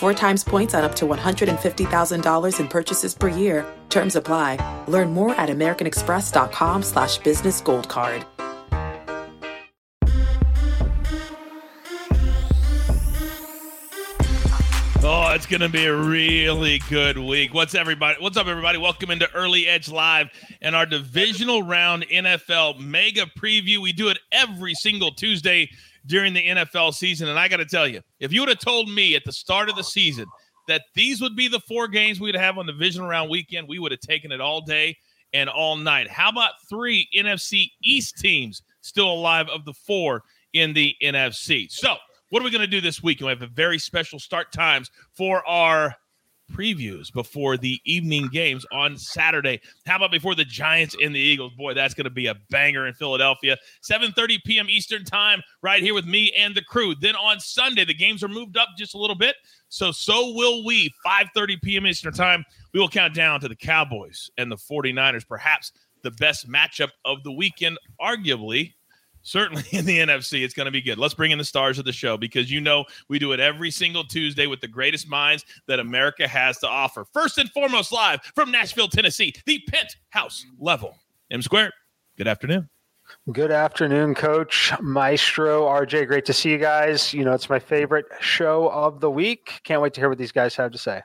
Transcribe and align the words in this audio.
Four 0.00 0.14
times 0.14 0.42
points 0.42 0.72
on 0.72 0.82
up 0.82 0.94
to 0.94 1.04
$150,000 1.04 2.58
in 2.58 2.68
purchases 2.68 3.14
per 3.14 3.28
year. 3.28 3.66
Terms 3.90 4.16
apply. 4.16 4.56
Learn 4.88 5.12
more 5.12 5.34
at 5.34 5.50
americanexpress.com 5.50 6.82
slash 6.82 7.18
business 7.18 7.60
gold 7.60 7.86
card. 7.90 8.24
Oh, 15.02 15.32
it's 15.34 15.44
going 15.44 15.60
to 15.60 15.68
be 15.68 15.84
a 15.84 15.94
really 15.94 16.80
good 16.88 17.18
week. 17.18 17.52
What's 17.52 17.74
everybody? 17.74 18.16
What's 18.22 18.38
up, 18.38 18.46
everybody? 18.46 18.78
Welcome 18.78 19.10
into 19.10 19.30
Early 19.34 19.68
Edge 19.68 19.90
Live 19.90 20.30
and 20.62 20.74
our 20.74 20.86
divisional 20.86 21.62
round 21.62 22.06
NFL 22.08 22.78
mega 22.78 23.26
preview. 23.38 23.82
We 23.82 23.92
do 23.92 24.08
it 24.08 24.18
every 24.32 24.72
single 24.72 25.10
Tuesday 25.10 25.68
during 26.06 26.32
the 26.32 26.46
NFL 26.46 26.94
season. 26.94 27.28
And 27.28 27.38
I 27.38 27.48
got 27.48 27.58
to 27.58 27.64
tell 27.64 27.86
you, 27.86 28.00
if 28.18 28.32
you 28.32 28.40
would 28.40 28.48
have 28.48 28.58
told 28.58 28.88
me 28.88 29.14
at 29.14 29.24
the 29.24 29.32
start 29.32 29.68
of 29.68 29.76
the 29.76 29.84
season 29.84 30.26
that 30.68 30.82
these 30.94 31.20
would 31.20 31.36
be 31.36 31.48
the 31.48 31.60
four 31.60 31.88
games 31.88 32.20
we'd 32.20 32.36
have 32.36 32.58
on 32.58 32.66
the 32.66 32.72
divisional 32.72 33.08
round 33.08 33.30
weekend, 33.30 33.68
we 33.68 33.78
would 33.78 33.92
have 33.92 34.00
taken 34.00 34.32
it 34.32 34.40
all 34.40 34.60
day 34.60 34.96
and 35.32 35.48
all 35.48 35.76
night. 35.76 36.08
How 36.08 36.28
about 36.28 36.52
three 36.68 37.08
NFC 37.14 37.70
East 37.82 38.18
teams 38.18 38.62
still 38.80 39.10
alive 39.10 39.48
of 39.48 39.64
the 39.64 39.74
four 39.74 40.22
in 40.52 40.72
the 40.72 40.94
NFC? 41.02 41.70
So, 41.70 41.96
what 42.30 42.40
are 42.40 42.44
we 42.44 42.50
going 42.50 42.60
to 42.60 42.66
do 42.66 42.80
this 42.80 43.02
week? 43.02 43.20
We 43.20 43.26
have 43.26 43.42
a 43.42 43.48
very 43.48 43.78
special 43.78 44.20
start 44.20 44.52
times 44.52 44.90
for 45.16 45.46
our 45.48 45.96
previews 46.52 47.12
before 47.12 47.56
the 47.56 47.80
evening 47.84 48.28
games 48.32 48.66
on 48.72 48.96
Saturday. 48.96 49.60
How 49.86 49.96
about 49.96 50.10
before 50.10 50.34
the 50.34 50.44
Giants 50.44 50.96
and 51.02 51.14
the 51.14 51.18
Eagles? 51.18 51.52
Boy, 51.54 51.74
that's 51.74 51.94
going 51.94 52.04
to 52.04 52.10
be 52.10 52.26
a 52.26 52.34
banger 52.50 52.86
in 52.86 52.94
Philadelphia. 52.94 53.56
7:30 53.82 54.38
p.m. 54.44 54.68
Eastern 54.68 55.04
Time 55.04 55.42
right 55.62 55.82
here 55.82 55.94
with 55.94 56.06
me 56.06 56.32
and 56.38 56.54
the 56.54 56.62
crew. 56.62 56.94
Then 56.94 57.16
on 57.16 57.40
Sunday, 57.40 57.84
the 57.84 57.94
games 57.94 58.22
are 58.22 58.28
moved 58.28 58.56
up 58.56 58.68
just 58.76 58.94
a 58.94 58.98
little 58.98 59.16
bit. 59.16 59.36
So 59.68 59.92
so 59.92 60.32
will 60.34 60.64
we. 60.64 60.90
5:30 61.06 61.62
p.m. 61.62 61.86
Eastern 61.86 62.12
Time, 62.12 62.44
we 62.72 62.80
will 62.80 62.88
count 62.88 63.14
down 63.14 63.40
to 63.40 63.48
the 63.48 63.56
Cowboys 63.56 64.30
and 64.36 64.50
the 64.50 64.56
49ers, 64.56 65.26
perhaps 65.26 65.72
the 66.02 66.10
best 66.12 66.48
matchup 66.48 66.90
of 67.04 67.22
the 67.24 67.32
weekend 67.32 67.78
arguably 68.00 68.72
certainly 69.22 69.64
in 69.72 69.84
the 69.84 69.98
NFC, 69.98 70.42
it's 70.42 70.54
going 70.54 70.66
to 70.66 70.72
be 70.72 70.82
good. 70.82 70.98
Let's 70.98 71.14
bring 71.14 71.30
in 71.30 71.38
the 71.38 71.44
stars 71.44 71.78
of 71.78 71.84
the 71.84 71.92
show 71.92 72.16
because 72.16 72.50
you 72.50 72.60
know 72.60 72.84
we 73.08 73.18
do 73.18 73.32
it 73.32 73.40
every 73.40 73.70
single 73.70 74.04
Tuesday 74.04 74.46
with 74.46 74.60
the 74.60 74.68
greatest 74.68 75.08
minds 75.08 75.44
that 75.66 75.80
America 75.80 76.26
has 76.26 76.58
to 76.58 76.68
offer. 76.68 77.04
First 77.12 77.38
and 77.38 77.50
foremost, 77.50 77.92
live 77.92 78.20
from 78.34 78.50
Nashville, 78.50 78.88
Tennessee, 78.88 79.34
the 79.46 79.60
penthouse 79.68 80.44
level. 80.58 80.96
M 81.30 81.42
Square, 81.42 81.72
good 82.16 82.28
afternoon. 82.28 82.68
Good 83.32 83.50
afternoon, 83.50 84.14
Coach 84.14 84.72
Maestro 84.80 85.62
RJ. 85.62 86.06
Great 86.06 86.24
to 86.26 86.32
see 86.32 86.50
you 86.50 86.58
guys. 86.58 87.12
You 87.12 87.24
know, 87.24 87.32
it's 87.32 87.50
my 87.50 87.58
favorite 87.58 88.06
show 88.20 88.70
of 88.70 89.00
the 89.00 89.10
week. 89.10 89.60
Can't 89.64 89.82
wait 89.82 89.94
to 89.94 90.00
hear 90.00 90.08
what 90.08 90.18
these 90.18 90.32
guys 90.32 90.54
have 90.56 90.70
to 90.72 90.78
say. 90.78 91.02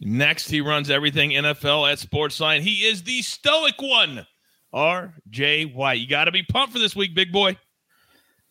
Next, 0.00 0.50
he 0.50 0.60
runs 0.60 0.90
everything 0.90 1.30
NFL 1.30 1.90
at 1.90 1.98
Sportsline. 1.98 2.60
He 2.60 2.86
is 2.86 3.02
the 3.02 3.22
stoic 3.22 3.80
one. 3.80 4.26
R.J. 4.76 5.64
White. 5.64 5.98
You 5.98 6.06
got 6.06 6.26
to 6.26 6.32
be 6.32 6.42
pumped 6.42 6.74
for 6.74 6.78
this 6.78 6.94
week, 6.94 7.14
big 7.14 7.32
boy. 7.32 7.56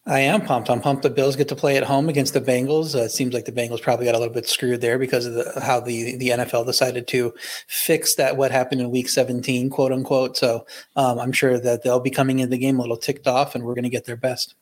I 0.07 0.19
am 0.19 0.41
pumped. 0.41 0.69
I'm 0.69 0.81
pumped. 0.81 1.03
The 1.03 1.09
Bills 1.09 1.35
get 1.35 1.47
to 1.49 1.55
play 1.55 1.77
at 1.77 1.83
home 1.83 2.09
against 2.09 2.33
the 2.33 2.41
Bengals. 2.41 2.95
Uh, 2.95 3.03
it 3.03 3.11
seems 3.11 3.33
like 3.33 3.45
the 3.45 3.51
Bengals 3.51 3.81
probably 3.81 4.05
got 4.05 4.15
a 4.15 4.19
little 4.19 4.33
bit 4.33 4.47
screwed 4.47 4.81
there 4.81 4.99
because 4.99 5.25
of 5.25 5.33
the, 5.33 5.61
how 5.61 5.79
the, 5.79 6.15
the 6.17 6.29
NFL 6.29 6.65
decided 6.65 7.07
to 7.07 7.33
fix 7.67 8.15
that 8.15 8.37
what 8.37 8.51
happened 8.51 8.81
in 8.81 8.91
Week 8.91 9.07
17, 9.07 9.69
quote 9.69 9.91
unquote. 9.91 10.37
So 10.37 10.65
um, 10.95 11.19
I'm 11.19 11.31
sure 11.31 11.59
that 11.59 11.83
they'll 11.83 11.99
be 11.99 12.11
coming 12.11 12.39
in 12.39 12.49
the 12.49 12.57
game 12.57 12.77
a 12.77 12.81
little 12.81 12.97
ticked 12.97 13.27
off, 13.27 13.55
and 13.55 13.63
we're 13.63 13.75
going 13.75 13.83
to 13.83 13.89
get 13.89 14.05
their 14.05 14.17
best. 14.17 14.55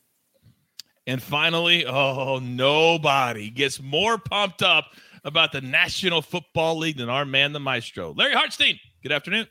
And 1.08 1.22
finally, 1.22 1.86
oh, 1.86 2.40
nobody 2.40 3.50
gets 3.50 3.82
more 3.82 4.18
pumped 4.18 4.62
up 4.62 4.86
about 5.26 5.52
the 5.52 5.62
National 5.62 6.22
Football 6.22 6.78
League 6.78 6.98
than 6.98 7.10
our 7.10 7.26
man, 7.26 7.52
the 7.52 7.60
Maestro, 7.60 8.14
Larry 8.14 8.36
Hartstein. 8.36 8.80
Good 9.02 9.12
afternoon. 9.12 9.48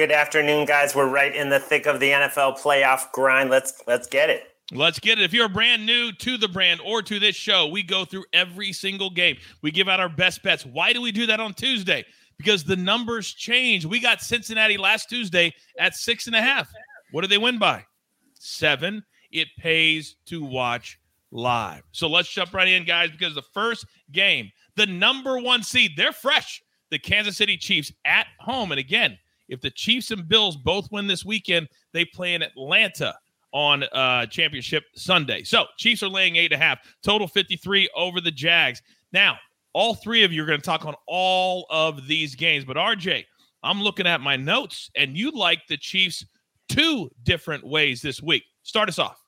Good 0.00 0.12
afternoon, 0.12 0.64
guys. 0.64 0.94
We're 0.94 1.10
right 1.10 1.36
in 1.36 1.50
the 1.50 1.60
thick 1.60 1.84
of 1.84 2.00
the 2.00 2.08
NFL 2.08 2.58
playoff 2.58 3.12
grind. 3.12 3.50
Let's 3.50 3.82
let's 3.86 4.06
get 4.06 4.30
it. 4.30 4.44
Let's 4.72 4.98
get 4.98 5.18
it. 5.18 5.24
If 5.24 5.34
you're 5.34 5.46
brand 5.46 5.84
new 5.84 6.10
to 6.10 6.38
the 6.38 6.48
brand 6.48 6.80
or 6.82 7.02
to 7.02 7.18
this 7.18 7.36
show, 7.36 7.66
we 7.66 7.82
go 7.82 8.06
through 8.06 8.24
every 8.32 8.72
single 8.72 9.10
game. 9.10 9.36
We 9.60 9.70
give 9.70 9.90
out 9.90 10.00
our 10.00 10.08
best 10.08 10.42
bets. 10.42 10.64
Why 10.64 10.94
do 10.94 11.02
we 11.02 11.12
do 11.12 11.26
that 11.26 11.38
on 11.38 11.52
Tuesday? 11.52 12.06
Because 12.38 12.64
the 12.64 12.76
numbers 12.76 13.34
change. 13.34 13.84
We 13.84 14.00
got 14.00 14.22
Cincinnati 14.22 14.78
last 14.78 15.10
Tuesday 15.10 15.52
at 15.78 15.94
six 15.94 16.26
and 16.28 16.34
a 16.34 16.40
half. 16.40 16.72
What 17.10 17.20
did 17.20 17.30
they 17.30 17.36
win 17.36 17.58
by? 17.58 17.84
Seven. 18.32 19.04
It 19.30 19.48
pays 19.58 20.16
to 20.28 20.42
watch 20.42 20.98
live. 21.30 21.82
So 21.92 22.08
let's 22.08 22.32
jump 22.32 22.54
right 22.54 22.68
in, 22.68 22.86
guys, 22.86 23.10
because 23.10 23.34
the 23.34 23.44
first 23.52 23.84
game, 24.12 24.50
the 24.76 24.86
number 24.86 25.38
one 25.38 25.62
seed, 25.62 25.90
they're 25.94 26.12
fresh. 26.12 26.62
The 26.90 26.98
Kansas 26.98 27.36
City 27.36 27.58
Chiefs 27.58 27.92
at 28.06 28.28
home. 28.38 28.72
And 28.72 28.78
again, 28.78 29.18
if 29.50 29.60
the 29.60 29.70
Chiefs 29.70 30.10
and 30.10 30.26
Bills 30.26 30.56
both 30.56 30.90
win 30.90 31.06
this 31.06 31.24
weekend, 31.24 31.68
they 31.92 32.04
play 32.04 32.34
in 32.34 32.42
Atlanta 32.42 33.14
on 33.52 33.82
uh, 33.92 34.26
championship 34.26 34.84
Sunday. 34.94 35.42
So 35.42 35.66
Chiefs 35.76 36.02
are 36.02 36.08
laying 36.08 36.36
eight 36.36 36.52
and 36.52 36.62
a 36.62 36.64
half, 36.64 36.78
total 37.02 37.28
53 37.28 37.90
over 37.94 38.20
the 38.20 38.30
Jags. 38.30 38.80
Now, 39.12 39.36
all 39.72 39.94
three 39.94 40.22
of 40.22 40.32
you 40.32 40.42
are 40.42 40.46
going 40.46 40.60
to 40.60 40.64
talk 40.64 40.86
on 40.86 40.94
all 41.06 41.66
of 41.70 42.06
these 42.06 42.34
games. 42.34 42.64
But 42.64 42.76
RJ, 42.76 43.24
I'm 43.62 43.82
looking 43.82 44.06
at 44.06 44.20
my 44.20 44.36
notes, 44.36 44.90
and 44.96 45.16
you 45.16 45.30
like 45.32 45.66
the 45.68 45.76
Chiefs 45.76 46.24
two 46.68 47.10
different 47.24 47.66
ways 47.66 48.00
this 48.00 48.22
week. 48.22 48.44
Start 48.62 48.88
us 48.88 48.98
off. 48.98 49.20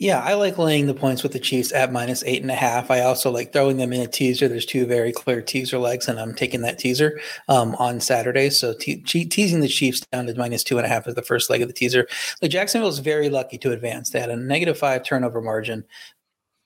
Yeah, 0.00 0.20
I 0.20 0.32
like 0.32 0.56
laying 0.56 0.86
the 0.86 0.94
points 0.94 1.22
with 1.22 1.32
the 1.32 1.38
Chiefs 1.38 1.72
at 1.72 1.92
minus 1.92 2.24
eight 2.24 2.40
and 2.40 2.50
a 2.50 2.54
half. 2.54 2.90
I 2.90 3.00
also 3.00 3.30
like 3.30 3.52
throwing 3.52 3.76
them 3.76 3.92
in 3.92 4.00
a 4.00 4.06
teaser. 4.06 4.48
There's 4.48 4.64
two 4.64 4.86
very 4.86 5.12
clear 5.12 5.42
teaser 5.42 5.78
legs, 5.78 6.08
and 6.08 6.18
I'm 6.18 6.34
taking 6.34 6.62
that 6.62 6.78
teaser 6.78 7.20
um, 7.48 7.74
on 7.74 8.00
Saturday. 8.00 8.48
So 8.48 8.72
te- 8.72 9.02
teasing 9.02 9.60
the 9.60 9.68
Chiefs 9.68 10.00
down 10.10 10.24
to 10.24 10.34
minus 10.34 10.64
two 10.64 10.78
and 10.78 10.86
a 10.86 10.88
half 10.88 11.06
is 11.06 11.16
the 11.16 11.22
first 11.22 11.50
leg 11.50 11.60
of 11.60 11.68
the 11.68 11.74
teaser. 11.74 12.08
Jacksonville 12.42 12.88
is 12.88 12.98
very 12.98 13.28
lucky 13.28 13.58
to 13.58 13.72
advance. 13.72 14.08
They 14.08 14.20
had 14.20 14.30
a 14.30 14.36
negative 14.36 14.78
five 14.78 15.04
turnover 15.04 15.42
margin 15.42 15.84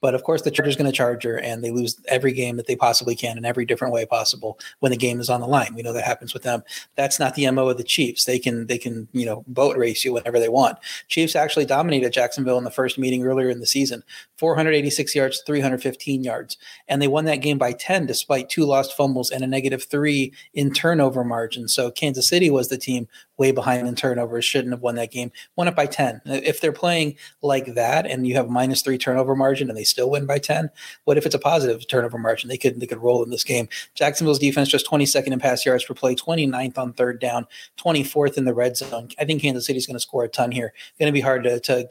but 0.05 0.13
of 0.13 0.21
course, 0.21 0.43
the 0.43 0.51
Chargers 0.51 0.75
going 0.75 0.85
to 0.85 0.95
charge 0.95 1.23
her, 1.23 1.39
and 1.39 1.63
they 1.63 1.71
lose 1.71 1.99
every 2.07 2.31
game 2.31 2.57
that 2.57 2.67
they 2.67 2.75
possibly 2.75 3.15
can 3.15 3.39
in 3.39 3.43
every 3.43 3.65
different 3.65 3.91
way 3.91 4.05
possible 4.05 4.59
when 4.79 4.91
the 4.91 4.97
game 4.99 5.19
is 5.19 5.31
on 5.31 5.41
the 5.41 5.47
line. 5.47 5.73
We 5.73 5.81
know 5.81 5.93
that 5.93 6.03
happens 6.03 6.31
with 6.31 6.43
them. 6.43 6.61
That's 6.93 7.19
not 7.19 7.33
the 7.33 7.49
mo 7.49 7.69
of 7.69 7.77
the 7.77 7.83
Chiefs. 7.83 8.25
They 8.25 8.37
can 8.37 8.67
they 8.67 8.77
can 8.77 9.07
you 9.13 9.25
know 9.25 9.43
boat 9.47 9.75
race 9.77 10.05
you 10.05 10.13
whenever 10.13 10.39
they 10.39 10.47
want. 10.47 10.77
Chiefs 11.07 11.35
actually 11.35 11.65
dominated 11.65 12.13
Jacksonville 12.13 12.59
in 12.59 12.65
the 12.65 12.69
first 12.69 12.99
meeting 12.99 13.23
earlier 13.23 13.49
in 13.49 13.61
the 13.61 13.65
season, 13.65 14.03
486 14.37 15.15
yards, 15.15 15.41
315 15.43 16.23
yards, 16.23 16.55
and 16.87 17.01
they 17.01 17.07
won 17.07 17.25
that 17.25 17.37
game 17.37 17.57
by 17.57 17.71
10 17.71 18.05
despite 18.05 18.47
two 18.47 18.63
lost 18.63 18.95
fumbles 18.95 19.31
and 19.31 19.43
a 19.43 19.47
negative 19.47 19.85
three 19.85 20.31
in 20.53 20.71
turnover 20.71 21.23
margin. 21.23 21.67
So 21.67 21.89
Kansas 21.89 22.27
City 22.27 22.51
was 22.51 22.67
the 22.67 22.77
team 22.77 23.07
way 23.37 23.51
behind 23.51 23.87
in 23.87 23.95
turnovers, 23.95 24.45
shouldn't 24.45 24.73
have 24.73 24.81
won 24.81 24.95
that 24.95 25.11
game. 25.11 25.31
Won 25.55 25.67
it 25.67 25.75
by 25.75 25.85
10. 25.85 26.21
If 26.25 26.61
they're 26.61 26.71
playing 26.71 27.15
like 27.41 27.73
that 27.75 28.05
and 28.05 28.27
you 28.27 28.35
have 28.35 28.49
minus 28.49 28.81
three 28.81 28.97
turnover 28.97 29.35
margin 29.35 29.69
and 29.69 29.77
they 29.77 29.83
still 29.83 30.09
win 30.09 30.25
by 30.25 30.39
10, 30.39 30.69
what 31.03 31.17
if 31.17 31.25
it's 31.25 31.35
a 31.35 31.39
positive 31.39 31.87
turnover 31.87 32.17
margin? 32.17 32.49
They 32.49 32.57
could 32.57 32.79
they 32.79 32.87
could 32.87 33.01
roll 33.01 33.23
in 33.23 33.29
this 33.29 33.43
game. 33.43 33.67
Jacksonville's 33.93 34.39
defense 34.39 34.69
just 34.69 34.87
22nd 34.87 35.27
in 35.27 35.39
pass 35.39 35.65
yards 35.65 35.83
per 35.83 35.93
play, 35.93 36.15
29th 36.15 36.77
on 36.77 36.93
third 36.93 37.19
down, 37.19 37.45
24th 37.77 38.37
in 38.37 38.45
the 38.45 38.53
red 38.53 38.77
zone. 38.77 39.09
I 39.19 39.25
think 39.25 39.41
Kansas 39.41 39.65
City's 39.65 39.85
going 39.85 39.95
to 39.95 39.99
score 39.99 40.23
a 40.23 40.29
ton 40.29 40.51
here. 40.51 40.73
Going 40.99 41.07
to 41.07 41.13
be 41.13 41.21
hard 41.21 41.43
to, 41.43 41.59
to 41.61 41.87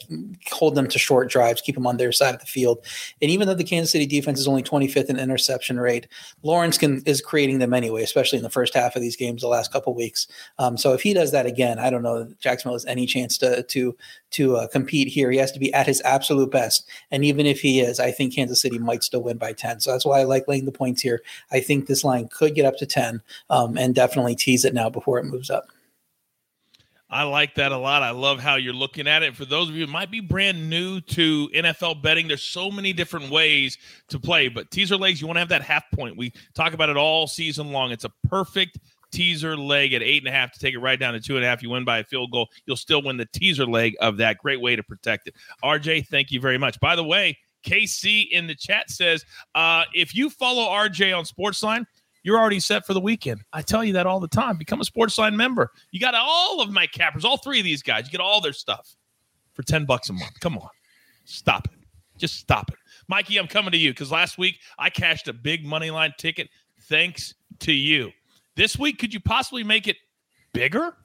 hold 0.50 0.74
them 0.74 0.88
to 0.88 0.98
short 0.98 1.30
drives, 1.30 1.60
keep 1.60 1.74
them 1.74 1.86
on 1.86 1.96
their 1.96 2.12
side 2.12 2.34
of 2.34 2.40
the 2.40 2.46
field. 2.46 2.84
And 3.20 3.30
even 3.30 3.46
though 3.46 3.54
the 3.54 3.64
Kansas 3.64 3.92
City 3.92 4.06
defense 4.06 4.38
is 4.38 4.48
only 4.48 4.62
25th 4.62 5.10
in 5.10 5.18
interception 5.18 5.78
rate, 5.78 6.08
Lawrence 6.42 6.78
can 6.78 7.02
is 7.04 7.20
creating 7.20 7.58
them 7.58 7.74
anyway, 7.74 8.02
especially 8.02 8.38
in 8.38 8.44
the 8.44 8.50
first 8.50 8.74
half 8.74 8.96
of 8.96 9.02
these 9.02 9.16
games 9.16 9.42
the 9.42 9.48
last 9.48 9.72
couple 9.72 9.94
weeks. 9.94 10.26
Um, 10.58 10.76
so 10.76 10.92
if 10.92 11.02
he 11.02 11.12
does 11.12 11.32
that 11.34 11.46
again, 11.46 11.78
I 11.78 11.90
don't 11.90 12.02
know 12.02 12.28
Jacksonville 12.40 12.74
has 12.74 12.86
any 12.86 13.06
chance 13.06 13.36
to 13.38 13.62
to 13.62 13.96
to 14.30 14.56
uh, 14.56 14.66
compete 14.68 15.08
here. 15.08 15.30
He 15.30 15.38
has 15.38 15.52
to 15.52 15.60
be 15.60 15.72
at 15.74 15.86
his 15.86 16.00
absolute 16.02 16.50
best, 16.50 16.88
and 17.10 17.24
even 17.24 17.46
if 17.46 17.60
he 17.60 17.80
is, 17.80 18.00
I 18.00 18.10
think 18.10 18.34
Kansas 18.34 18.60
City 18.60 18.78
might 18.78 19.02
still 19.04 19.22
win 19.22 19.36
by 19.36 19.52
ten. 19.52 19.80
So 19.80 19.92
that's 19.92 20.06
why 20.06 20.20
I 20.20 20.24
like 20.24 20.48
laying 20.48 20.64
the 20.64 20.72
points 20.72 21.02
here. 21.02 21.22
I 21.52 21.60
think 21.60 21.86
this 21.86 22.04
line 22.04 22.28
could 22.28 22.54
get 22.54 22.64
up 22.64 22.76
to 22.78 22.86
ten, 22.86 23.22
um, 23.50 23.76
and 23.76 23.94
definitely 23.94 24.34
tease 24.34 24.64
it 24.64 24.74
now 24.74 24.88
before 24.90 25.18
it 25.18 25.24
moves 25.24 25.50
up. 25.50 25.66
I 27.14 27.22
like 27.22 27.54
that 27.54 27.70
a 27.70 27.76
lot. 27.76 28.02
I 28.02 28.10
love 28.10 28.40
how 28.40 28.56
you're 28.56 28.72
looking 28.72 29.06
at 29.06 29.22
it. 29.22 29.36
For 29.36 29.44
those 29.44 29.68
of 29.68 29.76
you 29.76 29.86
who 29.86 29.92
might 29.92 30.10
be 30.10 30.18
brand 30.18 30.68
new 30.68 31.00
to 31.00 31.48
NFL 31.54 32.02
betting, 32.02 32.26
there's 32.26 32.42
so 32.42 32.72
many 32.72 32.92
different 32.92 33.30
ways 33.30 33.78
to 34.08 34.18
play. 34.18 34.48
But 34.48 34.72
teaser 34.72 34.96
legs, 34.96 35.20
you 35.20 35.28
want 35.28 35.36
to 35.36 35.40
have 35.40 35.50
that 35.50 35.62
half 35.62 35.84
point. 35.92 36.16
We 36.16 36.32
talk 36.54 36.72
about 36.72 36.88
it 36.88 36.96
all 36.96 37.28
season 37.28 37.70
long. 37.70 37.92
It's 37.92 38.04
a 38.04 38.12
perfect 38.26 38.78
teaser 39.14 39.56
leg 39.56 39.92
at 39.94 40.02
eight 40.02 40.22
and 40.22 40.28
a 40.28 40.36
half 40.36 40.52
to 40.52 40.58
take 40.58 40.74
it 40.74 40.78
right 40.80 40.98
down 40.98 41.14
to 41.14 41.20
two 41.20 41.36
and 41.36 41.44
a 41.44 41.48
half. 41.48 41.62
You 41.62 41.70
win 41.70 41.84
by 41.84 41.98
a 41.98 42.04
field 42.04 42.32
goal. 42.32 42.48
You'll 42.66 42.76
still 42.76 43.02
win 43.02 43.16
the 43.16 43.26
teaser 43.26 43.66
leg 43.66 43.94
of 44.00 44.16
that. 44.18 44.38
Great 44.38 44.60
way 44.60 44.76
to 44.76 44.82
protect 44.82 45.28
it. 45.28 45.34
RJ, 45.62 46.08
thank 46.08 46.30
you 46.30 46.40
very 46.40 46.58
much. 46.58 46.78
By 46.80 46.96
the 46.96 47.04
way, 47.04 47.38
KC 47.64 48.28
in 48.30 48.46
the 48.46 48.54
chat 48.54 48.90
says 48.90 49.24
uh, 49.54 49.84
if 49.94 50.14
you 50.14 50.28
follow 50.28 50.68
RJ 50.68 51.16
on 51.16 51.24
Sportsline, 51.24 51.86
you're 52.22 52.38
already 52.38 52.60
set 52.60 52.86
for 52.86 52.94
the 52.94 53.00
weekend. 53.00 53.42
I 53.52 53.62
tell 53.62 53.84
you 53.84 53.92
that 53.94 54.06
all 54.06 54.18
the 54.18 54.28
time. 54.28 54.56
Become 54.56 54.80
a 54.80 54.84
Sportsline 54.84 55.34
member. 55.34 55.70
You 55.92 56.00
got 56.00 56.14
all 56.14 56.60
of 56.60 56.70
my 56.70 56.86
cappers, 56.86 57.24
all 57.24 57.36
three 57.36 57.60
of 57.60 57.64
these 57.64 57.82
guys. 57.82 58.06
You 58.06 58.10
get 58.10 58.20
all 58.20 58.40
their 58.40 58.52
stuff 58.52 58.96
for 59.52 59.62
10 59.62 59.84
bucks 59.84 60.08
a 60.08 60.12
month. 60.14 60.40
Come 60.40 60.58
on. 60.58 60.68
Stop 61.24 61.66
it. 61.66 61.78
Just 62.16 62.36
stop 62.36 62.70
it. 62.70 62.78
Mikey, 63.08 63.38
I'm 63.38 63.46
coming 63.46 63.72
to 63.72 63.78
you 63.78 63.90
because 63.90 64.10
last 64.10 64.38
week 64.38 64.58
I 64.78 64.88
cashed 64.88 65.28
a 65.28 65.32
big 65.32 65.64
money 65.64 65.90
line 65.90 66.14
ticket 66.18 66.48
thanks 66.82 67.34
to 67.60 67.72
you. 67.72 68.10
This 68.56 68.78
week, 68.78 68.98
could 68.98 69.12
you 69.12 69.20
possibly 69.20 69.64
make 69.64 69.88
it 69.88 69.96
bigger? 70.52 70.96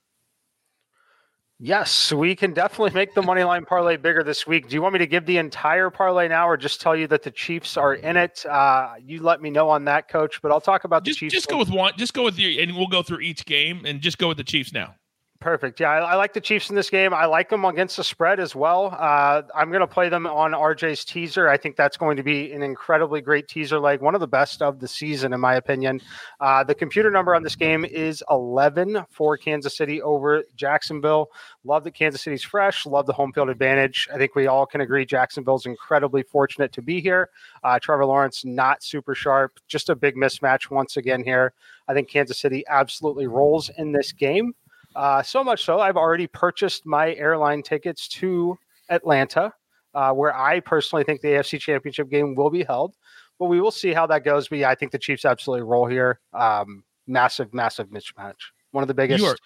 Yes, 1.61 2.13
we 2.13 2.37
can 2.37 2.53
definitely 2.53 2.91
make 2.91 3.13
the 3.13 3.21
money 3.21 3.43
line 3.43 3.65
parlay 3.65 3.97
bigger 3.97 4.23
this 4.23 4.47
week. 4.47 4.69
Do 4.69 4.75
you 4.75 4.81
want 4.81 4.93
me 4.93 4.99
to 4.99 5.07
give 5.07 5.25
the 5.25 5.37
entire 5.37 5.89
parlay 5.89 6.29
now, 6.29 6.47
or 6.47 6.55
just 6.55 6.79
tell 6.79 6.95
you 6.95 7.05
that 7.07 7.21
the 7.21 7.31
Chiefs 7.31 7.75
are 7.75 7.95
in 7.95 8.15
it? 8.15 8.45
Uh, 8.45 8.93
you 9.03 9.21
let 9.21 9.41
me 9.41 9.49
know 9.49 9.67
on 9.67 9.83
that, 9.85 10.07
Coach. 10.07 10.41
But 10.41 10.53
I'll 10.53 10.61
talk 10.61 10.85
about 10.85 11.03
just, 11.03 11.19
the 11.19 11.25
Chiefs. 11.25 11.33
Just 11.33 11.49
go 11.49 11.57
with 11.57 11.69
one. 11.69 11.91
Just 11.97 12.13
go 12.13 12.23
with 12.23 12.39
your, 12.39 12.61
and 12.61 12.77
we'll 12.77 12.87
go 12.87 13.03
through 13.03 13.19
each 13.19 13.45
game, 13.45 13.85
and 13.85 13.99
just 13.99 14.17
go 14.17 14.29
with 14.29 14.37
the 14.37 14.43
Chiefs 14.43 14.71
now. 14.71 14.95
Perfect. 15.41 15.79
Yeah, 15.79 15.91
I, 15.91 15.99
I, 15.99 16.15
like 16.15 16.33
the 16.33 16.41
Chiefs 16.41 16.69
in 16.69 16.75
this 16.75 16.89
game. 16.89 17.13
I 17.13 17.25
like 17.25 17.49
them 17.49 17.63
against 17.63 17.95
the 17.95 18.03
spread 18.03 18.41
as 18.41 18.57
well. 18.57 18.93
Uh, 18.99 19.41
I'm 19.55 19.69
going 19.69 19.79
to 19.79 19.87
play 19.87 20.09
them 20.09 20.27
on 20.27 20.51
RJ's 20.51 21.05
teaser. 21.05 21.47
I 21.47 21.55
think 21.55 21.77
that's 21.77 21.95
going 21.95 22.17
to 22.17 22.23
be 22.23 22.51
an 22.51 22.61
incredibly 22.61 23.21
great 23.21 23.47
teaser 23.47 23.79
leg, 23.79 24.01
one 24.01 24.15
of 24.15 24.19
the 24.19 24.27
best 24.27 24.61
of 24.61 24.81
the 24.81 24.87
season, 24.87 25.31
in 25.31 25.39
my 25.39 25.55
opinion. 25.55 26.01
Uh, 26.41 26.65
the 26.65 26.75
computer 26.75 27.09
number 27.09 27.33
on 27.33 27.41
this 27.41 27.55
game 27.55 27.85
is 27.85 28.21
11 28.29 29.05
for 29.11 29.37
Kansas 29.37 29.77
City 29.77 30.01
over 30.01 30.43
Jacksonville. 30.57 31.29
Love 31.63 31.85
that 31.85 31.93
Kansas 31.93 32.21
City's 32.21 32.43
fresh. 32.43 32.85
Love 32.85 33.05
the 33.05 33.13
home 33.13 33.31
field 33.31 33.49
advantage. 33.49 34.09
I 34.13 34.17
think 34.17 34.35
we 34.35 34.47
all 34.47 34.65
can 34.65 34.81
agree 34.81 35.05
Jacksonville's 35.05 35.65
incredibly 35.65 36.23
fortunate 36.23 36.73
to 36.73 36.81
be 36.81 36.99
here. 36.99 37.29
Uh, 37.63 37.79
Trevor 37.79 38.05
Lawrence, 38.05 38.43
not 38.43 38.83
super 38.83 39.15
sharp. 39.15 39.57
Just 39.69 39.89
a 39.89 39.95
big 39.95 40.17
mismatch 40.17 40.69
once 40.69 40.97
again 40.97 41.23
here. 41.23 41.53
I 41.87 41.93
think 41.93 42.09
Kansas 42.09 42.39
City 42.39 42.65
absolutely 42.67 43.27
rolls 43.27 43.71
in 43.77 43.93
this 43.93 44.11
game. 44.11 44.53
Uh, 44.99 45.23
so 45.23 45.45
much 45.45 45.63
so, 45.63 45.79
I've 45.79 45.95
already 45.95 46.27
purchased 46.27 46.85
my 46.85 47.15
airline 47.15 47.63
tickets 47.63 48.05
to 48.09 48.57
Atlanta, 48.89 49.53
uh, 49.93 50.11
where 50.11 50.35
I 50.35 50.59
personally 50.59 51.05
think 51.05 51.21
the 51.21 51.29
AFC 51.29 51.57
Championship 51.57 52.09
game 52.09 52.35
will 52.35 52.49
be 52.49 52.65
held. 52.65 52.95
But 53.39 53.45
we 53.45 53.61
will 53.61 53.71
see 53.71 53.93
how 53.93 54.05
that 54.07 54.25
goes. 54.25 54.49
But 54.49 54.57
yeah, 54.57 54.69
I 54.69 54.75
think 54.75 54.91
the 54.91 54.99
Chiefs 54.99 55.23
absolutely 55.23 55.63
roll 55.63 55.85
here. 55.85 56.19
Um, 56.33 56.83
massive, 57.07 57.53
massive 57.53 57.87
mismatch. 57.87 58.35
One 58.71 58.83
of 58.83 58.89
the 58.89 58.93
biggest. 58.93 59.23
Are- 59.23 59.37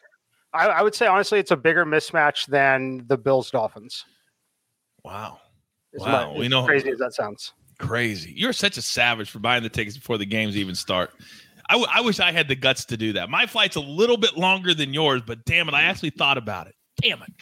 I, 0.55 0.67
I 0.69 0.81
would 0.81 0.95
say 0.95 1.05
honestly, 1.05 1.37
it's 1.37 1.51
a 1.51 1.57
bigger 1.57 1.85
mismatch 1.85 2.47
than 2.47 3.05
the 3.07 3.17
Bills 3.17 3.51
Dolphins. 3.51 4.05
Wow. 5.03 5.39
wow. 5.93 6.31
My, 6.33 6.39
we 6.39 6.47
know 6.47 6.65
crazy 6.65 6.89
as 6.89 6.97
that 6.97 7.13
sounds. 7.13 7.53
Crazy. 7.77 8.33
You're 8.35 8.53
such 8.53 8.77
a 8.77 8.81
savage 8.81 9.29
for 9.29 9.37
buying 9.37 9.61
the 9.61 9.69
tickets 9.69 9.97
before 9.97 10.17
the 10.17 10.25
games 10.25 10.57
even 10.57 10.73
start. 10.73 11.11
I, 11.73 11.75
w- 11.75 11.89
I 11.91 12.01
wish 12.01 12.19
I 12.19 12.31
had 12.31 12.47
the 12.47 12.55
guts 12.55 12.85
to 12.85 12.97
do 12.97 13.13
that. 13.13 13.31
My 13.31 13.47
flight's 13.47 13.77
a 13.77 13.81
little 13.81 14.15
bit 14.15 14.37
longer 14.37 14.75
than 14.75 14.93
yours, 14.93 15.23
but 15.25 15.43
damn 15.45 15.67
it, 15.67 15.73
I 15.73 15.81
actually 15.81 16.11
thought 16.11 16.37
about 16.37 16.67
it. 16.67 16.75
Damn 17.01 17.23
it. 17.23 17.33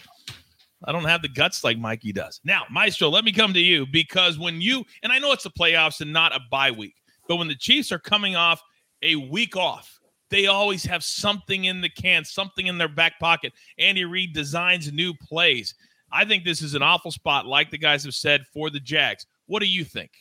I 0.85 0.93
don't 0.93 1.03
have 1.03 1.21
the 1.21 1.27
guts 1.27 1.65
like 1.65 1.77
Mikey 1.77 2.13
does. 2.13 2.39
Now, 2.45 2.63
Maestro, 2.71 3.09
let 3.09 3.25
me 3.25 3.33
come 3.33 3.53
to 3.53 3.59
you 3.59 3.85
because 3.85 4.39
when 4.39 4.61
you, 4.61 4.85
and 5.03 5.11
I 5.11 5.19
know 5.19 5.33
it's 5.33 5.43
the 5.43 5.49
playoffs 5.49 5.99
and 5.99 6.13
not 6.13 6.33
a 6.33 6.39
bye 6.49 6.71
week, 6.71 6.95
but 7.27 7.35
when 7.35 7.49
the 7.49 7.55
Chiefs 7.55 7.91
are 7.91 7.99
coming 7.99 8.37
off 8.37 8.61
a 9.01 9.17
week 9.17 9.57
off, 9.57 9.99
they 10.29 10.47
always 10.47 10.85
have 10.85 11.03
something 11.03 11.65
in 11.65 11.81
the 11.81 11.89
can, 11.89 12.23
something 12.23 12.67
in 12.67 12.77
their 12.77 12.87
back 12.87 13.19
pocket. 13.19 13.51
Andy 13.79 14.05
Reid 14.05 14.33
designs 14.33 14.93
new 14.93 15.13
plays. 15.13 15.75
I 16.09 16.23
think 16.23 16.45
this 16.45 16.61
is 16.61 16.73
an 16.73 16.81
awful 16.81 17.11
spot, 17.11 17.47
like 17.47 17.69
the 17.69 17.77
guys 17.77 18.05
have 18.05 18.13
said, 18.13 18.45
for 18.53 18.69
the 18.69 18.79
Jags. 18.79 19.25
What 19.47 19.59
do 19.59 19.67
you 19.67 19.83
think? 19.83 20.11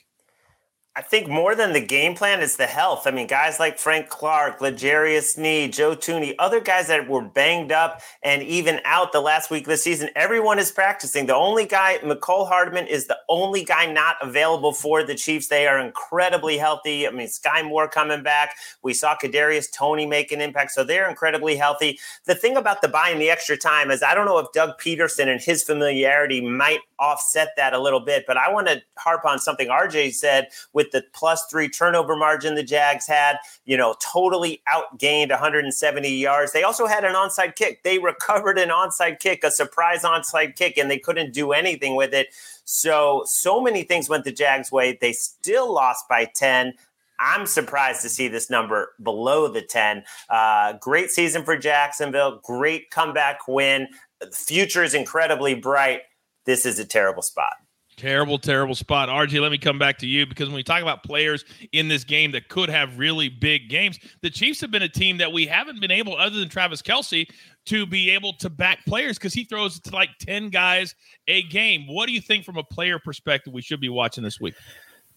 I 0.97 1.03
think 1.03 1.29
more 1.29 1.55
than 1.55 1.73
the 1.73 1.81
game 1.81 2.17
plan 2.17 2.41
is 2.41 2.57
the 2.57 2.67
health. 2.67 3.07
I 3.07 3.13
mean, 3.13 3.29
guys 3.29 3.61
like 3.61 3.79
Frank 3.79 4.09
Clark, 4.09 4.61
L'Jarius 4.61 5.35
Sneed, 5.35 5.73
Joe 5.73 5.95
Thuney, 5.95 6.35
other 6.41 6.59
guys 6.59 6.89
that 6.89 7.09
were 7.09 7.23
banged 7.23 7.71
up 7.71 8.01
and 8.25 8.43
even 8.43 8.81
out 8.85 9.13
the 9.13 9.21
last 9.21 9.53
week 9.53 9.63
of 9.63 9.69
the 9.69 9.77
season, 9.77 10.11
everyone 10.17 10.59
is 10.59 10.73
practicing. 10.73 11.27
The 11.27 11.35
only 11.37 11.65
guy, 11.65 11.99
Mecole 12.03 12.49
Hardman, 12.49 12.89
is 12.89 13.07
the 13.07 13.19
only 13.29 13.63
guy 13.63 13.87
not 13.87 14.17
available 14.21 14.73
for 14.73 15.05
the 15.05 15.15
Chiefs. 15.15 15.47
They 15.47 15.69
are 15.69 15.79
incredibly 15.79 16.59
healthy. 16.59 17.07
I 17.07 17.13
mean, 17.13 17.29
Skyy 17.29 17.65
Moore 17.65 17.87
coming 17.87 18.25
back. 18.25 18.57
We 18.83 18.93
saw 18.93 19.15
Kadarius 19.15 19.71
Toney 19.71 20.07
make 20.07 20.33
an 20.33 20.41
impact, 20.41 20.73
so 20.73 20.83
they're 20.83 21.09
incredibly 21.09 21.55
healthy. 21.55 22.01
The 22.25 22.35
thing 22.35 22.57
about 22.57 22.83
the 22.83 22.89
buying 22.89 23.21
the 23.21 23.31
extra 23.31 23.57
time 23.57 23.93
is 23.93 24.03
I 24.03 24.13
don't 24.17 24.27
know 24.27 24.39
if 24.39 24.51
Doug 24.53 24.81
Pederson 24.81 25.29
and 25.29 25.41
his 25.41 25.63
familiarity 25.63 26.41
might 26.41 26.81
offset 26.99 27.51
that 27.57 27.75
a 27.75 27.81
little 27.81 28.01
bit, 28.01 28.25
but 28.27 28.37
I 28.37 28.53
want 28.53 28.67
to 28.67 28.83
harp 28.99 29.25
on 29.25 29.39
something 29.39 29.69
RJ 29.69 30.15
said 30.15 30.49
with 30.73 30.80
the 30.93 31.05
plus 31.13 31.45
three 31.51 31.69
turnover 31.69 32.17
margin 32.17 32.55
the 32.55 32.63
Jags 32.63 33.07
had, 33.07 33.37
you 33.65 33.77
know, 33.77 33.95
totally 34.01 34.63
outgained 34.73 35.31
170 35.31 36.09
yards. 36.09 36.53
They 36.53 36.63
also 36.63 36.87
had 36.87 37.05
an 37.05 37.15
onside 37.15 37.57
kick. 37.57 37.83
They 37.83 37.99
recovered 37.99 38.59
an 38.59 38.71
onside 38.71 39.19
kick, 39.21 39.45
a 39.45 39.51
surprise 39.51 40.03
onside 40.03 40.57
kick, 40.57 40.79
and 40.79 40.91
they 40.91 40.99
couldn't 40.99 41.33
do 41.33 41.53
anything 41.53 41.95
with 41.97 42.15
it. 42.15 42.29
So, 42.65 43.23
so 43.27 43.61
many 43.61 43.83
things 43.83 44.09
went 44.09 44.25
the 44.25 44.33
Jags' 44.33 44.73
way. 44.73 44.97
They 45.01 45.13
still 45.13 45.73
lost 45.73 46.09
by 46.09 46.25
10. 46.25 46.75
I'm 47.21 47.45
surprised 47.47 48.01
to 48.03 48.09
see 48.09 48.29
this 48.29 48.49
number 48.49 48.93
below 49.03 49.47
the 49.49 49.61
10. 49.61 50.05
Uh, 50.31 50.75
great 50.81 51.11
season 51.11 51.45
for 51.45 51.57
Jacksonville. 51.57 52.41
Great 52.43 52.91
comeback 52.91 53.47
win. 53.47 53.89
The 54.21 54.31
future 54.31 54.83
is 54.83 54.95
incredibly 54.95 55.55
bright. 55.55 56.03
This 56.47 56.65
is 56.65 56.79
a 56.79 56.85
terrible 56.85 57.23
spot. 57.23 57.53
Terrible, 58.01 58.39
terrible 58.39 58.75
spot. 58.75 59.11
RJ, 59.11 59.43
let 59.43 59.53
me 59.53 59.59
come 59.59 59.79
back 59.79 59.99
to 59.99 60.07
you 60.07 60.27
because 60.27 60.49
when 60.49 60.57
we 60.57 60.63
talk 60.63 60.81
about 60.81 61.05
players 61.05 61.45
in 61.73 61.87
this 61.87 62.03
game 62.03 62.33
that 62.33 62.49
could 62.49 62.71
have 62.71 62.99
really 62.99 63.29
big 63.29 63.69
games, 63.69 63.99
the 64.23 64.31
Chiefs 64.31 64.59
have 64.63 64.71
been 64.71 64.81
a 64.81 64.89
team 64.89 65.19
that 65.19 65.31
we 65.31 65.45
haven't 65.45 65.83
been 65.83 65.91
able, 65.91 66.17
other 66.17 66.39
than 66.39 66.49
Travis 66.49 66.81
Kelce, 66.81 67.27
to 67.67 67.85
be 67.85 68.09
able 68.09 68.33
to 68.39 68.49
back 68.49 68.87
players 68.87 69.19
because 69.19 69.35
he 69.35 69.45
throws 69.45 69.79
to 69.81 69.95
like 69.95 70.09
10 70.19 70.49
guys 70.49 70.95
a 71.29 71.43
game. 71.43 71.85
What 71.89 72.07
do 72.07 72.15
you 72.15 72.23
think 72.23 72.47
from 72.47 72.57
a 72.57 72.65
player 72.65 72.99
perspective 72.99 73.53
we 73.53 73.61
should 73.61 73.83
be 73.83 73.91
watching 73.91 74.25
this 74.25 74.41
week? 74.41 74.55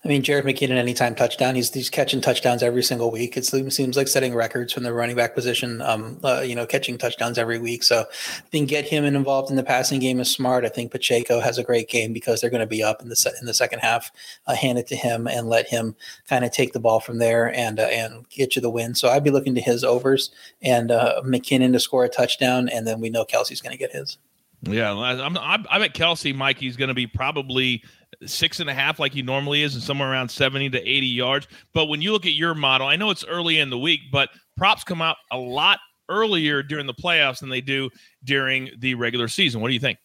I 0.06 0.10
mean, 0.10 0.22
Jerick 0.22 0.44
McKinnon, 0.44 0.72
anytime 0.72 1.16
touchdown, 1.16 1.56
he's, 1.56 1.74
he's 1.74 1.90
catching 1.90 2.20
touchdowns 2.20 2.62
every 2.62 2.84
single 2.84 3.10
week. 3.10 3.38
It 3.38 3.46
seems 3.46 3.96
like 3.96 4.10
setting 4.10 4.36
records 4.36 4.74
from 4.74 4.84
the 4.84 4.92
running 4.92 5.16
back 5.16 5.34
position, 5.34 5.82
um, 5.82 6.20
uh, 6.26 6.42
you 6.42 6.56
know, 6.56 6.66
catching 6.66 6.98
touchdowns 6.98 7.38
every 7.38 7.58
week. 7.58 7.84
So 7.84 8.02
I 8.02 8.42
think 8.50 8.68
get 8.68 8.84
him 8.84 9.06
involved 9.06 9.50
in 9.50 9.56
the 9.56 9.64
passing 9.64 10.02
game 10.02 10.20
is 10.20 10.30
smart. 10.30 10.66
I 10.66 10.70
think 10.70 10.92
Pacheco 10.92 11.40
has 11.40 11.58
a 11.58 11.64
great 11.64 11.88
game 11.88 12.12
because 12.12 12.42
they're 12.42 12.50
going 12.50 12.60
to 12.60 12.68
be 12.68 12.84
up 12.84 13.02
in 13.02 13.08
the 13.08 13.16
se- 13.16 13.36
in 13.40 13.46
the 13.46 13.54
second 13.54 13.80
half. 13.80 14.12
Uh, 14.46 14.56
hand 14.56 14.78
it 14.78 14.88
to 14.88 14.96
him 14.98 15.26
and 15.26 15.48
let 15.48 15.70
him 15.70 15.96
kind 16.28 16.44
of 16.44 16.52
take 16.52 16.74
the 16.74 16.82
ball 16.82 17.00
from 17.00 17.20
there 17.20 17.54
and 17.54 17.80
uh, 17.80 17.84
and 17.84 18.28
get 18.28 18.58
you 18.58 18.62
the 18.62 18.70
win. 18.70 18.96
So 18.96 19.08
I'd 19.08 19.24
be 19.24 19.32
looking 19.32 19.56
to 19.56 19.62
his 19.62 19.86
overs 19.86 20.32
and 20.62 20.92
uh, 20.92 21.22
McKinnon 21.24 21.72
to 21.72 21.80
score 21.80 22.04
a 22.04 22.10
touchdown, 22.10 22.68
and 22.68 22.86
then 22.86 23.00
we 23.00 23.10
know 23.10 23.24
Kelce's 23.24 23.62
going 23.62 23.72
to 23.72 23.80
get 23.80 23.94
his. 23.94 24.18
Yeah, 24.64 24.94
I'm, 24.94 25.38
I'm, 25.38 25.66
I 25.70 25.80
bet 25.80 25.94
Kelce, 25.94 26.34
Mikey's 26.34 26.78
going 26.78 26.88
to 26.88 26.94
be 26.94 27.06
probably 27.06 27.84
six 28.25 28.60
and 28.60 28.70
a 28.70 28.74
half 28.74 29.00
like 29.00 29.13
he 29.13 29.22
normally 29.22 29.63
is 29.63 29.74
and 29.75 29.84
somewhere 29.84 30.12
around 30.12 30.29
70 30.29 30.70
to 30.72 30.79
80 30.79 31.05
yards. 31.08 31.48
But 31.74 31.86
when 31.86 32.01
you 32.01 32.12
look 32.12 32.25
at 32.25 32.34
your 32.34 32.53
model, 32.53 32.88
I 32.88 32.96
know 32.96 33.10
it's 33.10 33.25
early 33.25 33.60
in 33.60 33.70
the 33.70 33.77
week, 33.77 34.01
but 34.12 34.29
props 34.58 34.84
come 34.84 35.01
out 35.01 35.17
a 35.32 35.38
lot 35.38 35.79
earlier 36.10 36.63
during 36.63 36.86
the 36.86 36.93
playoffs 36.93 37.39
than 37.39 37.50
they 37.50 37.62
do 37.62 37.89
during 38.24 38.70
the 38.79 38.96
regular 38.96 39.27
season. 39.27 39.62
What 39.62 39.70
do 39.70 39.74
you 39.74 39.79
think? 39.79 40.00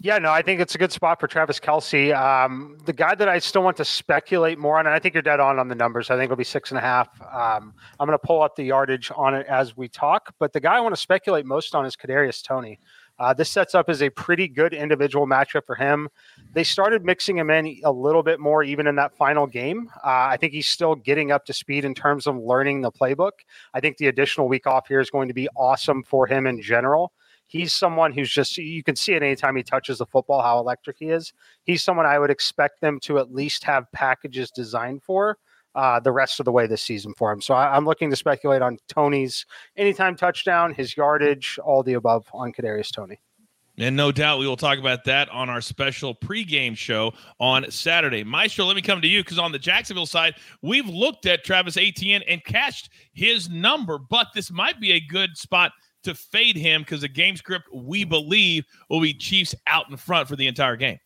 Yeah, 0.00 0.18
no, 0.18 0.30
I 0.30 0.42
think 0.42 0.60
it's 0.60 0.74
a 0.74 0.78
good 0.78 0.92
spot 0.92 1.20
for 1.20 1.26
Travis 1.26 1.60
Kelce. 1.60 2.16
Um, 2.16 2.78
the 2.84 2.92
guy 2.92 3.14
that 3.14 3.28
I 3.28 3.38
still 3.38 3.62
want 3.62 3.76
to 3.78 3.84
speculate 3.84 4.58
more 4.58 4.78
on, 4.78 4.86
and 4.86 4.94
I 4.94 4.98
think 4.98 5.14
you're 5.14 5.22
dead 5.22 5.40
on 5.40 5.58
on 5.58 5.68
the 5.68 5.74
numbers. 5.74 6.10
I 6.10 6.14
think 6.14 6.24
it'll 6.24 6.36
be 6.36 6.44
six 6.44 6.70
and 6.70 6.78
a 6.78 6.80
half. 6.80 7.08
Um, 7.20 7.74
I'm 8.00 8.06
going 8.06 8.18
to 8.18 8.26
pull 8.26 8.42
up 8.42 8.56
the 8.56 8.64
yardage 8.64 9.10
on 9.14 9.34
it 9.34 9.46
as 9.46 9.76
we 9.76 9.88
talk. 9.88 10.34
But 10.38 10.52
the 10.52 10.60
guy 10.60 10.76
I 10.76 10.80
want 10.80 10.94
to 10.94 11.00
speculate 11.00 11.46
most 11.46 11.74
on 11.74 11.84
is 11.84 11.96
Kadarius 11.96 12.42
Toney. 12.42 12.78
Uh, 13.22 13.32
this 13.32 13.48
sets 13.48 13.72
up 13.72 13.88
as 13.88 14.02
a 14.02 14.10
pretty 14.10 14.48
good 14.48 14.74
individual 14.74 15.28
matchup 15.28 15.64
for 15.64 15.76
him. 15.76 16.08
They 16.54 16.64
started 16.64 17.04
mixing 17.04 17.38
him 17.38 17.50
in 17.50 17.80
a 17.84 17.92
little 17.92 18.24
bit 18.24 18.40
more 18.40 18.64
even 18.64 18.88
in 18.88 18.96
that 18.96 19.16
final 19.16 19.46
game. 19.46 19.88
Uh, 20.04 20.26
I 20.30 20.36
think 20.36 20.52
he's 20.52 20.68
still 20.68 20.96
getting 20.96 21.30
up 21.30 21.44
to 21.44 21.52
speed 21.52 21.84
in 21.84 21.94
terms 21.94 22.26
of 22.26 22.36
learning 22.36 22.80
the 22.80 22.90
playbook. 22.90 23.30
I 23.74 23.78
think 23.78 23.98
the 23.98 24.08
additional 24.08 24.48
week 24.48 24.66
off 24.66 24.88
here 24.88 24.98
is 24.98 25.08
going 25.08 25.28
to 25.28 25.34
be 25.34 25.48
awesome 25.56 26.02
for 26.02 26.26
him 26.26 26.48
in 26.48 26.60
general. 26.60 27.12
He's 27.46 27.72
someone 27.72 28.12
who's 28.12 28.32
just, 28.32 28.58
you 28.58 28.82
can 28.82 28.96
see 28.96 29.12
it 29.12 29.22
anytime 29.22 29.54
he 29.54 29.62
touches 29.62 29.98
the 29.98 30.06
football 30.06 30.42
how 30.42 30.58
electric 30.58 30.96
he 30.98 31.10
is. 31.10 31.32
He's 31.62 31.84
someone 31.84 32.06
I 32.06 32.18
would 32.18 32.30
expect 32.30 32.80
them 32.80 32.98
to 33.02 33.20
at 33.20 33.32
least 33.32 33.62
have 33.62 33.92
packages 33.92 34.50
designed 34.50 35.04
for 35.04 35.38
uh, 35.74 36.00
the 36.00 36.12
rest 36.12 36.40
of 36.40 36.44
the 36.44 36.52
way 36.52 36.66
this 36.66 36.82
season 36.82 37.14
for 37.14 37.32
him. 37.32 37.40
So 37.40 37.54
I, 37.54 37.76
am 37.76 37.84
looking 37.84 38.10
to 38.10 38.16
speculate 38.16 38.62
on 38.62 38.78
Toney's 38.88 39.46
anytime 39.76 40.16
touchdown, 40.16 40.74
his 40.74 40.96
yardage, 40.96 41.58
all 41.64 41.82
the 41.82 41.94
above 41.94 42.26
on 42.32 42.52
Kadarius 42.52 42.92
Toney. 42.92 43.20
And 43.78 43.96
no 43.96 44.12
doubt 44.12 44.38
we 44.38 44.46
will 44.46 44.56
talk 44.56 44.78
about 44.78 45.04
that 45.04 45.30
on 45.30 45.48
our 45.48 45.62
special 45.62 46.14
pregame 46.14 46.76
show 46.76 47.14
on 47.40 47.70
Saturday. 47.70 48.22
Maestro, 48.22 48.66
let 48.66 48.76
me 48.76 48.82
come 48.82 49.00
to 49.00 49.08
you 49.08 49.24
because 49.24 49.38
on 49.38 49.50
the 49.50 49.58
Jacksonville 49.58 50.04
side, 50.04 50.34
we've 50.60 50.88
looked 50.88 51.24
at 51.24 51.42
Travis 51.42 51.78
Etienne 51.78 52.22
and 52.28 52.44
cashed 52.44 52.90
his 53.14 53.48
number, 53.48 53.98
but 53.98 54.26
this 54.34 54.50
might 54.50 54.78
be 54.78 54.92
a 54.92 55.00
good 55.00 55.38
spot 55.38 55.72
to 56.02 56.14
fade 56.14 56.56
him 56.56 56.82
because 56.82 57.00
the 57.00 57.08
game 57.08 57.36
script 57.36 57.64
we 57.72 58.04
believe 58.04 58.64
will 58.90 59.00
be 59.00 59.14
Chiefs 59.14 59.54
out 59.66 59.88
in 59.90 59.96
front 59.96 60.28
for 60.28 60.36
the 60.36 60.46
entire 60.46 60.76
game. 60.76 60.98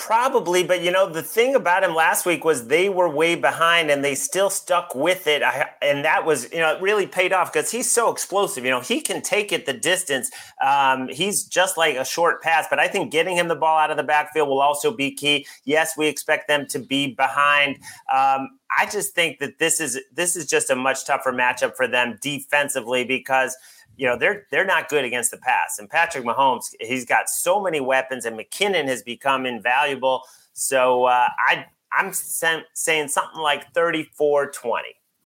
Probably, 0.00 0.62
but 0.64 0.82
you 0.82 0.90
know 0.90 1.06
the 1.06 1.22
thing 1.22 1.54
about 1.54 1.84
him 1.84 1.94
last 1.94 2.24
week 2.24 2.42
was 2.42 2.68
they 2.68 2.88
were 2.88 3.06
way 3.06 3.34
behind 3.34 3.90
and 3.90 4.02
they 4.02 4.14
still 4.14 4.48
stuck 4.48 4.94
with 4.94 5.26
it, 5.26 5.42
I, 5.42 5.68
and 5.82 6.06
that 6.06 6.24
was 6.24 6.50
you 6.50 6.58
know 6.58 6.74
it 6.74 6.80
really 6.80 7.06
paid 7.06 7.34
off 7.34 7.52
because 7.52 7.70
he's 7.70 7.90
so 7.90 8.10
explosive. 8.10 8.64
You 8.64 8.70
know 8.70 8.80
he 8.80 9.02
can 9.02 9.20
take 9.20 9.52
it 9.52 9.66
the 9.66 9.74
distance. 9.74 10.30
Um, 10.64 11.08
he's 11.08 11.44
just 11.44 11.76
like 11.76 11.96
a 11.96 12.04
short 12.04 12.42
pass, 12.42 12.66
but 12.70 12.78
I 12.78 12.88
think 12.88 13.12
getting 13.12 13.36
him 13.36 13.48
the 13.48 13.54
ball 13.54 13.76
out 13.76 13.90
of 13.90 13.98
the 13.98 14.02
backfield 14.02 14.48
will 14.48 14.62
also 14.62 14.90
be 14.90 15.14
key. 15.14 15.46
Yes, 15.66 15.98
we 15.98 16.06
expect 16.06 16.48
them 16.48 16.66
to 16.68 16.78
be 16.78 17.14
behind. 17.14 17.76
Um, 18.10 18.58
I 18.78 18.86
just 18.90 19.14
think 19.14 19.38
that 19.40 19.58
this 19.58 19.80
is 19.80 20.00
this 20.12 20.34
is 20.34 20.46
just 20.46 20.70
a 20.70 20.76
much 20.76 21.04
tougher 21.04 21.32
matchup 21.32 21.76
for 21.76 21.86
them 21.86 22.18
defensively 22.22 23.04
because 23.04 23.54
you 24.00 24.06
know 24.06 24.16
they're 24.16 24.46
they're 24.50 24.64
not 24.64 24.88
good 24.88 25.04
against 25.04 25.30
the 25.30 25.36
pass. 25.36 25.78
And 25.78 25.88
Patrick 25.88 26.24
Mahomes, 26.24 26.74
he's 26.80 27.04
got 27.04 27.28
so 27.28 27.60
many 27.60 27.80
weapons, 27.80 28.24
and 28.24 28.34
McKinnon 28.34 28.86
has 28.86 29.02
become 29.02 29.44
invaluable. 29.44 30.22
So 30.54 31.04
uh, 31.04 31.28
I 31.46 31.66
I'm 31.92 32.14
saying 32.14 33.08
something 33.08 33.40
like 33.42 33.74
34-20. 33.74 34.52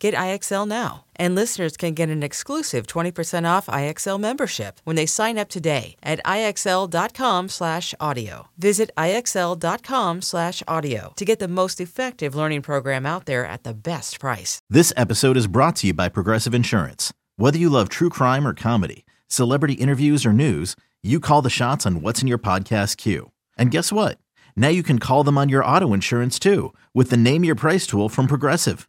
Get 0.00 0.14
IXL 0.14 0.66
now. 0.66 1.04
And 1.14 1.34
listeners 1.34 1.76
can 1.76 1.92
get 1.94 2.08
an 2.08 2.22
exclusive 2.22 2.86
20% 2.86 3.46
off 3.46 3.66
IXL 3.66 4.18
membership 4.18 4.80
when 4.84 4.96
they 4.96 5.04
sign 5.06 5.36
up 5.38 5.50
today 5.50 5.96
at 6.02 6.20
IXL.com/audio. 6.24 8.48
Visit 8.58 8.90
IXL.com/audio 8.96 11.12
to 11.16 11.24
get 11.24 11.38
the 11.38 11.48
most 11.48 11.80
effective 11.80 12.34
learning 12.34 12.62
program 12.62 13.06
out 13.06 13.26
there 13.26 13.46
at 13.46 13.62
the 13.62 13.74
best 13.74 14.18
price. 14.18 14.58
This 14.68 14.92
episode 14.96 15.36
is 15.36 15.46
brought 15.46 15.76
to 15.76 15.86
you 15.86 15.94
by 15.94 16.08
Progressive 16.08 16.54
Insurance. 16.54 17.12
Whether 17.36 17.58
you 17.58 17.70
love 17.70 17.90
true 17.90 18.10
crime 18.10 18.44
or 18.46 18.54
comedy, 18.54 19.04
celebrity 19.28 19.74
interviews 19.74 20.26
or 20.26 20.32
news, 20.32 20.74
you 21.02 21.20
call 21.20 21.42
the 21.42 21.50
shots 21.50 21.86
on 21.86 22.02
what's 22.02 22.22
in 22.22 22.28
your 22.28 22.38
podcast 22.38 22.96
queue. 22.96 23.30
And 23.58 23.70
guess 23.70 23.92
what? 23.92 24.18
Now 24.56 24.68
you 24.68 24.82
can 24.82 24.98
call 24.98 25.24
them 25.24 25.38
on 25.38 25.48
your 25.48 25.64
auto 25.64 25.92
insurance 25.92 26.38
too 26.38 26.74
with 26.94 27.10
the 27.10 27.16
Name 27.16 27.44
Your 27.44 27.54
Price 27.54 27.86
tool 27.86 28.08
from 28.08 28.26
Progressive. 28.26 28.88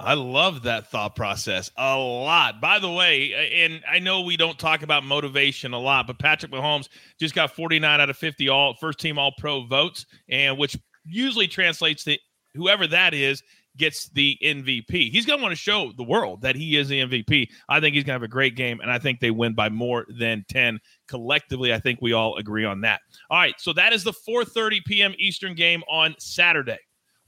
I 0.00 0.14
love 0.14 0.62
that 0.62 0.90
thought 0.90 1.16
process 1.16 1.72
a 1.76 1.98
lot. 1.98 2.60
By 2.60 2.78
the 2.78 2.90
way, 2.90 3.34
and 3.64 3.82
I 3.90 3.98
know 3.98 4.20
we 4.20 4.36
don't 4.36 4.58
talk 4.58 4.82
about 4.82 5.02
motivation 5.02 5.72
a 5.72 5.78
lot, 5.78 6.06
but 6.06 6.20
Patrick 6.20 6.52
Mahomes 6.52 6.88
just 7.18 7.34
got 7.34 7.50
49 7.50 8.00
out 8.00 8.08
of 8.08 8.16
50 8.16 8.48
all 8.48 8.74
first 8.74 9.00
team 9.00 9.18
all 9.18 9.32
pro 9.38 9.64
votes, 9.66 10.06
and 10.28 10.56
which 10.56 10.76
usually 11.04 11.48
translates 11.48 12.04
to 12.04 12.16
whoever 12.54 12.86
that 12.86 13.12
is 13.12 13.42
gets 13.76 14.08
the 14.10 14.36
MVP. 14.42 15.10
He's 15.10 15.26
going 15.26 15.38
to 15.38 15.42
want 15.42 15.52
to 15.52 15.56
show 15.56 15.92
the 15.96 16.04
world 16.04 16.42
that 16.42 16.54
he 16.54 16.76
is 16.76 16.88
the 16.88 17.00
MVP. 17.00 17.48
I 17.68 17.80
think 17.80 17.94
he's 17.94 18.04
going 18.04 18.14
to 18.14 18.20
have 18.20 18.22
a 18.22 18.28
great 18.28 18.54
game, 18.54 18.80
and 18.80 18.90
I 18.90 18.98
think 18.98 19.18
they 19.18 19.30
win 19.32 19.54
by 19.54 19.68
more 19.68 20.06
than 20.16 20.44
10 20.48 20.78
collectively. 21.08 21.72
I 21.72 21.80
think 21.80 22.00
we 22.00 22.12
all 22.12 22.36
agree 22.36 22.64
on 22.64 22.82
that. 22.82 23.00
All 23.30 23.38
right, 23.38 23.54
so 23.58 23.72
that 23.72 23.92
is 23.92 24.04
the 24.04 24.12
4:30 24.12 24.84
p.m. 24.84 25.14
Eastern 25.18 25.54
game 25.56 25.82
on 25.90 26.14
Saturday. 26.18 26.78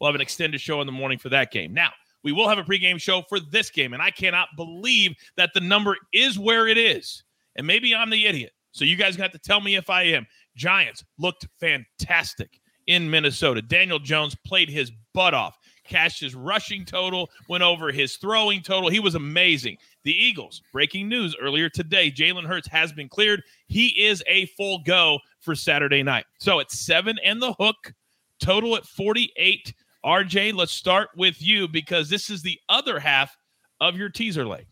We'll 0.00 0.08
have 0.08 0.14
an 0.14 0.20
extended 0.20 0.60
show 0.60 0.80
in 0.80 0.86
the 0.86 0.92
morning 0.92 1.18
for 1.18 1.30
that 1.30 1.50
game. 1.50 1.74
Now, 1.74 1.90
we 2.22 2.32
will 2.32 2.48
have 2.48 2.58
a 2.58 2.64
pregame 2.64 3.00
show 3.00 3.22
for 3.28 3.40
this 3.40 3.70
game, 3.70 3.92
and 3.92 4.02
I 4.02 4.10
cannot 4.10 4.48
believe 4.56 5.14
that 5.36 5.50
the 5.54 5.60
number 5.60 5.96
is 6.12 6.38
where 6.38 6.68
it 6.68 6.78
is. 6.78 7.24
And 7.56 7.66
maybe 7.66 7.94
I'm 7.94 8.10
the 8.10 8.26
idiot. 8.26 8.52
So 8.72 8.84
you 8.84 8.96
guys 8.96 9.16
got 9.16 9.32
to 9.32 9.38
tell 9.38 9.60
me 9.60 9.76
if 9.76 9.90
I 9.90 10.04
am. 10.04 10.26
Giants 10.56 11.04
looked 11.18 11.48
fantastic 11.58 12.60
in 12.86 13.10
Minnesota. 13.10 13.62
Daniel 13.62 13.98
Jones 13.98 14.36
played 14.44 14.68
his 14.68 14.92
butt 15.12 15.34
off, 15.34 15.58
cashed 15.84 16.20
his 16.20 16.34
rushing 16.34 16.84
total, 16.84 17.30
went 17.48 17.62
over 17.62 17.90
his 17.90 18.16
throwing 18.16 18.62
total. 18.62 18.90
He 18.90 19.00
was 19.00 19.14
amazing. 19.14 19.76
The 20.04 20.14
Eagles, 20.14 20.62
breaking 20.72 21.08
news 21.08 21.36
earlier 21.40 21.68
today 21.68 22.10
Jalen 22.10 22.46
Hurts 22.46 22.68
has 22.68 22.92
been 22.92 23.08
cleared. 23.08 23.42
He 23.66 23.88
is 24.00 24.22
a 24.26 24.46
full 24.46 24.78
go 24.84 25.18
for 25.40 25.54
Saturday 25.54 26.02
night. 26.02 26.26
So 26.38 26.58
it's 26.58 26.78
seven 26.78 27.18
and 27.24 27.40
the 27.40 27.52
hook, 27.54 27.92
total 28.40 28.76
at 28.76 28.86
48. 28.86 29.74
RJ, 30.04 30.54
let's 30.54 30.72
start 30.72 31.10
with 31.16 31.42
you 31.42 31.68
because 31.68 32.08
this 32.08 32.30
is 32.30 32.42
the 32.42 32.58
other 32.68 32.98
half 32.98 33.36
of 33.80 33.96
your 33.96 34.08
teaser 34.08 34.46
leg. 34.46 34.66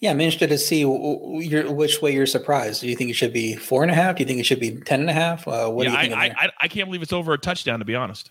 Yeah, 0.00 0.10
I'm 0.10 0.20
interested 0.20 0.48
to 0.50 0.58
see 0.58 0.80
your, 0.80 1.72
which 1.72 2.02
way 2.02 2.12
you're 2.12 2.26
surprised. 2.26 2.80
Do 2.80 2.88
you 2.88 2.96
think 2.96 3.10
it 3.10 3.14
should 3.14 3.32
be 3.32 3.56
four 3.56 3.82
and 3.82 3.90
a 3.90 3.94
half? 3.94 4.16
Do 4.16 4.22
you 4.22 4.26
think 4.26 4.40
it 4.40 4.44
should 4.44 4.60
be 4.60 4.76
ten 4.80 5.00
and 5.00 5.10
a 5.10 5.12
half? 5.12 5.46
Uh, 5.48 5.68
what 5.68 5.86
yeah, 5.86 5.96
do 5.96 6.02
you 6.02 6.16
think? 6.16 6.36
I, 6.36 6.46
I, 6.46 6.50
I 6.62 6.68
can't 6.68 6.88
believe 6.88 7.02
it's 7.02 7.12
over 7.12 7.32
a 7.32 7.38
touchdown, 7.38 7.78
to 7.78 7.84
be 7.84 7.94
honest. 7.94 8.30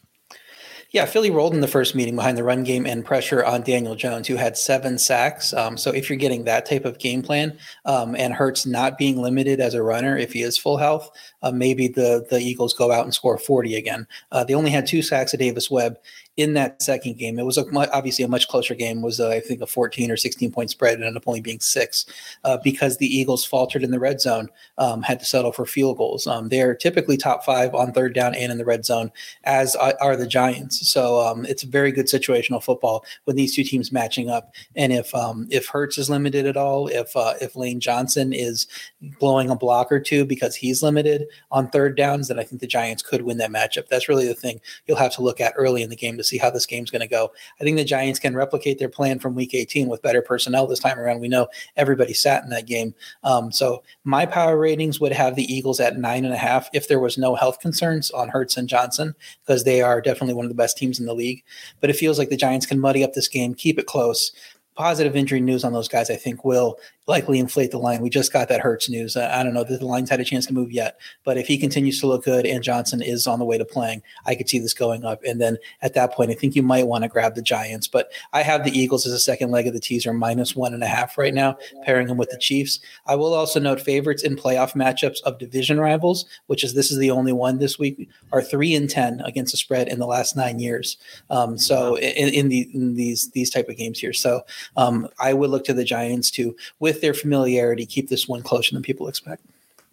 Yeah, 0.91 1.05
Philly 1.05 1.29
rolled 1.29 1.53
in 1.53 1.62
the 1.62 1.67
first 1.67 1.93
meeting 1.93 2.15
behind 2.15 2.36
the 2.36 2.43
run 2.43 2.63
game 2.63 2.88
and 2.88 3.05
pressure 3.05 3.46
on 3.46 3.62
Daniel 3.62 3.93
Jones, 3.93 4.27
who 4.27 4.38
had 4.38 4.58
seven 4.58 4.98
sacks. 4.98 5.53
Um, 5.53 5.77
so 5.77 5.91
if 5.91 6.10
you're 6.10 6.17
getting 6.17 6.46
that 6.46 6.65
type 6.65 6.84
of 6.84 6.98
game 6.98 7.22
plan 7.22 7.55
um, 7.86 8.15
and 8.15 8.34
Hurts 8.34 8.65
not 8.65 8.98
being 8.98 9.22
limited 9.22 9.60
as 9.60 9.75
a 9.75 9.84
runner, 9.84 10.17
if 10.17 10.34
he 10.34 10.41
is 10.41 10.58
full 10.58 10.77
health, 10.77 11.12
uh, 11.43 11.51
maybe 11.51 11.88
the 11.88 12.25
the 12.31 12.39
Eagles 12.39 12.74
go 12.74 12.91
out 12.91 13.05
and 13.05 13.13
score 13.13 13.38
40 13.38 13.75
again. 13.75 14.08
Uh, 14.31 14.43
they 14.43 14.55
only 14.55 14.72
had 14.72 14.88
two 14.88 15.03
sacks 15.03 15.31
of 15.31 15.39
Davis 15.39 15.69
Webb 15.69 16.00
in 16.39 16.53
that 16.53 16.81
second 16.81 17.17
game. 17.17 17.38
It 17.38 17.46
was 17.46 17.58
a, 17.58 17.65
obviously 17.91 18.24
a 18.24 18.29
much 18.29 18.48
closer 18.48 18.74
game. 18.74 19.01
Was 19.01 19.19
uh, 19.19 19.27
I 19.29 19.41
think 19.41 19.60
a 19.60 19.67
14 19.67 20.10
or 20.10 20.15
16 20.15 20.51
point 20.53 20.69
spread. 20.69 20.93
It 20.93 21.03
ended 21.03 21.17
up 21.17 21.27
only 21.27 21.41
being 21.41 21.60
six 21.60 22.05
uh, 22.46 22.58
because 22.63 22.96
the 22.98 23.05
Eagles 23.05 23.43
faltered 23.43 23.84
in 23.84 23.91
the 23.91 24.00
red 24.00 24.22
zone, 24.22 24.48
um, 24.77 25.01
had 25.01 25.19
to 25.19 25.25
settle 25.25 25.51
for 25.51 25.65
field 25.65 25.98
goals. 25.98 26.27
Um, 26.27 26.48
they're 26.48 26.74
typically 26.74 27.17
top 27.17 27.43
five 27.43 27.75
on 27.75 27.91
third 27.91 28.15
down 28.15 28.34
and 28.36 28.53
in 28.53 28.58
the 28.58 28.63
red 28.63 28.86
zone, 28.86 29.12
as 29.43 29.75
are 29.75 30.15
the 30.15 30.25
Giants. 30.25 30.89
So 30.89 31.19
um, 31.19 31.46
it's 31.46 31.63
a 31.63 31.67
very 31.67 31.91
good 31.91 32.05
situational 32.05 32.63
football 32.63 33.03
with 33.25 33.36
these 33.36 33.53
two 33.53 33.65
teams 33.65 33.91
matching 33.91 34.29
up. 34.29 34.53
And 34.77 34.93
if 34.93 35.13
um, 35.13 35.46
if 35.51 35.67
Hurts 35.67 35.98
is 35.98 36.10
limited 36.10 36.46
at 36.46 36.55
all, 36.55 36.88
if 36.88 37.13
uh, 37.17 37.34
if 37.41 37.58
Lane 37.58 37.81
Johnson 37.81 38.31
is 38.31 38.65
blowing 39.01 39.50
a 39.50 39.56
block 39.56 39.91
or 39.91 40.00
two 40.00 40.25
because 40.25 40.56
he's 40.56 40.84
limited 40.84 41.25
on 41.51 41.70
third 41.70 41.96
downs, 41.96 42.27
then 42.27 42.39
I 42.39 42.44
think 42.44 42.60
the 42.60 42.68
Giants 42.68 43.01
could 43.01 43.22
win 43.22 43.38
that 43.38 43.51
matchup. 43.51 43.88
That's 43.88 44.10
really 44.10 44.27
the 44.27 44.34
thing 44.34 44.60
you'll 44.88 44.98
have 44.98 45.13
to 45.15 45.22
look 45.22 45.39
at 45.39 45.53
early 45.56 45.82
in 45.82 45.89
the 45.89 45.96
game 45.96 46.18
to 46.18 46.24
see 46.24 46.38
how 46.38 46.50
this 46.50 46.65
game's 46.65 46.91
going 46.91 47.01
to 47.01 47.08
go. 47.08 47.32
I 47.60 47.63
think 47.63 47.77
the 47.77 47.86
Giants 47.86 48.20
can 48.20 48.36
replicate 48.36 48.77
their 48.77 48.89
plan 48.89 49.20
from 49.20 49.36
Week 49.36 49.53
18 49.53 49.88
with 49.88 50.01
better 50.01 50.22
personnel 50.22 50.68
this 50.68 50.79
time 50.79 51.00
around. 51.00 51.22
We 51.22 51.29
know 51.29 51.48
everybody 51.77 52.13
sat 52.13 52.44
in 52.44 52.50
that 52.50 52.65
game, 52.68 52.94
um, 53.24 53.51
so 53.51 53.84
my 54.03 54.25
power 54.25 54.58
ratings 54.58 55.00
would 55.00 55.13
have 55.13 55.36
the 55.36 55.51
Eagles 55.53 55.79
at 55.79 55.98
nine 55.98 56.25
and 56.25 56.34
a 56.34 56.38
half 56.38 56.70
if 56.74 56.88
there 56.88 57.00
was 57.00 57.18
no 57.18 57.36
health 57.36 57.60
concerns 57.60 58.12
on 58.12 58.29
Hurts 58.29 58.58
and 58.58 58.68
Johnson 58.68 59.15
because 59.46 59.63
they 59.63 59.82
are 59.82 60.01
definitely 60.01 60.34
one 60.36 60.46
of 60.46 60.50
the 60.50 60.56
best 60.56 60.77
teams 60.77 61.00
in 61.00 61.06
the 61.06 61.13
league. 61.13 61.44
But 61.79 61.89
it 61.89 61.96
feels 61.96 62.20
like 62.20 62.29
the 62.29 62.38
Giants 62.38 62.65
can 62.65 62.79
muddy 62.79 63.03
up 63.03 63.13
this 63.13 63.27
game, 63.27 63.53
keep 63.53 63.79
it 63.79 63.88
close 63.88 64.32
positive 64.79 65.13
injury 65.13 65.41
news 65.41 65.65
on 65.65 65.74
those 65.74 65.89
guys, 65.89 66.09
I 66.09 66.15
think, 66.15 66.45
will 66.45 66.79
likely 67.05 67.38
inflate 67.38 67.71
the 67.71 67.77
line. 67.77 68.00
We 68.01 68.09
just 68.09 68.31
got 68.31 68.48
that 68.48 68.62
Hurts 68.62 68.88
news. 68.88 69.17
I 69.17 69.43
don't 69.43 69.53
know 69.53 69.65
that 69.65 69.77
the 69.77 69.86
line's 69.86 70.09
had 70.09 70.21
a 70.21 70.24
chance 70.24 70.45
to 70.45 70.53
move 70.53 70.71
yet, 70.71 70.98
but 71.25 71.38
if 71.38 71.48
he 71.48 71.57
continues 71.57 72.00
to 72.00 72.07
look 72.07 72.24
good 72.24 72.45
and 72.45 72.63
Johnson 72.63 73.01
is 73.01 73.27
on 73.27 73.39
the 73.39 73.45
way 73.45 73.57
to 73.57 73.65
playing, 73.65 74.01
I 74.25 74.36
could 74.36 74.48
see 74.48 74.57
this 74.57 74.74
going 74.74 75.03
up. 75.03 75.21
And 75.25 75.41
then 75.41 75.57
at 75.81 75.95
that 75.95 76.13
point, 76.13 76.31
I 76.31 76.33
think 76.33 76.55
you 76.55 76.63
might 76.63 76.88
want 76.88 77.03
to 77.03 77.09
grab 77.09 77.36
the 77.36 77.41
Giants. 77.41 77.89
But 77.89 78.09
I 78.31 78.41
have 78.41 78.63
the 78.63 78.71
Eagles 78.71 79.05
as 79.05 79.12
a 79.12 79.19
second 79.19 79.51
leg 79.51 79.67
of 79.67 79.74
the 79.74 79.81
teaser, 79.81 80.13
minus 80.13 80.55
one 80.55 80.74
and 80.74 80.81
a 80.81 80.88
half 80.88 81.17
right 81.17 81.33
now, 81.33 81.57
pairing 81.83 82.07
them 82.07 82.17
with 82.17 82.29
the 82.29 82.38
Chiefs. 82.38 82.79
I 83.05 83.15
will 83.15 83.33
also 83.33 83.59
note 83.59 83.81
favorites 83.81 84.24
in 84.24 84.38
playoff 84.38 84.75
matchups 84.75 85.21
of 85.24 85.39
division 85.39 85.81
rivals, 85.81 86.25
which 86.48 86.63
is 86.63 86.74
this 86.74 86.89
is 86.89 87.00
the 87.00 87.12
only 87.12 87.33
one 87.33 87.59
this 87.59 87.77
week, 87.77 88.07
are 88.31 88.41
three 88.41 88.74
and 88.75 88.89
ten 88.89 89.19
against 89.25 89.51
the 89.51 89.57
spread 89.57 89.89
in 89.89 90.00
the 90.00 90.07
last 90.07 90.38
nine 90.38 90.59
years. 90.59 90.95
Um, 91.29 91.57
so 91.57 91.98
in, 91.98 92.29
in, 92.33 92.48
the 92.48 92.69
in 92.74 92.93
these 92.93 93.31
these 93.31 93.50
type 93.50 93.67
of 93.67 93.75
games 93.75 94.00
here, 94.00 94.13
so 94.13 94.43
um, 94.78 95.08
I 95.20 95.34
would 95.34 95.50
look 95.50 95.66
to 95.66 95.74
the 95.74 95.84
Giants 95.84 96.32
to 96.32 96.56
with 96.80 97.02
their 97.02 97.14
familiarity, 97.14 97.86
keep 97.86 98.10
this 98.10 98.28
one 98.28 98.42
closer 98.42 98.74
than 98.74 98.84
people 98.84 99.08
expect. 99.08 99.44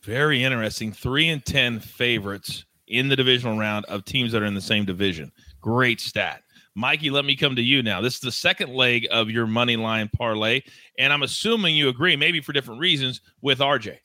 Very 0.02 0.44
interesting. 0.44 0.92
Three 0.92 1.28
and 1.28 1.44
10 1.44 1.80
favorites 1.80 2.64
in 2.86 3.08
the 3.08 3.16
divisional 3.16 3.58
round 3.58 3.84
of 3.86 4.04
teams 4.04 4.32
that 4.32 4.42
are 4.42 4.46
in 4.46 4.54
the 4.54 4.60
same 4.60 4.84
division. 4.84 5.32
Great 5.60 6.00
stat. 6.00 6.42
Mikey, 6.76 7.08
let 7.08 7.24
me 7.24 7.34
come 7.34 7.56
to 7.56 7.62
you 7.62 7.82
now. 7.82 8.02
This 8.02 8.14
is 8.14 8.20
the 8.20 8.30
second 8.30 8.74
leg 8.74 9.08
of 9.10 9.30
your 9.30 9.46
money 9.46 9.76
line 9.76 10.10
parlay, 10.14 10.60
and 10.98 11.10
I'm 11.10 11.22
assuming 11.22 11.74
you 11.74 11.88
agree, 11.88 12.16
maybe 12.16 12.40
for 12.40 12.52
different 12.52 12.80
reasons, 12.80 13.22
with 13.40 13.60
RJ. 13.60 13.96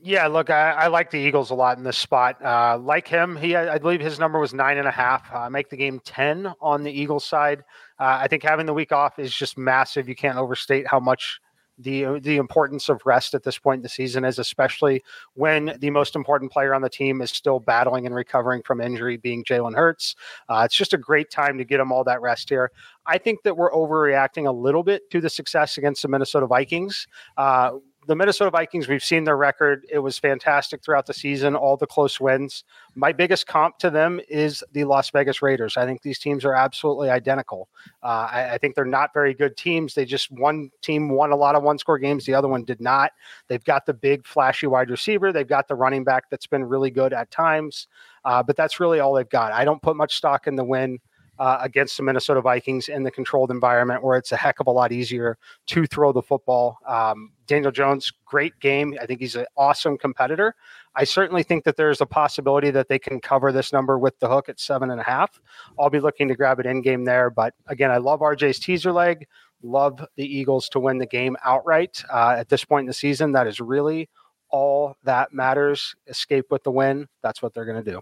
Yeah, 0.00 0.26
look, 0.26 0.50
I, 0.50 0.70
I, 0.72 0.86
like 0.88 1.10
the 1.10 1.18
Eagles 1.18 1.50
a 1.50 1.54
lot 1.54 1.78
in 1.78 1.84
this 1.84 1.98
spot. 1.98 2.42
Uh, 2.44 2.78
like 2.78 3.08
him, 3.08 3.36
he 3.36 3.56
I 3.56 3.78
believe 3.78 4.00
his 4.00 4.18
number 4.18 4.38
was 4.38 4.54
nine 4.54 4.78
and 4.78 4.88
a 4.88 4.90
half. 4.90 5.32
Uh, 5.32 5.50
make 5.50 5.68
the 5.68 5.76
game 5.76 6.00
ten 6.04 6.52
on 6.60 6.82
the 6.82 6.90
Eagles 6.90 7.24
side. 7.24 7.62
Uh, 7.98 8.18
I 8.20 8.28
think 8.28 8.42
having 8.42 8.66
the 8.66 8.74
week 8.74 8.92
off 8.92 9.18
is 9.18 9.34
just 9.34 9.56
massive. 9.56 10.08
You 10.08 10.14
can't 10.14 10.38
overstate 10.38 10.86
how 10.86 11.00
much 11.00 11.40
the 11.78 12.18
the 12.20 12.36
importance 12.36 12.88
of 12.88 13.02
rest 13.04 13.34
at 13.34 13.42
this 13.42 13.58
point 13.58 13.80
in 13.80 13.82
the 13.82 13.88
season 13.88 14.24
is, 14.24 14.38
especially 14.38 15.02
when 15.34 15.76
the 15.78 15.90
most 15.90 16.16
important 16.16 16.50
player 16.50 16.74
on 16.74 16.82
the 16.82 16.88
team 16.88 17.20
is 17.20 17.30
still 17.30 17.60
battling 17.60 18.06
and 18.06 18.14
recovering 18.14 18.62
from 18.62 18.80
injury, 18.80 19.16
being 19.16 19.44
Jalen 19.44 19.74
Hurts. 19.74 20.16
Uh, 20.48 20.62
it's 20.64 20.76
just 20.76 20.94
a 20.94 20.98
great 20.98 21.30
time 21.30 21.58
to 21.58 21.64
get 21.64 21.80
him 21.80 21.92
all 21.92 22.04
that 22.04 22.22
rest 22.22 22.48
here. 22.48 22.70
I 23.04 23.18
think 23.18 23.42
that 23.42 23.56
we're 23.56 23.70
overreacting 23.70 24.46
a 24.46 24.52
little 24.52 24.82
bit 24.82 25.10
to 25.10 25.20
the 25.20 25.30
success 25.30 25.76
against 25.76 26.02
the 26.02 26.08
Minnesota 26.08 26.46
Vikings. 26.46 27.06
Uh, 27.36 27.72
the 28.06 28.14
Minnesota 28.14 28.50
Vikings, 28.50 28.88
we've 28.88 29.02
seen 29.02 29.24
their 29.24 29.36
record. 29.36 29.84
It 29.90 29.98
was 29.98 30.18
fantastic 30.18 30.82
throughout 30.82 31.06
the 31.06 31.14
season, 31.14 31.56
all 31.56 31.76
the 31.76 31.86
close 31.86 32.20
wins. 32.20 32.64
My 32.94 33.12
biggest 33.12 33.46
comp 33.46 33.78
to 33.78 33.90
them 33.90 34.20
is 34.28 34.62
the 34.72 34.84
Las 34.84 35.10
Vegas 35.10 35.42
Raiders. 35.42 35.76
I 35.76 35.84
think 35.84 36.02
these 36.02 36.18
teams 36.18 36.44
are 36.44 36.54
absolutely 36.54 37.10
identical. 37.10 37.68
Uh, 38.02 38.28
I, 38.30 38.50
I, 38.54 38.58
think 38.58 38.74
they're 38.74 38.84
not 38.84 39.12
very 39.12 39.34
good 39.34 39.56
teams. 39.56 39.94
They 39.94 40.04
just 40.04 40.30
one 40.30 40.70
team 40.82 41.08
won 41.08 41.32
a 41.32 41.36
lot 41.36 41.56
of 41.56 41.62
one 41.62 41.78
score 41.78 41.98
games, 41.98 42.24
the 42.24 42.34
other 42.34 42.48
one 42.48 42.64
did 42.64 42.80
not. 42.80 43.12
They've 43.48 43.64
got 43.64 43.86
the 43.86 43.94
big, 43.94 44.24
flashy 44.26 44.66
wide 44.66 44.90
receiver, 44.90 45.32
they've 45.32 45.46
got 45.46 45.66
the 45.66 45.74
running 45.74 46.04
back 46.04 46.30
that's 46.30 46.46
been 46.46 46.64
really 46.64 46.90
good 46.90 47.12
at 47.12 47.30
times, 47.30 47.88
uh, 48.24 48.42
but 48.42 48.56
that's 48.56 48.78
really 48.78 49.00
all 49.00 49.14
they've 49.14 49.28
got. 49.28 49.52
I 49.52 49.64
don't 49.64 49.82
put 49.82 49.96
much 49.96 50.16
stock 50.16 50.46
in 50.46 50.54
the 50.54 50.64
win 50.64 51.00
uh, 51.38 51.58
against 51.60 51.96
the 51.96 52.02
Minnesota 52.02 52.40
Vikings 52.40 52.88
in 52.88 53.02
the 53.02 53.10
controlled 53.10 53.50
environment 53.50 54.02
where 54.02 54.16
it's 54.16 54.32
a 54.32 54.36
heck 54.36 54.60
of 54.60 54.66
a 54.66 54.70
lot 54.70 54.92
easier 54.92 55.38
to 55.66 55.86
throw 55.86 56.12
the 56.12 56.22
football. 56.22 56.78
Um, 56.86 57.32
Daniel 57.46 57.70
Jones, 57.70 58.12
great 58.24 58.58
game. 58.60 58.96
I 59.00 59.06
think 59.06 59.20
he's 59.20 59.36
an 59.36 59.46
awesome 59.56 59.98
competitor. 59.98 60.54
I 60.94 61.04
certainly 61.04 61.42
think 61.42 61.64
that 61.64 61.76
there's 61.76 62.00
a 62.00 62.06
possibility 62.06 62.70
that 62.70 62.88
they 62.88 62.98
can 62.98 63.20
cover 63.20 63.52
this 63.52 63.72
number 63.72 63.98
with 63.98 64.18
the 64.18 64.28
hook 64.28 64.48
at 64.48 64.58
seven 64.58 64.90
and 64.90 65.00
a 65.00 65.04
half. 65.04 65.40
I'll 65.78 65.90
be 65.90 66.00
looking 66.00 66.28
to 66.28 66.34
grab 66.34 66.58
it 66.58 66.66
in 66.66 66.82
game 66.82 67.04
there. 67.04 67.30
But 67.30 67.54
again, 67.66 67.90
I 67.90 67.98
love 67.98 68.20
RJ's 68.20 68.58
teaser 68.58 68.92
leg. 68.92 69.26
Love 69.62 70.04
the 70.16 70.24
Eagles 70.24 70.68
to 70.70 70.80
win 70.80 70.98
the 70.98 71.06
game 71.06 71.36
outright 71.44 72.02
uh, 72.12 72.34
at 72.38 72.48
this 72.48 72.64
point 72.64 72.84
in 72.84 72.86
the 72.86 72.94
season. 72.94 73.32
That 73.32 73.46
is 73.46 73.60
really 73.60 74.08
all 74.50 74.96
that 75.04 75.32
matters. 75.32 75.94
Escape 76.06 76.46
with 76.50 76.62
the 76.62 76.70
win. 76.70 77.08
That's 77.22 77.42
what 77.42 77.52
they're 77.52 77.64
going 77.64 77.82
to 77.82 77.90
do. 77.90 78.00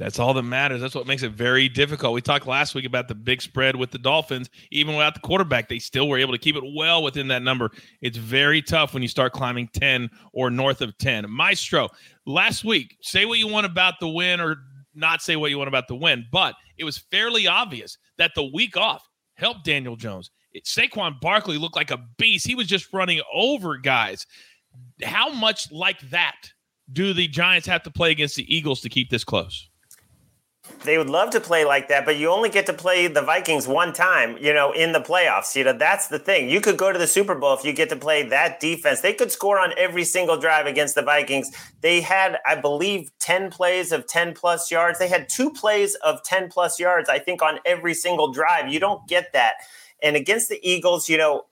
That's 0.00 0.18
all 0.18 0.32
that 0.32 0.44
matters. 0.44 0.80
That's 0.80 0.94
what 0.94 1.06
makes 1.06 1.22
it 1.22 1.32
very 1.32 1.68
difficult. 1.68 2.14
We 2.14 2.22
talked 2.22 2.46
last 2.46 2.74
week 2.74 2.86
about 2.86 3.06
the 3.06 3.14
big 3.14 3.42
spread 3.42 3.76
with 3.76 3.90
the 3.90 3.98
Dolphins. 3.98 4.48
Even 4.70 4.94
without 4.96 5.12
the 5.12 5.20
quarterback, 5.20 5.68
they 5.68 5.78
still 5.78 6.08
were 6.08 6.16
able 6.16 6.32
to 6.32 6.38
keep 6.38 6.56
it 6.56 6.64
well 6.74 7.02
within 7.02 7.28
that 7.28 7.42
number. 7.42 7.70
It's 8.00 8.16
very 8.16 8.62
tough 8.62 8.94
when 8.94 9.02
you 9.02 9.10
start 9.10 9.34
climbing 9.34 9.68
10 9.74 10.08
or 10.32 10.48
north 10.48 10.80
of 10.80 10.96
10. 10.96 11.26
Maestro, 11.28 11.90
last 12.24 12.64
week, 12.64 12.96
say 13.02 13.26
what 13.26 13.38
you 13.38 13.46
want 13.46 13.66
about 13.66 14.00
the 14.00 14.08
win 14.08 14.40
or 14.40 14.56
not 14.94 15.20
say 15.20 15.36
what 15.36 15.50
you 15.50 15.58
want 15.58 15.68
about 15.68 15.86
the 15.86 15.94
win, 15.94 16.24
but 16.32 16.54
it 16.78 16.84
was 16.84 16.96
fairly 16.96 17.46
obvious 17.46 17.98
that 18.16 18.32
the 18.34 18.44
week 18.54 18.78
off 18.78 19.06
helped 19.34 19.66
Daniel 19.66 19.96
Jones. 19.96 20.30
It, 20.54 20.64
Saquon 20.64 21.20
Barkley 21.20 21.58
looked 21.58 21.76
like 21.76 21.90
a 21.90 22.06
beast. 22.16 22.46
He 22.46 22.54
was 22.54 22.66
just 22.66 22.90
running 22.94 23.20
over 23.34 23.76
guys. 23.76 24.24
How 25.02 25.30
much 25.30 25.70
like 25.70 26.00
that 26.08 26.36
do 26.90 27.12
the 27.12 27.28
Giants 27.28 27.68
have 27.68 27.82
to 27.82 27.90
play 27.90 28.10
against 28.12 28.36
the 28.36 28.56
Eagles 28.56 28.80
to 28.80 28.88
keep 28.88 29.10
this 29.10 29.24
close? 29.24 29.69
They 30.82 30.96
would 30.96 31.10
love 31.10 31.30
to 31.30 31.40
play 31.40 31.64
like 31.64 31.88
that, 31.88 32.06
but 32.06 32.16
you 32.16 32.30
only 32.30 32.48
get 32.48 32.64
to 32.66 32.72
play 32.72 33.06
the 33.06 33.20
Vikings 33.20 33.68
one 33.68 33.92
time, 33.92 34.38
you 34.40 34.54
know, 34.54 34.72
in 34.72 34.92
the 34.92 35.00
playoffs. 35.00 35.54
You 35.54 35.64
know, 35.64 35.74
that's 35.74 36.08
the 36.08 36.18
thing. 36.18 36.48
You 36.48 36.60
could 36.60 36.78
go 36.78 36.90
to 36.90 36.98
the 36.98 37.06
Super 37.06 37.34
Bowl 37.34 37.54
if 37.54 37.64
you 37.64 37.72
get 37.72 37.90
to 37.90 37.96
play 37.96 38.22
that 38.28 38.60
defense. 38.60 39.02
They 39.02 39.12
could 39.12 39.30
score 39.30 39.58
on 39.58 39.74
every 39.76 40.04
single 40.04 40.38
drive 40.38 40.66
against 40.66 40.94
the 40.94 41.02
Vikings. 41.02 41.50
They 41.82 42.00
had, 42.00 42.38
I 42.46 42.54
believe, 42.54 43.10
10 43.18 43.50
plays 43.50 43.92
of 43.92 44.06
10 44.06 44.32
plus 44.34 44.70
yards. 44.70 44.98
They 44.98 45.08
had 45.08 45.28
two 45.28 45.50
plays 45.50 45.96
of 45.96 46.22
10 46.22 46.48
plus 46.48 46.80
yards, 46.80 47.10
I 47.10 47.18
think, 47.18 47.42
on 47.42 47.58
every 47.66 47.94
single 47.94 48.32
drive. 48.32 48.72
You 48.72 48.80
don't 48.80 49.06
get 49.06 49.32
that. 49.34 49.54
And 50.02 50.16
against 50.16 50.48
the 50.48 50.58
Eagles, 50.62 51.10
you 51.10 51.18
know, 51.18 51.44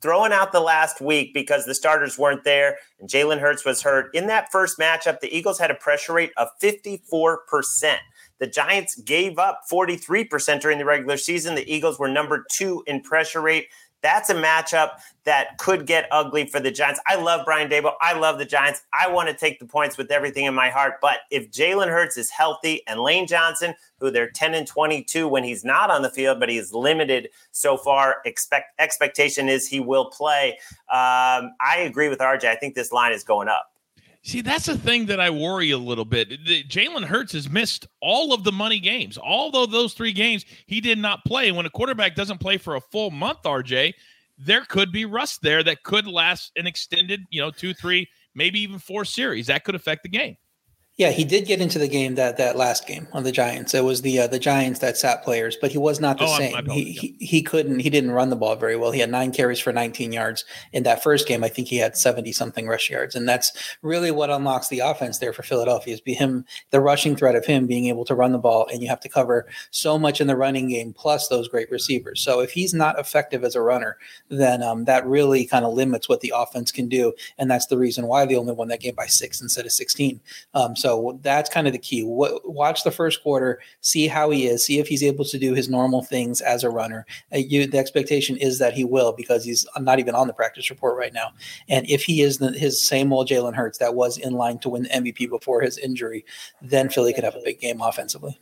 throwing 0.00 0.32
out 0.32 0.52
the 0.52 0.60
last 0.60 1.00
week 1.00 1.34
because 1.34 1.64
the 1.64 1.74
starters 1.74 2.16
weren't 2.16 2.44
there 2.44 2.76
and 3.00 3.10
Jalen 3.10 3.40
Hurts 3.40 3.64
was 3.64 3.82
hurt. 3.82 4.14
In 4.14 4.28
that 4.28 4.52
first 4.52 4.78
matchup, 4.78 5.18
the 5.18 5.36
Eagles 5.36 5.58
had 5.58 5.72
a 5.72 5.74
pressure 5.74 6.12
rate 6.12 6.32
of 6.36 6.48
54%. 6.62 7.96
The 8.38 8.46
Giants 8.46 8.96
gave 9.00 9.38
up 9.38 9.62
43% 9.70 10.60
during 10.60 10.78
the 10.78 10.84
regular 10.84 11.16
season. 11.16 11.54
The 11.54 11.72
Eagles 11.72 11.98
were 11.98 12.08
number 12.08 12.44
two 12.50 12.82
in 12.86 13.00
pressure 13.00 13.40
rate. 13.40 13.68
That's 14.00 14.30
a 14.30 14.34
matchup 14.34 15.00
that 15.24 15.58
could 15.58 15.86
get 15.86 16.06
ugly 16.12 16.46
for 16.46 16.60
the 16.60 16.70
Giants. 16.70 17.00
I 17.06 17.16
love 17.16 17.44
Brian 17.44 17.68
Daboll. 17.68 17.94
I 18.00 18.16
love 18.16 18.38
the 18.38 18.44
Giants. 18.44 18.82
I 18.92 19.10
want 19.10 19.28
to 19.28 19.34
take 19.34 19.58
the 19.58 19.66
points 19.66 19.98
with 19.98 20.10
everything 20.10 20.44
in 20.44 20.54
my 20.54 20.70
heart. 20.70 20.94
But 21.02 21.18
if 21.30 21.50
Jalen 21.50 21.88
Hurts 21.88 22.16
is 22.16 22.30
healthy 22.30 22.86
and 22.86 23.00
Lane 23.00 23.26
Johnson, 23.26 23.74
who 23.98 24.10
they're 24.10 24.30
10 24.30 24.54
and 24.54 24.66
22 24.66 25.26
when 25.26 25.42
he's 25.42 25.64
not 25.64 25.90
on 25.90 26.02
the 26.02 26.10
field, 26.10 26.38
but 26.38 26.48
he 26.48 26.58
is 26.58 26.72
limited 26.72 27.28
so 27.50 27.76
far, 27.76 28.18
expect 28.24 28.72
expectation 28.78 29.48
is 29.48 29.66
he 29.66 29.80
will 29.80 30.10
play. 30.10 30.52
Um, 30.90 31.54
I 31.60 31.84
agree 31.84 32.08
with 32.08 32.20
RJ. 32.20 32.44
I 32.44 32.54
think 32.54 32.74
this 32.74 32.92
line 32.92 33.12
is 33.12 33.24
going 33.24 33.48
up. 33.48 33.72
See, 34.28 34.42
that's 34.42 34.66
the 34.66 34.76
thing 34.76 35.06
that 35.06 35.20
I 35.20 35.30
worry 35.30 35.70
a 35.70 35.78
little 35.78 36.04
bit. 36.04 36.44
Jalen 36.68 37.04
Hurts 37.04 37.32
has 37.32 37.48
missed 37.48 37.86
all 38.02 38.34
of 38.34 38.44
the 38.44 38.52
money 38.52 38.78
games. 38.78 39.16
Although 39.16 39.64
those 39.64 39.94
three 39.94 40.12
games 40.12 40.44
he 40.66 40.82
did 40.82 40.98
not 40.98 41.24
play. 41.24 41.50
When 41.50 41.64
a 41.64 41.70
quarterback 41.70 42.14
doesn't 42.14 42.36
play 42.36 42.58
for 42.58 42.76
a 42.76 42.80
full 42.82 43.10
month, 43.10 43.38
RJ, 43.44 43.94
there 44.36 44.66
could 44.66 44.92
be 44.92 45.06
rust 45.06 45.40
there 45.40 45.62
that 45.62 45.82
could 45.82 46.06
last 46.06 46.52
an 46.56 46.66
extended, 46.66 47.22
you 47.30 47.40
know, 47.40 47.50
two, 47.50 47.72
three, 47.72 48.06
maybe 48.34 48.60
even 48.60 48.78
four 48.78 49.06
series. 49.06 49.46
That 49.46 49.64
could 49.64 49.74
affect 49.74 50.02
the 50.02 50.10
game. 50.10 50.36
Yeah, 50.98 51.12
he 51.12 51.22
did 51.22 51.46
get 51.46 51.60
into 51.60 51.78
the 51.78 51.86
game 51.86 52.16
that 52.16 52.38
that 52.38 52.56
last 52.56 52.84
game 52.88 53.06
on 53.12 53.22
the 53.22 53.30
Giants. 53.30 53.72
It 53.72 53.84
was 53.84 54.02
the 54.02 54.18
uh, 54.18 54.26
the 54.26 54.40
Giants 54.40 54.80
that 54.80 54.96
sat 54.96 55.22
players, 55.22 55.56
but 55.60 55.70
he 55.70 55.78
was 55.78 56.00
not 56.00 56.18
the 56.18 56.24
oh, 56.24 56.36
same. 56.36 56.66
He, 56.66 56.90
he, 56.90 57.16
he 57.20 57.40
couldn't 57.40 57.78
he 57.78 57.88
didn't 57.88 58.10
run 58.10 58.30
the 58.30 58.36
ball 58.36 58.56
very 58.56 58.76
well. 58.76 58.90
He 58.90 58.98
had 58.98 59.08
nine 59.08 59.30
carries 59.30 59.60
for 59.60 59.72
19 59.72 60.10
yards 60.10 60.44
in 60.72 60.82
that 60.82 61.00
first 61.00 61.28
game. 61.28 61.44
I 61.44 61.48
think 61.50 61.68
he 61.68 61.76
had 61.76 61.96
70 61.96 62.32
something 62.32 62.66
rush 62.66 62.90
yards, 62.90 63.14
and 63.14 63.28
that's 63.28 63.76
really 63.80 64.10
what 64.10 64.28
unlocks 64.28 64.66
the 64.70 64.80
offense 64.80 65.18
there 65.18 65.32
for 65.32 65.44
Philadelphia 65.44 65.94
is 65.94 66.00
be 66.00 66.14
him 66.14 66.44
the 66.70 66.80
rushing 66.80 67.14
threat 67.14 67.36
of 67.36 67.46
him 67.46 67.68
being 67.68 67.86
able 67.86 68.04
to 68.04 68.16
run 68.16 68.32
the 68.32 68.38
ball, 68.38 68.66
and 68.66 68.82
you 68.82 68.88
have 68.88 69.00
to 69.00 69.08
cover 69.08 69.46
so 69.70 70.00
much 70.00 70.20
in 70.20 70.26
the 70.26 70.34
running 70.34 70.68
game 70.68 70.92
plus 70.92 71.28
those 71.28 71.46
great 71.46 71.70
receivers. 71.70 72.20
So 72.20 72.40
if 72.40 72.50
he's 72.50 72.74
not 72.74 72.98
effective 72.98 73.44
as 73.44 73.54
a 73.54 73.62
runner, 73.62 73.98
then 74.30 74.64
um, 74.64 74.84
that 74.86 75.06
really 75.06 75.46
kind 75.46 75.64
of 75.64 75.74
limits 75.74 76.08
what 76.08 76.22
the 76.22 76.32
offense 76.34 76.72
can 76.72 76.88
do, 76.88 77.12
and 77.38 77.48
that's 77.48 77.66
the 77.66 77.78
reason 77.78 78.08
why 78.08 78.26
they 78.26 78.34
only 78.34 78.52
won 78.52 78.66
that 78.66 78.80
game 78.80 78.96
by 78.96 79.06
six 79.06 79.40
instead 79.40 79.64
of 79.64 79.70
16. 79.70 80.20
Um, 80.54 80.74
so 80.74 80.87
so 80.88 81.18
that's 81.22 81.50
kind 81.50 81.66
of 81.66 81.74
the 81.74 81.78
key. 81.78 82.02
watch 82.06 82.82
the 82.82 82.90
first 82.90 83.22
quarter, 83.22 83.60
see 83.82 84.08
how 84.08 84.30
he 84.30 84.46
is, 84.46 84.64
see 84.64 84.78
if 84.78 84.88
he's 84.88 85.02
able 85.02 85.26
to 85.26 85.38
do 85.38 85.52
his 85.52 85.68
normal 85.68 86.02
things 86.02 86.40
as 86.40 86.64
a 86.64 86.70
runner. 86.70 87.04
Uh, 87.30 87.38
you, 87.38 87.66
the 87.66 87.76
expectation 87.76 88.38
is 88.38 88.58
that 88.58 88.72
he 88.72 88.84
will 88.84 89.12
because 89.12 89.44
he's 89.44 89.66
not 89.78 89.98
even 89.98 90.14
on 90.14 90.28
the 90.28 90.32
practice 90.32 90.70
report 90.70 90.96
right 90.96 91.12
now. 91.12 91.28
And 91.68 91.88
if 91.90 92.04
he 92.04 92.22
is 92.22 92.38
the, 92.38 92.52
his 92.52 92.80
same 92.80 93.12
old 93.12 93.28
Jalen 93.28 93.54
Hurts 93.54 93.76
that 93.78 93.94
was 93.94 94.16
in 94.16 94.32
line 94.32 94.58
to 94.60 94.70
win 94.70 94.84
the 94.84 94.88
MVP 94.88 95.28
before 95.28 95.60
his 95.60 95.76
injury, 95.76 96.24
then 96.62 96.88
Philly 96.88 97.12
could 97.12 97.24
have 97.24 97.36
a 97.36 97.42
big 97.44 97.60
game 97.60 97.82
offensively. 97.82 98.40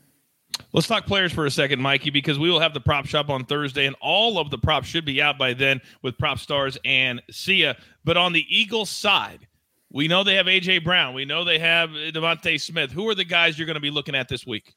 Let's 0.73 0.87
talk 0.87 1.05
players 1.05 1.33
for 1.33 1.47
a 1.47 1.51
second, 1.51 1.81
Mikey, 1.81 2.11
because 2.11 2.39
we 2.39 2.49
will 2.49 2.61
have 2.61 2.75
the 2.75 2.81
prop 2.81 3.07
shop 3.07 3.29
on 3.29 3.45
Thursday, 3.45 3.87
and 3.87 3.97
all 4.01 4.39
of 4.39 4.51
the 4.51 4.59
props 4.59 4.87
should 4.87 5.05
be 5.05 5.21
out 5.21 5.37
by 5.37 5.53
then 5.53 5.81
with 6.03 6.17
Prop 6.17 6.39
Stars 6.39 6.79
and 6.85 7.21
Sia. 7.29 7.77
But 8.05 8.17
on 8.17 8.33
the 8.33 8.47
Eagles 8.49 8.89
side, 8.89 9.49
we 9.91 10.09
know 10.09 10.25
they 10.25 10.35
have 10.35 10.47
AJ 10.47 10.85
Brown. 10.85 11.15
We 11.15 11.25
know 11.25 11.45
they 11.45 11.59
have 11.59 11.91
DeVonta 11.91 12.61
Smith. 12.61 12.93
Who 12.93 13.09
are 13.09 13.15
the 13.15 13.25
guys 13.25 13.59
you're 13.59 13.67
going 13.67 13.75
to 13.75 13.81
be 13.81 13.91
looking 13.91 14.15
at 14.15 14.29
this 14.29 14.47
week? 14.47 14.75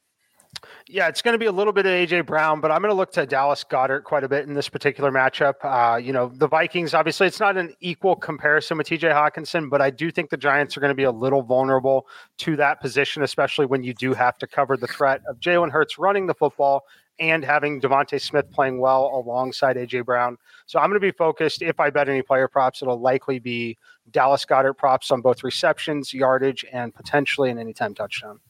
Yeah, 0.88 1.08
it's 1.08 1.22
going 1.22 1.34
to 1.34 1.38
be 1.38 1.46
a 1.46 1.52
little 1.52 1.72
bit 1.72 1.86
of 1.86 1.92
AJ 1.92 2.26
Brown, 2.26 2.60
but 2.60 2.72
I'm 2.72 2.80
going 2.80 2.90
to 2.90 2.96
look 2.96 3.12
to 3.12 3.24
Dallas 3.24 3.64
Goedert 3.64 4.02
quite 4.02 4.24
a 4.24 4.28
bit 4.28 4.48
in 4.48 4.54
this 4.54 4.68
particular 4.68 5.10
matchup. 5.12 5.54
Uh, 5.62 5.96
you 5.96 6.12
know, 6.12 6.32
the 6.34 6.48
Vikings, 6.48 6.92
obviously, 6.92 7.28
it's 7.28 7.38
not 7.38 7.56
an 7.56 7.74
equal 7.80 8.16
comparison 8.16 8.76
with 8.76 8.88
TJ 8.88 9.12
Hockenson, 9.12 9.70
but 9.70 9.80
I 9.80 9.90
do 9.90 10.10
think 10.10 10.30
the 10.30 10.36
Giants 10.36 10.76
are 10.76 10.80
going 10.80 10.90
to 10.90 10.96
be 10.96 11.04
a 11.04 11.12
little 11.12 11.42
vulnerable 11.42 12.06
to 12.38 12.56
that 12.56 12.80
position, 12.80 13.22
especially 13.22 13.66
when 13.66 13.84
you 13.84 13.94
do 13.94 14.12
have 14.12 14.38
to 14.38 14.46
cover 14.46 14.76
the 14.76 14.88
threat 14.88 15.22
of 15.28 15.38
Jalen 15.38 15.70
Hurts 15.70 15.98
running 15.98 16.26
the 16.26 16.34
football 16.34 16.82
and 17.20 17.44
having 17.44 17.80
DeVonta 17.80 18.20
Smith 18.20 18.50
playing 18.50 18.80
well 18.80 19.06
alongside 19.14 19.76
AJ 19.76 20.06
Brown. 20.06 20.38
So 20.66 20.80
I'm 20.80 20.88
going 20.88 21.00
to 21.00 21.06
be 21.06 21.12
focused. 21.12 21.62
If 21.62 21.78
I 21.78 21.90
bet 21.90 22.08
any 22.08 22.22
player 22.22 22.48
props, 22.48 22.82
it'll 22.82 23.00
likely 23.00 23.38
be 23.38 23.76
Dallas 24.10 24.44
Goedert 24.44 24.78
props 24.78 25.10
on 25.10 25.20
both 25.20 25.44
receptions, 25.44 26.12
yardage, 26.14 26.64
and 26.72 26.94
potentially 26.94 27.50
an 27.50 27.58
anytime 27.58 27.94
touchdown. 27.94 28.40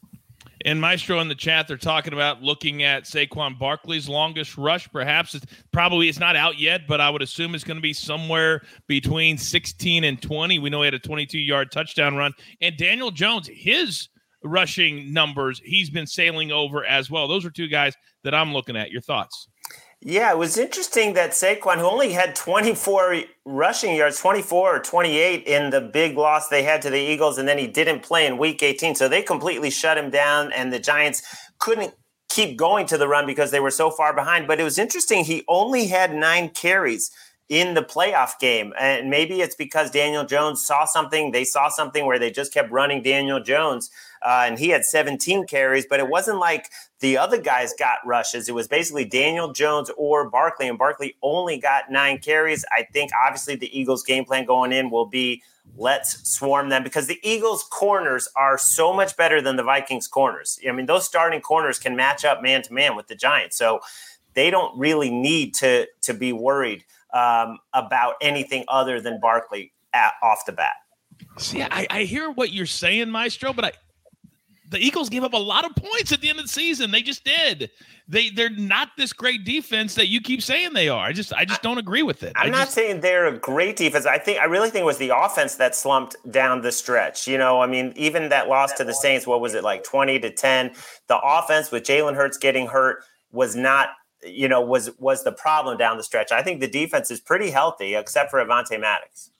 And 0.65 0.81
Maestro 0.81 1.21
in 1.21 1.29
the 1.29 1.35
chat, 1.35 1.69
they're 1.69 1.79
talking 1.79 2.13
about 2.13 2.43
looking 2.43 2.83
at 2.83 3.05
Saquon 3.05 3.59
Barkley's 3.59 4.09
longest 4.09 4.59
rush. 4.59 4.91
Perhaps 4.93 5.35
it's 5.35 5.47
probably 5.73 6.09
it's 6.09 6.21
not 6.21 6.37
out 6.37 6.59
yet, 6.59 6.83
but 6.87 7.01
I 7.01 7.09
would 7.09 7.23
assume 7.23 7.55
it's 7.55 7.65
going 7.65 7.79
to 7.79 7.83
be 7.83 7.95
somewhere 7.95 8.63
between 8.87 9.39
16 9.39 10.05
and 10.05 10.21
20. 10.21 10.59
We 10.59 10.69
know 10.69 10.83
he 10.83 10.87
had 10.87 10.95
a 10.95 10.99
22 10.99 11.39
yard 11.39 11.73
touchdown 11.73 12.17
run. 12.17 12.35
And 12.61 12.77
Daniel 12.77 13.11
Jones, 13.11 13.49
his 13.49 14.09
rushing 14.43 15.13
numbers, 15.13 15.61
he's 15.65 15.91
been 15.91 16.07
sailing 16.07 16.53
over 16.53 16.85
as 16.85 17.11
well. 17.11 17.29
Those 17.29 17.45
are 17.45 17.51
two 17.51 17.69
guys 17.69 17.95
that 18.25 18.35
I'm 18.35 18.53
looking 18.53 18.77
at. 18.77 18.91
Your 18.91 19.03
thoughts? 19.03 19.49
Yeah, 20.03 20.31
it 20.31 20.39
was 20.39 20.57
interesting 20.57 21.13
that 21.13 21.33
Saquon, 21.33 21.77
who 21.77 21.85
only 21.85 22.13
had 22.13 22.35
24 22.35 23.23
rushing 23.45 23.95
yards, 23.95 24.19
24 24.19 24.77
or 24.77 24.79
28 24.79 25.47
in 25.47 25.69
the 25.69 25.83
big 25.83 26.17
loss 26.17 26.49
they 26.49 26.63
had 26.63 26.81
to 26.83 26.91
the 26.91 26.99
Eagles, 26.99 27.37
and 27.37 27.47
then 27.47 27.59
he 27.59 27.67
didn't 27.67 28.03
play 28.03 28.27
in 28.27 28.39
week 28.39 28.63
18. 28.63 28.95
So 28.95 29.09
they 29.09 29.21
completely 29.21 29.69
shut 29.69 29.99
him 29.99 30.09
down, 30.09 30.53
and 30.53 30.73
the 30.73 30.79
Giants 30.79 31.23
couldn't 31.59 31.95
keep 32.31 32.57
going 32.57 32.87
to 32.87 32.97
the 32.97 33.09
run 33.09 33.27
because 33.27 33.51
they 33.51 33.61
were 33.61 33.71
so 33.71 33.91
far 33.91 34.15
behind. 34.15 34.47
But 34.47 34.59
it 34.59 34.65
was 34.65 34.79
interesting, 34.79 35.25
he 35.25 35.45
only 35.49 35.89
had 35.89 36.15
nine 36.15 36.49
carries 36.49 37.11
in 37.51 37.75
the 37.75 37.83
playoff 37.83 38.39
game. 38.39 38.73
And 38.79 39.11
maybe 39.11 39.41
it's 39.43 39.57
because 39.57 39.91
Daniel 39.91 40.25
Jones 40.25 40.65
saw 40.65 40.85
something, 40.85 41.33
they 41.33 41.45
saw 41.45 41.69
something 41.69 42.07
where 42.07 42.19
they 42.19 42.31
just 42.31 42.55
kept 42.55 42.71
running 42.71 43.03
Daniel 43.03 43.41
Jones. 43.41 43.91
Uh, 44.23 44.45
and 44.47 44.59
he 44.59 44.69
had 44.69 44.85
17 44.85 45.47
carries, 45.47 45.85
but 45.85 45.99
it 45.99 46.09
wasn't 46.09 46.39
like 46.39 46.71
the 47.01 47.19
other 47.19 47.41
guys 47.41 47.75
got 47.77 47.99
rushes. 48.07 48.49
It 48.49 48.55
was 48.55 48.69
basically 48.69 49.05
Daniel 49.05 49.53
Jones 49.53 49.91
or 49.97 50.31
Barkley, 50.31 50.69
and 50.69 50.79
Barkley 50.79 51.17
only 51.23 51.59
got 51.59 51.91
nine 51.91 52.19
carries. 52.19 52.65
I 52.71 52.85
think 52.85 53.11
obviously 53.27 53.57
the 53.57 53.77
Eagles' 53.77 54.05
game 54.05 54.25
plan 54.25 54.45
going 54.45 54.73
in 54.73 54.91
will 54.91 55.07
be 55.07 55.43
let's 55.77 56.29
swarm 56.29 56.69
them 56.69 56.85
because 56.85 57.07
the 57.07 57.19
Eagles' 57.23 57.65
corners 57.65 58.29
are 58.37 58.59
so 58.59 58.93
much 58.93 59.17
better 59.17 59.41
than 59.41 59.57
the 59.57 59.63
Vikings' 59.63 60.07
corners. 60.07 60.61
I 60.69 60.73
mean, 60.73 60.87
those 60.87 61.07
starting 61.07 61.41
corners 61.41 61.79
can 61.79 61.97
match 61.97 62.25
up 62.25 62.43
man 62.43 62.63
to 62.63 62.73
man 62.73 62.95
with 62.95 63.09
the 63.09 63.15
Giants, 63.17 63.57
so 63.57 63.81
they 64.35 64.51
don't 64.51 64.79
really 64.79 65.11
need 65.11 65.55
to 65.55 65.89
to 66.03 66.15
be 66.15 66.33
worried 66.33 66.85
um, 67.15 67.59
about 67.73 68.15
anything 68.21 68.65
other 68.69 69.01
than 69.01 69.21
Barkley 69.21 69.73
at, 69.93 70.15
off 70.23 70.45
the 70.47 70.53
bat. 70.53 70.75
See, 71.39 71.63
I, 71.63 71.87
I 71.91 72.03
hear 72.05 72.31
what 72.31 72.53
you're 72.53 72.67
saying, 72.67 73.11
Maestro, 73.11 73.53
but 73.53 73.65
I 73.65 73.73
the 74.71 74.79
Eagles 74.79 75.09
gave 75.09 75.25
up 75.25 75.33
a 75.33 75.39
lot 75.39 75.65
of 75.65 75.75
points 75.75 76.13
at 76.13 76.21
the 76.21 76.31
end 76.31 76.39
of 76.39 76.45
the 76.45 76.49
season. 76.49 76.93
They 76.93 77.03
just 77.03 77.25
did. 77.25 77.71
They 78.09 78.31
they're 78.31 78.51
not 78.51 78.91
this 78.97 79.13
great 79.13 79.45
defense 79.45 79.95
that 79.97 80.07
you 80.09 80.21
keep 80.21 80.43
saying 80.43 80.73
they 80.73 80.89
are. 80.89 81.05
I 81.05 81.13
just 81.13 81.33
I 81.35 81.45
just 81.45 81.63
don't 81.63 81.79
agree 81.79 82.03
with 82.03 82.23
it. 82.23 82.33
I'm 82.37 82.49
I 82.49 82.51
not 82.51 82.59
just, 82.63 82.75
saying 82.75 83.01
they're 83.01 83.27
a 83.27 83.39
great 83.39 83.77
defense. 83.77 84.07
I 84.07 84.19
think 84.19 84.41
I 84.41 84.45
really 84.45 84.71
think 84.71 84.83
it 84.83 84.87
was 84.87 84.99
the 84.99 85.13
offense 85.15 85.57
that 85.57 85.75
slumped 85.75 86.17
down 86.31 86.63
the 86.63 86.73
stretch. 86.73 87.27
You 87.27 87.37
know, 87.37 87.61
I 87.61 87.67
mean, 87.67 87.93
even 87.97 88.29
that 88.31 88.49
loss 88.49 88.73
to 88.75 88.85
the 88.85 88.95
Saints, 88.95 89.27
what 89.27 89.41
was 89.41 89.55
it 89.55 89.65
like 89.65 89.85
20 89.85 90.19
to 90.21 90.31
10? 90.31 90.73
The 91.09 91.19
offense 91.19 91.71
with 91.71 91.83
Jalen 91.83 92.15
Hurts 92.15 92.39
getting 92.39 92.67
hurt 92.67 93.03
was 93.33 93.55
not 93.55 93.91
you 94.25 94.49
know 94.49 94.61
was 94.61 94.91
was 94.99 95.25
the 95.25 95.33
problem 95.33 95.77
down 95.77 95.97
the 95.97 96.03
stretch. 96.03 96.33
I 96.33 96.43
think 96.43 96.61
the 96.61 96.69
defense 96.69 97.11
is 97.11 97.21
pretty 97.21 97.51
healthy 97.51 97.95
except 97.95 98.31
for 98.31 98.45
Avonte 98.45 98.79
Maddox. 98.81 99.31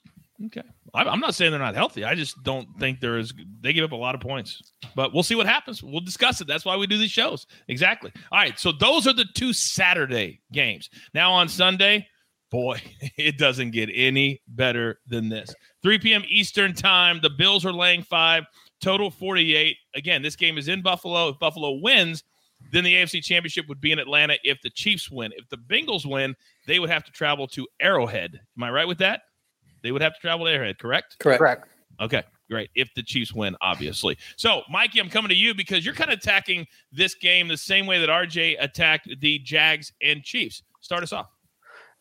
Okay. 0.45 0.63
I'm 0.93 1.21
not 1.21 1.35
saying 1.35 1.51
they're 1.51 1.59
not 1.59 1.75
healthy. 1.75 2.03
I 2.03 2.15
just 2.15 2.41
don't 2.43 2.67
think 2.77 2.99
there 2.99 3.17
is. 3.17 3.33
They 3.61 3.71
give 3.71 3.85
up 3.85 3.93
a 3.93 3.95
lot 3.95 4.13
of 4.13 4.19
points, 4.19 4.73
but 4.93 5.13
we'll 5.13 5.23
see 5.23 5.35
what 5.35 5.45
happens. 5.45 5.81
We'll 5.81 6.01
discuss 6.01 6.41
it. 6.41 6.47
That's 6.47 6.65
why 6.65 6.75
we 6.75 6.85
do 6.85 6.97
these 6.97 7.11
shows. 7.11 7.47
Exactly. 7.69 8.11
All 8.31 8.39
right. 8.39 8.59
So 8.59 8.73
those 8.73 9.07
are 9.07 9.13
the 9.13 9.25
two 9.33 9.53
Saturday 9.53 10.41
games. 10.51 10.89
Now 11.13 11.31
on 11.31 11.47
Sunday, 11.47 12.07
boy, 12.49 12.81
it 13.17 13.37
doesn't 13.37 13.71
get 13.71 13.89
any 13.93 14.41
better 14.49 14.99
than 15.07 15.29
this. 15.29 15.55
3 15.81 15.99
p.m. 15.99 16.23
Eastern 16.27 16.73
time. 16.73 17.19
The 17.21 17.29
Bills 17.29 17.65
are 17.65 17.73
laying 17.73 18.03
five, 18.03 18.43
total 18.81 19.09
48. 19.09 19.77
Again, 19.95 20.21
this 20.21 20.35
game 20.35 20.57
is 20.57 20.67
in 20.67 20.81
Buffalo. 20.81 21.29
If 21.29 21.39
Buffalo 21.39 21.79
wins, 21.81 22.23
then 22.71 22.83
the 22.83 22.95
AFC 22.95 23.23
Championship 23.23 23.67
would 23.67 23.81
be 23.81 23.91
in 23.91 23.99
Atlanta. 23.99 24.37
If 24.43 24.61
the 24.61 24.69
Chiefs 24.69 25.11
win, 25.11 25.31
if 25.35 25.47
the 25.49 25.57
Bengals 25.57 26.05
win, 26.05 26.35
they 26.67 26.79
would 26.79 26.89
have 26.89 27.03
to 27.05 27.11
travel 27.11 27.47
to 27.49 27.67
Arrowhead. 27.79 28.39
Am 28.57 28.63
I 28.63 28.71
right 28.71 28.87
with 28.87 28.97
that? 28.99 29.21
They 29.83 29.91
would 29.91 30.01
have 30.01 30.13
to 30.13 30.19
travel 30.19 30.45
to 30.45 30.51
Arrowhead, 30.51 30.79
correct? 30.79 31.17
Correct. 31.19 31.39
Correct. 31.39 31.67
Okay, 31.99 32.23
great. 32.49 32.69
If 32.75 32.93
the 32.95 33.03
Chiefs 33.03 33.33
win, 33.33 33.55
obviously. 33.61 34.17
So, 34.37 34.61
Mikey, 34.69 34.99
I'm 34.99 35.09
coming 35.09 35.29
to 35.29 35.35
you 35.35 35.53
because 35.53 35.85
you're 35.85 35.93
kind 35.93 36.11
of 36.11 36.17
attacking 36.17 36.65
this 36.91 37.15
game 37.15 37.47
the 37.47 37.57
same 37.57 37.85
way 37.85 37.99
that 37.99 38.09
RJ 38.09 38.57
attacked 38.59 39.09
the 39.19 39.39
Jags 39.39 39.91
and 40.01 40.23
Chiefs. 40.23 40.63
Start 40.79 41.03
us 41.03 41.13
off. 41.13 41.27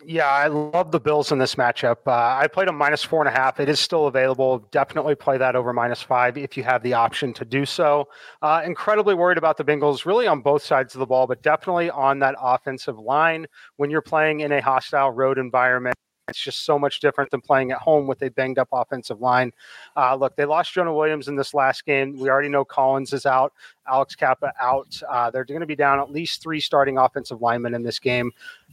Yeah, 0.02 0.28
I 0.28 0.46
love 0.46 0.92
the 0.92 1.00
Bills 1.00 1.30
in 1.30 1.38
this 1.38 1.56
matchup. 1.56 1.98
Uh, 2.06 2.12
I 2.12 2.46
played 2.46 2.68
a 2.68 2.72
minus 2.72 3.02
four 3.02 3.20
and 3.20 3.28
a 3.28 3.38
half. 3.38 3.60
It 3.60 3.68
is 3.68 3.78
still 3.78 4.06
available. 4.06 4.60
Definitely 4.70 5.14
play 5.14 5.36
that 5.36 5.54
over 5.54 5.74
minus 5.74 6.00
five 6.00 6.38
if 6.38 6.56
you 6.56 6.62
have 6.62 6.82
the 6.82 6.94
option 6.94 7.34
to 7.34 7.44
do 7.44 7.66
so. 7.66 8.08
Uh, 8.40 8.62
incredibly 8.64 9.14
worried 9.14 9.36
about 9.36 9.58
the 9.58 9.64
Bengals, 9.64 10.06
really 10.06 10.26
on 10.26 10.40
both 10.40 10.62
sides 10.62 10.94
of 10.94 11.00
the 11.00 11.06
ball, 11.06 11.26
but 11.26 11.42
definitely 11.42 11.90
on 11.90 12.18
that 12.20 12.34
offensive 12.40 12.98
line 12.98 13.46
when 13.76 13.90
you're 13.90 14.00
playing 14.00 14.40
in 14.40 14.52
a 14.52 14.62
hostile 14.62 15.10
road 15.10 15.36
environment. 15.36 15.94
It's 16.28 16.42
just 16.42 16.64
so 16.64 16.78
much 16.78 17.00
different 17.00 17.30
than 17.30 17.40
playing 17.40 17.72
at 17.72 17.78
home 17.78 18.06
with 18.06 18.22
a 18.22 18.30
banged 18.30 18.58
up 18.58 18.68
offensive 18.72 19.20
line. 19.20 19.52
Uh, 19.96 20.14
look, 20.14 20.36
they 20.36 20.44
lost 20.44 20.72
Jonah 20.72 20.94
Williams 20.94 21.28
in 21.28 21.36
this 21.36 21.54
last 21.54 21.84
game. 21.84 22.16
We 22.16 22.30
already 22.30 22.48
know 22.48 22.64
Collins 22.64 23.12
is 23.12 23.26
out, 23.26 23.52
Alex 23.88 24.14
Cappa 24.14 24.52
out. 24.60 25.00
Uh, 25.08 25.30
they're 25.30 25.44
going 25.44 25.60
to 25.60 25.66
be 25.66 25.76
down 25.76 25.98
at 25.98 26.10
least 26.10 26.42
three 26.42 26.60
starting 26.60 26.98
offensive 26.98 27.42
linemen 27.42 27.74
in 27.74 27.82
this 27.82 27.98
game. 27.98 28.30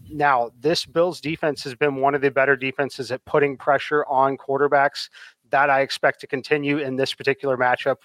Now, 0.10 0.52
this 0.62 0.86
Bills 0.86 1.20
defense 1.20 1.64
has 1.64 1.76
been 1.76 1.96
one 1.96 2.16
of 2.16 2.22
the 2.22 2.30
better 2.30 2.56
defenses 2.56 3.12
at 3.12 3.26
putting 3.26 3.58
pressure 3.58 4.06
on 4.06 4.38
quarterbacks. 4.38 5.10
That 5.50 5.70
I 5.70 5.82
expect 5.82 6.20
to 6.22 6.28
continue 6.28 6.80
in 6.80 6.98
this 6.98 7.14
particular 7.14 7.58
matchup 7.58 7.98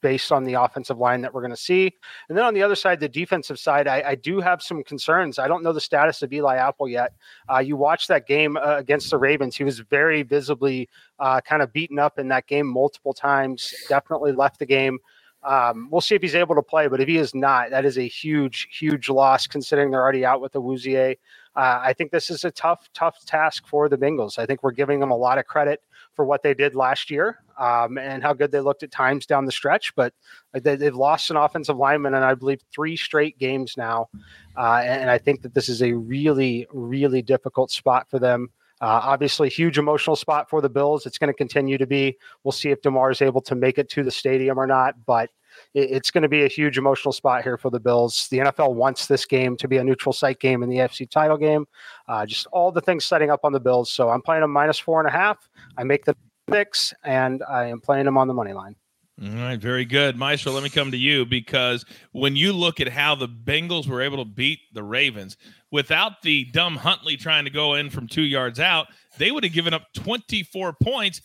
based 0.00 0.32
on 0.32 0.44
the 0.44 0.54
offensive 0.54 0.98
line 0.98 1.20
that 1.22 1.32
we're 1.32 1.40
going 1.40 1.50
to 1.50 1.56
see. 1.56 1.92
And 2.28 2.36
then 2.36 2.44
on 2.44 2.54
the 2.54 2.62
other 2.62 2.74
side, 2.74 3.00
the 3.00 3.08
defensive 3.08 3.58
side, 3.58 3.86
I, 3.86 4.02
I, 4.10 4.14
do 4.14 4.40
have 4.40 4.62
some 4.62 4.82
concerns. 4.82 5.38
I 5.38 5.48
don't 5.48 5.62
know 5.62 5.72
the 5.72 5.80
status 5.80 6.22
of 6.22 6.32
Eli 6.32 6.56
Apple 6.56 6.88
yet. 6.88 7.14
Uh, 7.52 7.58
you 7.58 7.76
watched 7.76 8.08
that 8.08 8.26
game 8.26 8.56
uh, 8.56 8.76
against 8.76 9.10
the 9.10 9.18
Ravens, 9.18 9.56
he 9.56 9.64
was 9.64 9.80
very 9.80 10.22
visibly 10.22 10.88
uh, 11.18 11.40
kind 11.40 11.62
of 11.62 11.72
beaten 11.72 11.98
up 11.98 12.18
in 12.18 12.28
that 12.28 12.46
game 12.46 12.66
multiple 12.66 13.12
times, 13.12 13.74
definitely 13.88 14.32
left 14.32 14.58
the 14.58 14.66
game. 14.66 14.98
Um, 15.42 15.88
we'll 15.90 16.02
see 16.02 16.14
if 16.14 16.22
he's 16.22 16.34
able 16.34 16.54
to 16.54 16.62
play, 16.62 16.88
but 16.88 17.00
if 17.00 17.08
he 17.08 17.16
is 17.16 17.34
not, 17.34 17.70
that 17.70 17.84
is 17.84 17.96
a 17.96 18.06
huge, 18.06 18.68
huge 18.78 19.08
loss 19.08 19.46
considering 19.46 19.90
they're 19.90 20.02
already 20.02 20.24
out 20.24 20.40
with 20.40 20.52
the 20.52 20.60
Wouzier. 20.60 21.16
Uh, 21.56 21.80
I 21.82 21.94
think 21.94 22.10
this 22.10 22.30
is 22.30 22.44
a 22.44 22.50
tough, 22.50 22.88
tough 22.92 23.24
task 23.24 23.66
for 23.66 23.88
the 23.88 23.96
Bengals. 23.96 24.38
I 24.38 24.46
think 24.46 24.62
we're 24.62 24.70
giving 24.72 25.00
them 25.00 25.10
a 25.10 25.16
lot 25.16 25.38
of 25.38 25.46
credit 25.46 25.82
for 26.20 26.26
what 26.26 26.42
they 26.42 26.52
did 26.52 26.74
last 26.74 27.10
year 27.10 27.38
um, 27.56 27.96
and 27.96 28.22
how 28.22 28.34
good 28.34 28.52
they 28.52 28.60
looked 28.60 28.82
at 28.82 28.90
times 28.90 29.24
down 29.24 29.46
the 29.46 29.50
stretch. 29.52 29.94
But 29.94 30.12
they, 30.52 30.76
have 30.76 30.94
lost 30.94 31.30
an 31.30 31.38
offensive 31.38 31.78
lineman, 31.78 32.12
and 32.12 32.22
I 32.22 32.34
believe 32.34 32.60
three 32.70 32.94
straight 32.94 33.38
games 33.38 33.74
now. 33.78 34.10
Uh, 34.54 34.82
and 34.84 35.08
I 35.08 35.16
think 35.16 35.40
that 35.40 35.54
this 35.54 35.70
is 35.70 35.82
a 35.82 35.94
really, 35.94 36.66
really 36.74 37.22
difficult 37.22 37.70
spot 37.70 38.06
for 38.10 38.18
them. 38.18 38.50
Uh, 38.82 39.00
obviously, 39.02 39.48
huge 39.48 39.78
emotional 39.78 40.14
spot 40.14 40.50
for 40.50 40.60
the 40.60 40.68
Bills. 40.68 41.06
It's 41.06 41.16
going 41.16 41.32
to 41.32 41.34
continue 41.34 41.78
to 41.78 41.86
be. 41.86 42.18
We'll 42.44 42.52
see 42.52 42.68
if 42.68 42.82
Damar 42.82 43.10
is 43.10 43.22
able 43.22 43.40
to 43.40 43.54
make 43.54 43.78
it 43.78 43.88
to 43.88 44.02
the 44.02 44.10
stadium 44.10 44.60
or 44.60 44.66
not, 44.66 44.96
but 45.06 45.30
it's 45.74 46.10
going 46.10 46.22
to 46.22 46.28
be 46.28 46.44
a 46.44 46.48
huge 46.48 46.78
emotional 46.78 47.12
spot 47.12 47.42
here 47.42 47.56
for 47.56 47.70
the 47.70 47.80
Bills. 47.80 48.28
The 48.30 48.38
NFL 48.38 48.74
wants 48.74 49.06
this 49.06 49.24
game 49.24 49.56
to 49.58 49.68
be 49.68 49.76
a 49.76 49.84
neutral 49.84 50.12
site 50.12 50.40
game 50.40 50.62
in 50.62 50.68
the 50.68 50.76
AFC 50.76 51.08
title 51.08 51.36
game. 51.36 51.66
Uh, 52.08 52.26
just 52.26 52.46
all 52.48 52.72
the 52.72 52.80
things 52.80 53.04
setting 53.04 53.30
up 53.30 53.40
on 53.44 53.52
the 53.52 53.60
Bills. 53.60 53.92
So 53.92 54.10
I'm 54.10 54.22
playing 54.22 54.42
them 54.42 54.52
minus 54.52 54.78
four 54.78 55.00
and 55.00 55.08
a 55.08 55.12
half. 55.12 55.48
I 55.76 55.84
make 55.84 56.04
the 56.04 56.16
picks, 56.50 56.92
and 57.04 57.42
I 57.48 57.66
am 57.66 57.80
playing 57.80 58.04
them 58.04 58.18
on 58.18 58.28
the 58.28 58.34
money 58.34 58.52
line. 58.52 58.76
All 59.22 59.28
right, 59.28 59.60
very 59.60 59.84
good. 59.84 60.16
Maestro, 60.16 60.50
let 60.52 60.62
me 60.62 60.70
come 60.70 60.90
to 60.92 60.96
you 60.96 61.26
because 61.26 61.84
when 62.12 62.36
you 62.36 62.54
look 62.54 62.80
at 62.80 62.88
how 62.88 63.14
the 63.14 63.28
Bengals 63.28 63.86
were 63.86 64.00
able 64.00 64.16
to 64.16 64.24
beat 64.24 64.60
the 64.72 64.82
Ravens 64.82 65.36
without 65.70 66.22
the 66.22 66.44
dumb 66.46 66.76
Huntley 66.76 67.18
trying 67.18 67.44
to 67.44 67.50
go 67.50 67.74
in 67.74 67.90
from 67.90 68.08
two 68.08 68.22
yards 68.22 68.58
out, 68.58 68.86
they 69.18 69.30
would 69.30 69.44
have 69.44 69.52
given 69.52 69.74
up 69.74 69.82
24 69.94 70.74
points. 70.82 71.20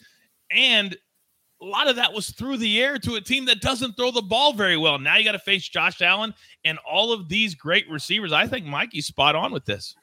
And 0.52 0.98
a 1.62 1.66
lot 1.66 1.88
of 1.88 1.96
that 1.96 2.14
was 2.14 2.30
through 2.32 2.58
the 2.58 2.82
air 2.82 2.98
to 3.00 3.16
a 3.16 3.22
team 3.22 3.46
that 3.46 3.62
doesn't 3.62 3.94
throw 3.94 4.12
the 4.12 4.22
ball 4.22 4.54
very 4.54 4.78
well. 4.78 5.00
Now 5.00 5.18
you 5.18 5.24
got 5.24 5.34
to 5.34 5.40
face 5.40 5.68
Josh 5.68 6.02
Allen 6.02 6.34
and 6.64 6.78
all 6.90 7.14
of 7.14 7.30
these 7.30 7.56
great 7.56 7.90
receivers. 7.90 8.34
I 8.34 8.48
think 8.48 8.66
Mikey's 8.66 9.08
spot 9.08 9.36
on 9.36 9.52
with 9.52 9.66
this. 9.66 9.96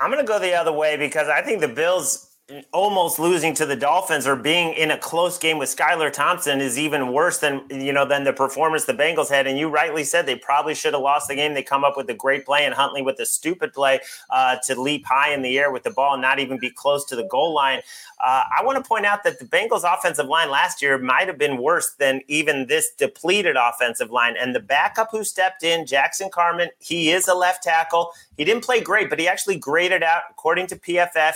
I'm 0.00 0.10
going 0.10 0.24
to 0.24 0.28
go 0.28 0.38
the 0.38 0.54
other 0.54 0.72
way 0.72 0.96
because 0.96 1.28
I 1.28 1.42
think 1.42 1.60
the 1.60 1.68
Bills 1.68 2.31
almost 2.72 3.18
losing 3.18 3.54
to 3.54 3.66
the 3.66 3.76
Dolphins 3.76 4.26
or 4.26 4.36
being 4.36 4.74
in 4.74 4.90
a 4.90 4.98
close 4.98 5.38
game 5.38 5.58
with 5.58 5.74
Skylar 5.74 6.12
Thompson 6.12 6.60
is 6.60 6.78
even 6.78 7.12
worse 7.12 7.38
than 7.38 7.62
you 7.70 7.92
know 7.92 8.06
than 8.06 8.24
the 8.24 8.32
performance 8.32 8.84
the 8.84 8.94
Bengals 8.94 9.30
had. 9.30 9.46
And 9.46 9.58
you 9.58 9.68
rightly 9.68 10.04
said 10.04 10.26
they 10.26 10.36
probably 10.36 10.74
should 10.74 10.94
have 10.94 11.02
lost 11.02 11.28
the 11.28 11.34
game. 11.34 11.54
They 11.54 11.62
come 11.62 11.84
up 11.84 11.96
with 11.96 12.08
a 12.10 12.14
great 12.14 12.44
play 12.44 12.64
and 12.64 12.74
Huntley 12.74 13.02
with 13.02 13.18
a 13.20 13.26
stupid 13.26 13.72
play 13.72 14.00
uh, 14.30 14.56
to 14.66 14.80
leap 14.80 15.04
high 15.06 15.32
in 15.32 15.42
the 15.42 15.58
air 15.58 15.70
with 15.70 15.82
the 15.82 15.90
ball 15.90 16.14
and 16.14 16.22
not 16.22 16.38
even 16.38 16.58
be 16.58 16.70
close 16.70 17.04
to 17.06 17.16
the 17.16 17.24
goal 17.24 17.54
line. 17.54 17.80
Uh, 18.22 18.42
I 18.58 18.62
want 18.64 18.82
to 18.82 18.86
point 18.86 19.06
out 19.06 19.24
that 19.24 19.38
the 19.38 19.44
Bengals 19.44 19.82
offensive 19.84 20.26
line 20.26 20.50
last 20.50 20.82
year 20.82 20.98
might 20.98 21.28
have 21.28 21.38
been 21.38 21.60
worse 21.60 21.94
than 21.98 22.20
even 22.28 22.66
this 22.66 22.90
depleted 22.96 23.56
offensive 23.56 24.10
line. 24.10 24.36
And 24.38 24.54
the 24.54 24.60
backup 24.60 25.08
who 25.10 25.24
stepped 25.24 25.62
in, 25.62 25.86
Jackson 25.86 26.30
Carman, 26.30 26.68
he 26.78 27.10
is 27.10 27.28
a 27.28 27.34
left 27.34 27.62
tackle. 27.62 28.12
He 28.36 28.44
didn't 28.44 28.64
play 28.64 28.80
great, 28.80 29.10
but 29.10 29.18
he 29.18 29.26
actually 29.26 29.56
graded 29.56 30.02
out 30.02 30.22
according 30.30 30.68
to 30.68 30.76
PFF 30.76 31.34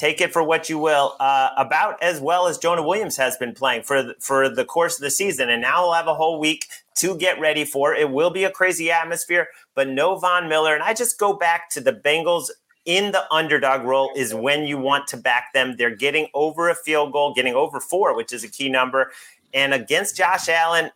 take 0.00 0.22
it 0.22 0.32
for 0.32 0.42
what 0.42 0.70
you 0.70 0.78
will, 0.78 1.14
uh, 1.20 1.50
about 1.58 2.02
as 2.02 2.20
well 2.20 2.46
as 2.46 2.56
Jonah 2.56 2.82
Williams 2.82 3.18
has 3.18 3.36
been 3.36 3.52
playing 3.52 3.82
for 3.82 4.02
the, 4.02 4.14
for 4.18 4.48
the 4.48 4.64
course 4.64 4.96
of 4.96 5.02
the 5.02 5.10
season. 5.10 5.50
And 5.50 5.60
now 5.60 5.82
we'll 5.82 5.92
have 5.92 6.06
a 6.06 6.14
whole 6.14 6.40
week 6.40 6.66
to 6.96 7.14
get 7.18 7.38
ready 7.38 7.66
for. 7.66 7.94
It 7.94 8.10
will 8.10 8.30
be 8.30 8.44
a 8.44 8.50
crazy 8.50 8.90
atmosphere, 8.90 9.48
but 9.74 9.88
no 9.88 10.16
Von 10.16 10.48
Miller. 10.48 10.74
And 10.74 10.82
I 10.82 10.94
just 10.94 11.18
go 11.18 11.34
back 11.34 11.68
to 11.70 11.80
the 11.82 11.92
Bengals 11.92 12.48
in 12.86 13.12
the 13.12 13.30
underdog 13.30 13.82
role 13.82 14.10
is 14.16 14.34
when 14.34 14.64
you 14.64 14.78
want 14.78 15.06
to 15.08 15.18
back 15.18 15.52
them. 15.52 15.76
They're 15.76 15.94
getting 15.94 16.28
over 16.32 16.70
a 16.70 16.74
field 16.74 17.12
goal, 17.12 17.34
getting 17.34 17.54
over 17.54 17.78
four, 17.78 18.16
which 18.16 18.32
is 18.32 18.42
a 18.42 18.48
key 18.48 18.70
number. 18.70 19.12
And 19.52 19.74
against 19.74 20.16
Josh 20.16 20.48
Allen, 20.48 20.90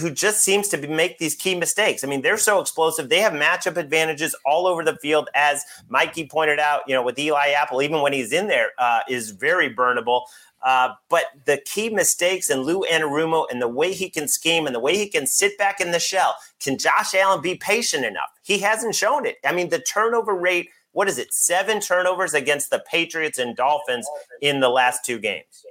who 0.00 0.10
just 0.10 0.40
seems 0.40 0.68
to 0.68 0.88
make 0.88 1.18
these 1.18 1.34
key 1.34 1.54
mistakes. 1.54 2.02
I 2.02 2.06
mean, 2.06 2.22
they're 2.22 2.38
so 2.38 2.60
explosive. 2.60 3.08
They 3.08 3.20
have 3.20 3.32
matchup 3.32 3.76
advantages 3.76 4.34
all 4.44 4.66
over 4.66 4.84
the 4.84 4.96
field, 4.96 5.28
as 5.34 5.64
Mikey 5.88 6.26
pointed 6.26 6.58
out. 6.58 6.82
You 6.86 6.94
know, 6.94 7.02
with 7.02 7.18
Eli 7.18 7.50
Apple, 7.50 7.82
even 7.82 8.00
when 8.00 8.12
he's 8.12 8.32
in 8.32 8.48
there, 8.48 8.70
uh, 8.78 9.00
is 9.08 9.30
very 9.30 9.74
burnable. 9.74 10.22
Uh, 10.62 10.94
but 11.08 11.26
the 11.44 11.58
key 11.64 11.90
mistakes 11.90 12.50
in 12.50 12.62
Lou 12.62 12.82
Anarumo 12.90 13.46
and 13.50 13.62
the 13.62 13.68
way 13.68 13.92
he 13.92 14.10
can 14.10 14.26
scheme 14.26 14.66
and 14.66 14.74
the 14.74 14.80
way 14.80 14.96
he 14.96 15.08
can 15.08 15.26
sit 15.26 15.56
back 15.58 15.80
in 15.80 15.92
the 15.92 16.00
shell. 16.00 16.36
Can 16.60 16.78
Josh 16.78 17.14
Allen 17.14 17.40
be 17.40 17.54
patient 17.54 18.04
enough? 18.04 18.30
He 18.42 18.58
hasn't 18.58 18.94
shown 18.94 19.26
it. 19.26 19.36
I 19.44 19.52
mean, 19.52 19.68
the 19.68 19.78
turnover 19.78 20.34
rate. 20.34 20.70
What 20.92 21.08
is 21.08 21.18
it? 21.18 21.32
Seven 21.32 21.80
turnovers 21.80 22.32
against 22.32 22.70
the 22.70 22.82
Patriots 22.90 23.38
and 23.38 23.54
Dolphins 23.54 24.08
in 24.40 24.60
the 24.60 24.70
last 24.70 25.04
two 25.04 25.18
games. 25.18 25.64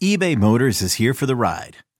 eBay 0.00 0.36
Motors 0.36 0.80
is 0.80 0.94
here 0.94 1.12
for 1.12 1.26
the 1.26 1.34
ride. 1.34 1.78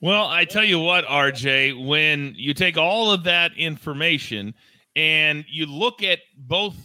Well, 0.00 0.28
I 0.28 0.44
tell 0.44 0.64
you 0.64 0.78
what, 0.78 1.04
RJ, 1.06 1.84
when 1.84 2.32
you 2.36 2.54
take 2.54 2.76
all 2.76 3.10
of 3.10 3.24
that 3.24 3.50
information 3.56 4.54
and 4.94 5.44
you 5.50 5.66
look 5.66 6.04
at 6.04 6.20
both 6.36 6.76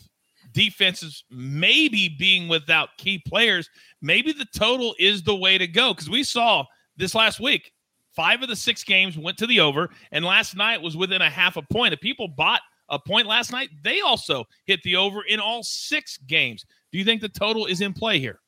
defenses 0.51 1.23
maybe 1.29 2.09
being 2.17 2.47
without 2.47 2.89
key 2.97 3.21
players, 3.27 3.69
maybe 4.01 4.33
the 4.33 4.47
total 4.55 4.95
is 4.97 5.21
the 5.21 5.35
way 5.35 5.59
to 5.59 5.67
go. 5.67 5.93
Because 5.93 6.09
we 6.09 6.23
saw 6.23 6.65
this 6.97 7.13
last 7.13 7.39
week, 7.39 7.71
five 8.15 8.41
of 8.41 8.49
the 8.49 8.55
six 8.55 8.83
games 8.83 9.15
went 9.15 9.37
to 9.37 9.47
the 9.47 9.59
over, 9.59 9.89
and 10.11 10.25
last 10.25 10.55
night 10.55 10.81
was 10.81 10.97
within 10.97 11.21
a 11.21 11.29
half 11.29 11.55
a 11.55 11.61
point. 11.61 11.93
If 11.93 11.99
people 11.99 12.27
bought 12.27 12.61
a 12.89 12.97
point 12.97 13.27
last 13.27 13.51
night, 13.51 13.69
they 13.83 14.01
also 14.01 14.43
hit 14.65 14.81
the 14.81 14.95
over 14.95 15.21
in 15.27 15.39
all 15.39 15.61
six 15.61 16.17
games. 16.17 16.65
Do 16.91 16.97
you 16.97 17.05
think 17.05 17.21
the 17.21 17.29
total 17.29 17.67
is 17.67 17.81
in 17.81 17.93
play 17.93 18.17
here? 18.17 18.39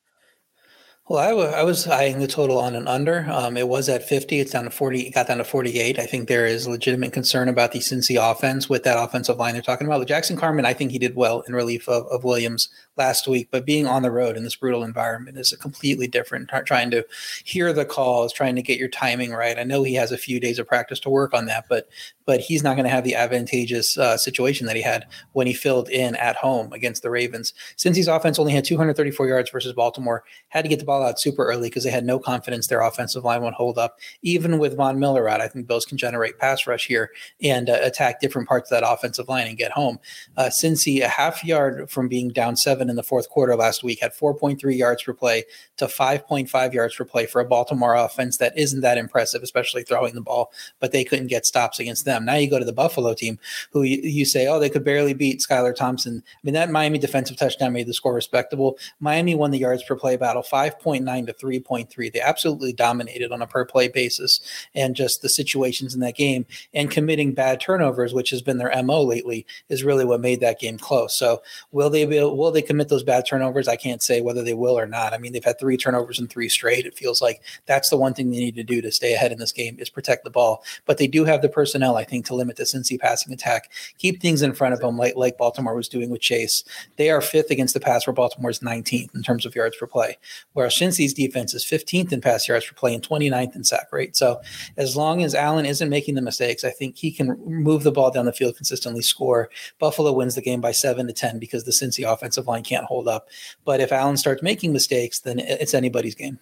Well, 1.07 1.19
I, 1.19 1.29
w- 1.29 1.49
I 1.49 1.61
was 1.63 1.87
eyeing 1.87 2.19
the 2.19 2.27
total 2.27 2.57
on 2.57 2.75
an 2.75 2.87
under. 2.87 3.27
Um, 3.29 3.57
it 3.57 3.67
was 3.67 3.89
at 3.89 4.07
50. 4.07 4.39
It's 4.39 4.51
down 4.51 4.63
to 4.63 4.71
40. 4.71 5.01
It 5.01 5.13
got 5.13 5.27
down 5.27 5.37
to 5.37 5.43
48. 5.43 5.99
I 5.99 6.05
think 6.07 6.27
there 6.27 6.47
is 6.47 6.67
legitimate 6.67 7.13
concern 7.13 7.47
about 7.47 7.73
the 7.73 7.79
Cincy 7.79 8.17
offense 8.19 8.67
with 8.67 8.83
that 8.83 8.97
offensive 8.97 9.37
line 9.37 9.53
they're 9.53 9.61
talking 9.61 9.85
about. 9.85 9.99
With 9.99 10.07
Jackson 10.07 10.35
Carman, 10.35 10.65
I 10.65 10.73
think 10.73 10.89
he 10.89 10.97
did 10.97 11.15
well 11.15 11.41
in 11.41 11.53
relief 11.53 11.87
of, 11.87 12.07
of 12.07 12.23
Williams 12.23 12.69
last 12.97 13.27
week, 13.27 13.49
but 13.51 13.65
being 13.65 13.87
on 13.87 14.03
the 14.03 14.11
road 14.11 14.37
in 14.37 14.43
this 14.43 14.55
brutal 14.55 14.83
environment 14.83 15.37
is 15.37 15.51
a 15.51 15.57
completely 15.57 16.07
different. 16.07 16.49
Trying 16.65 16.91
to 16.91 17.05
hear 17.43 17.73
the 17.73 17.85
calls, 17.85 18.33
trying 18.33 18.55
to 18.55 18.61
get 18.61 18.79
your 18.79 18.89
timing 18.89 19.31
right. 19.31 19.57
I 19.57 19.63
know 19.63 19.83
he 19.83 19.95
has 19.95 20.11
a 20.11 20.17
few 20.17 20.39
days 20.39 20.59
of 20.59 20.67
practice 20.67 20.99
to 21.01 21.09
work 21.09 21.33
on 21.33 21.45
that, 21.45 21.65
but 21.69 21.87
but 22.25 22.39
he's 22.39 22.63
not 22.63 22.75
going 22.75 22.85
to 22.85 22.89
have 22.89 23.03
the 23.03 23.15
advantageous 23.15 23.97
uh, 23.97 24.17
situation 24.17 24.65
that 24.67 24.75
he 24.75 24.81
had 24.81 25.05
when 25.33 25.47
he 25.47 25.53
filled 25.53 25.89
in 25.89 26.15
at 26.15 26.35
home 26.35 26.73
against 26.73 27.03
the 27.03 27.09
Ravens. 27.09 27.53
Cincy's 27.77 28.07
offense 28.07 28.39
only 28.39 28.51
had 28.51 28.65
234 28.65 29.27
yards 29.27 29.51
versus 29.51 29.73
Baltimore, 29.73 30.23
had 30.49 30.63
to 30.63 30.69
get 30.69 30.79
the 30.79 30.85
ball 30.85 31.03
out 31.03 31.19
super 31.19 31.45
early 31.45 31.69
because 31.69 31.83
they 31.83 31.91
had 31.91 32.05
no 32.05 32.17
confidence 32.17 32.67
their 32.67 32.81
offensive 32.81 33.23
line 33.23 33.43
would 33.43 33.53
hold 33.53 33.77
up. 33.77 33.99
Even 34.23 34.57
with 34.57 34.75
Von 34.75 34.99
Miller 34.99 35.29
out, 35.29 35.41
I 35.41 35.47
think 35.47 35.67
Bills 35.67 35.85
can 35.85 35.97
generate 35.97 36.39
pass 36.39 36.65
rush 36.65 36.87
here 36.87 37.11
and 37.41 37.69
uh, 37.69 37.77
attack 37.81 38.19
different 38.19 38.47
parts 38.47 38.71
of 38.71 38.81
that 38.81 38.89
offensive 38.89 39.29
line 39.29 39.47
and 39.47 39.57
get 39.57 39.71
home. 39.71 39.99
Uh, 40.35 40.45
Cincy, 40.45 41.01
a 41.01 41.07
half 41.07 41.43
yard 41.43 41.89
from 41.89 42.07
being 42.07 42.29
down 42.29 42.55
seven 42.55 42.84
in 42.89 42.95
the 42.95 43.03
fourth 43.03 43.29
quarter 43.29 43.55
last 43.55 43.83
week, 43.83 43.99
had 44.01 44.13
4.3 44.13 44.77
yards 44.77 45.03
per 45.03 45.13
play 45.13 45.43
to 45.77 45.85
5.5 45.85 46.73
yards 46.73 46.95
per 46.95 47.05
play 47.05 47.25
for 47.25 47.41
a 47.41 47.45
Baltimore 47.45 47.95
offense 47.95 48.37
that 48.37 48.57
isn't 48.57 48.81
that 48.81 48.97
impressive, 48.97 49.43
especially 49.43 49.83
throwing 49.83 50.15
the 50.15 50.21
ball, 50.21 50.51
but 50.79 50.91
they 50.91 51.03
couldn't 51.03 51.27
get 51.27 51.45
stops 51.45 51.79
against 51.79 52.05
them. 52.05 52.25
Now 52.25 52.35
you 52.35 52.49
go 52.49 52.59
to 52.59 52.65
the 52.65 52.73
Buffalo 52.73 53.13
team, 53.13 53.39
who 53.71 53.83
you, 53.83 53.97
you 54.01 54.25
say, 54.25 54.47
oh, 54.47 54.59
they 54.59 54.69
could 54.69 54.83
barely 54.83 55.13
beat 55.13 55.39
Skylar 55.39 55.75
Thompson. 55.75 56.23
I 56.25 56.39
mean, 56.43 56.53
that 56.53 56.71
Miami 56.71 56.97
defensive 56.97 57.37
touchdown 57.37 57.73
made 57.73 57.87
the 57.87 57.93
score 57.93 58.13
respectable. 58.13 58.77
Miami 58.99 59.35
won 59.35 59.51
the 59.51 59.59
yards 59.59 59.83
per 59.83 59.95
play 59.95 60.17
battle 60.17 60.43
5.9 60.43 61.27
to 61.27 61.33
3.3. 61.33 62.13
They 62.13 62.21
absolutely 62.21 62.73
dominated 62.73 63.31
on 63.31 63.41
a 63.41 63.47
per 63.47 63.65
play 63.65 63.87
basis 63.87 64.39
and 64.73 64.95
just 64.95 65.21
the 65.21 65.29
situations 65.29 65.93
in 65.93 66.01
that 66.01 66.15
game 66.15 66.45
and 66.73 66.91
committing 66.91 67.33
bad 67.33 67.59
turnovers, 67.59 68.13
which 68.13 68.29
has 68.29 68.41
been 68.41 68.57
their 68.57 68.83
MO 68.83 69.01
lately, 69.01 69.45
is 69.69 69.83
really 69.83 70.05
what 70.05 70.21
made 70.21 70.39
that 70.41 70.59
game 70.59 70.77
close. 70.77 71.17
So 71.17 71.41
will 71.71 71.89
they 71.89 72.05
be 72.05 72.19
will 72.19 72.51
they 72.51 72.61
commit 72.61 72.74
commit 72.75 72.89
those 72.89 73.03
bad 73.03 73.25
turnovers, 73.25 73.69
I 73.69 73.77
can't 73.77 74.03
say 74.03 74.19
whether 74.19 74.43
they 74.43 74.53
will 74.53 74.77
or 74.77 74.85
not. 74.85 75.13
I 75.13 75.17
mean, 75.17 75.31
they've 75.31 75.43
had 75.43 75.57
three 75.57 75.77
turnovers 75.77 76.19
in 76.19 76.27
three 76.27 76.49
straight. 76.49 76.85
It 76.85 76.97
feels 76.97 77.21
like 77.21 77.41
that's 77.67 77.89
the 77.89 77.95
one 77.95 78.13
thing 78.13 78.29
they 78.29 78.37
need 78.37 78.55
to 78.55 78.63
do 78.63 78.81
to 78.81 78.91
stay 78.91 79.13
ahead 79.13 79.31
in 79.31 79.39
this 79.39 79.53
game 79.53 79.77
is 79.79 79.89
protect 79.89 80.25
the 80.25 80.29
ball. 80.29 80.61
But 80.85 80.97
they 80.97 81.07
do 81.07 81.23
have 81.23 81.41
the 81.41 81.47
personnel, 81.47 81.95
I 81.95 82.03
think, 82.03 82.25
to 82.25 82.35
limit 82.35 82.57
the 82.57 82.63
Cincy 82.63 82.99
passing 82.99 83.31
attack, 83.31 83.71
keep 83.97 84.21
things 84.21 84.41
in 84.41 84.53
front 84.53 84.73
of 84.73 84.81
them, 84.81 84.97
like 84.97 85.15
like 85.15 85.37
Baltimore 85.37 85.73
was 85.75 85.87
doing 85.87 86.09
with 86.09 86.19
Chase. 86.19 86.65
They 86.97 87.09
are 87.09 87.21
fifth 87.21 87.49
against 87.49 87.73
the 87.73 87.79
pass, 87.79 88.05
where 88.05 88.13
Baltimore 88.13 88.51
is 88.51 88.59
19th 88.59 89.15
in 89.15 89.23
terms 89.23 89.45
of 89.45 89.55
yards 89.55 89.77
per 89.77 89.87
play, 89.87 90.17
whereas 90.51 90.75
Cincy's 90.75 91.13
defense 91.13 91.53
is 91.53 91.63
15th 91.63 92.11
in 92.11 92.19
pass 92.19 92.47
yards 92.47 92.65
per 92.65 92.73
play 92.73 92.93
and 92.93 93.07
29th 93.07 93.55
in 93.55 93.63
sack 93.63 93.87
rate. 93.93 94.17
So 94.17 94.41
as 94.75 94.97
long 94.97 95.23
as 95.23 95.33
Allen 95.33 95.65
isn't 95.65 95.89
making 95.89 96.15
the 96.15 96.21
mistakes, 96.21 96.65
I 96.65 96.71
think 96.71 96.97
he 96.97 97.11
can 97.11 97.39
move 97.45 97.83
the 97.83 97.91
ball 97.91 98.11
down 98.11 98.25
the 98.25 98.33
field 98.33 98.57
consistently, 98.57 99.01
score. 99.01 99.49
Buffalo 99.79 100.11
wins 100.11 100.35
the 100.35 100.41
game 100.41 100.59
by 100.59 100.71
seven 100.73 101.07
to 101.07 101.13
10 101.13 101.39
because 101.39 101.63
the 101.63 101.71
Cincy 101.71 102.11
offensive 102.11 102.47
line 102.47 102.63
can't 102.65 102.85
hold 102.85 103.07
up. 103.07 103.29
But 103.63 103.79
if 103.79 103.91
Allen 103.91 104.17
starts 104.17 104.41
making 104.41 104.73
mistakes, 104.73 105.19
then 105.19 105.39
it's 105.39 105.73
anybody's 105.73 106.15
game. 106.15 106.39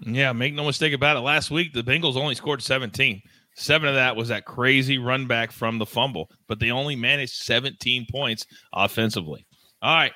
Yeah, 0.00 0.32
make 0.32 0.54
no 0.54 0.64
mistake 0.64 0.92
about 0.92 1.16
it. 1.16 1.20
Last 1.20 1.50
week, 1.50 1.72
the 1.72 1.82
Bengals 1.82 2.16
only 2.16 2.34
scored 2.34 2.62
17. 2.62 3.22
Seven 3.56 3.88
of 3.88 3.94
that 3.94 4.16
was 4.16 4.28
that 4.28 4.44
crazy 4.44 4.98
run 4.98 5.26
back 5.26 5.52
from 5.52 5.78
the 5.78 5.86
fumble, 5.86 6.30
but 6.48 6.58
they 6.58 6.72
only 6.72 6.96
managed 6.96 7.34
17 7.34 8.06
points 8.10 8.46
offensively. 8.72 9.46
All 9.80 9.94
right, 9.94 10.12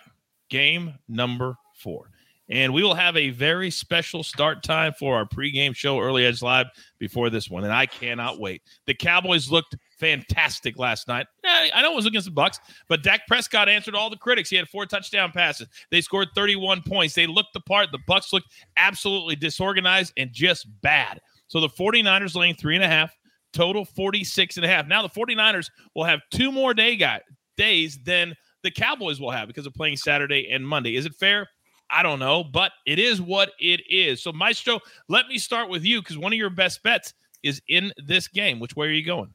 game 0.50 0.94
number 1.08 1.54
four. 1.74 2.10
And 2.50 2.72
we 2.72 2.82
will 2.82 2.94
have 2.94 3.16
a 3.16 3.30
very 3.30 3.70
special 3.70 4.22
start 4.22 4.62
time 4.62 4.94
for 4.98 5.16
our 5.16 5.26
pregame 5.26 5.76
show, 5.76 6.00
Early 6.00 6.24
Edge 6.24 6.40
Live, 6.40 6.66
before 6.98 7.28
this 7.28 7.50
one. 7.50 7.64
And 7.64 7.72
I 7.72 7.84
cannot 7.84 8.40
wait. 8.40 8.62
The 8.86 8.94
Cowboys 8.94 9.50
looked 9.50 9.76
fantastic 9.98 10.78
last 10.78 11.08
night. 11.08 11.26
Eh, 11.44 11.68
I 11.74 11.82
know 11.82 11.92
it 11.92 11.96
was 11.96 12.06
against 12.06 12.24
the 12.26 12.32
Bucks, 12.32 12.58
but 12.88 13.02
Dak 13.02 13.26
Prescott 13.26 13.68
answered 13.68 13.94
all 13.94 14.08
the 14.08 14.16
critics. 14.16 14.48
He 14.48 14.56
had 14.56 14.68
four 14.68 14.86
touchdown 14.86 15.30
passes. 15.30 15.68
They 15.90 16.00
scored 16.00 16.28
31 16.34 16.82
points. 16.86 17.14
They 17.14 17.26
looked 17.26 17.52
the 17.52 17.60
part. 17.60 17.92
The 17.92 17.98
Bucks 18.06 18.32
looked 18.32 18.48
absolutely 18.78 19.36
disorganized 19.36 20.14
and 20.16 20.32
just 20.32 20.66
bad. 20.80 21.20
So 21.48 21.60
the 21.60 21.68
49ers 21.68 22.34
laying 22.34 22.54
three 22.54 22.76
and 22.76 22.84
a 22.84 22.88
half, 22.88 23.14
total 23.52 23.84
46 23.84 24.56
and 24.56 24.64
a 24.64 24.68
half. 24.68 24.86
Now 24.86 25.02
the 25.02 25.08
49ers 25.08 25.68
will 25.94 26.04
have 26.04 26.20
two 26.30 26.50
more 26.50 26.72
day 26.72 26.96
guy, 26.96 27.20
days 27.58 27.98
than 28.04 28.34
the 28.62 28.70
Cowboys 28.70 29.20
will 29.20 29.30
have 29.30 29.48
because 29.48 29.66
of 29.66 29.74
playing 29.74 29.96
Saturday 29.96 30.48
and 30.50 30.66
Monday. 30.66 30.96
Is 30.96 31.06
it 31.06 31.14
fair? 31.14 31.48
I 31.90 32.02
don't 32.02 32.18
know, 32.18 32.44
but 32.44 32.72
it 32.86 32.98
is 32.98 33.20
what 33.20 33.52
it 33.58 33.80
is. 33.88 34.22
So, 34.22 34.32
Maestro, 34.32 34.80
let 35.08 35.26
me 35.28 35.38
start 35.38 35.70
with 35.70 35.84
you 35.84 36.00
because 36.02 36.18
one 36.18 36.32
of 36.32 36.38
your 36.38 36.50
best 36.50 36.82
bets 36.82 37.14
is 37.42 37.62
in 37.68 37.92
this 37.96 38.28
game. 38.28 38.60
Which 38.60 38.76
way 38.76 38.88
are 38.88 38.92
you 38.92 39.04
going? 39.04 39.32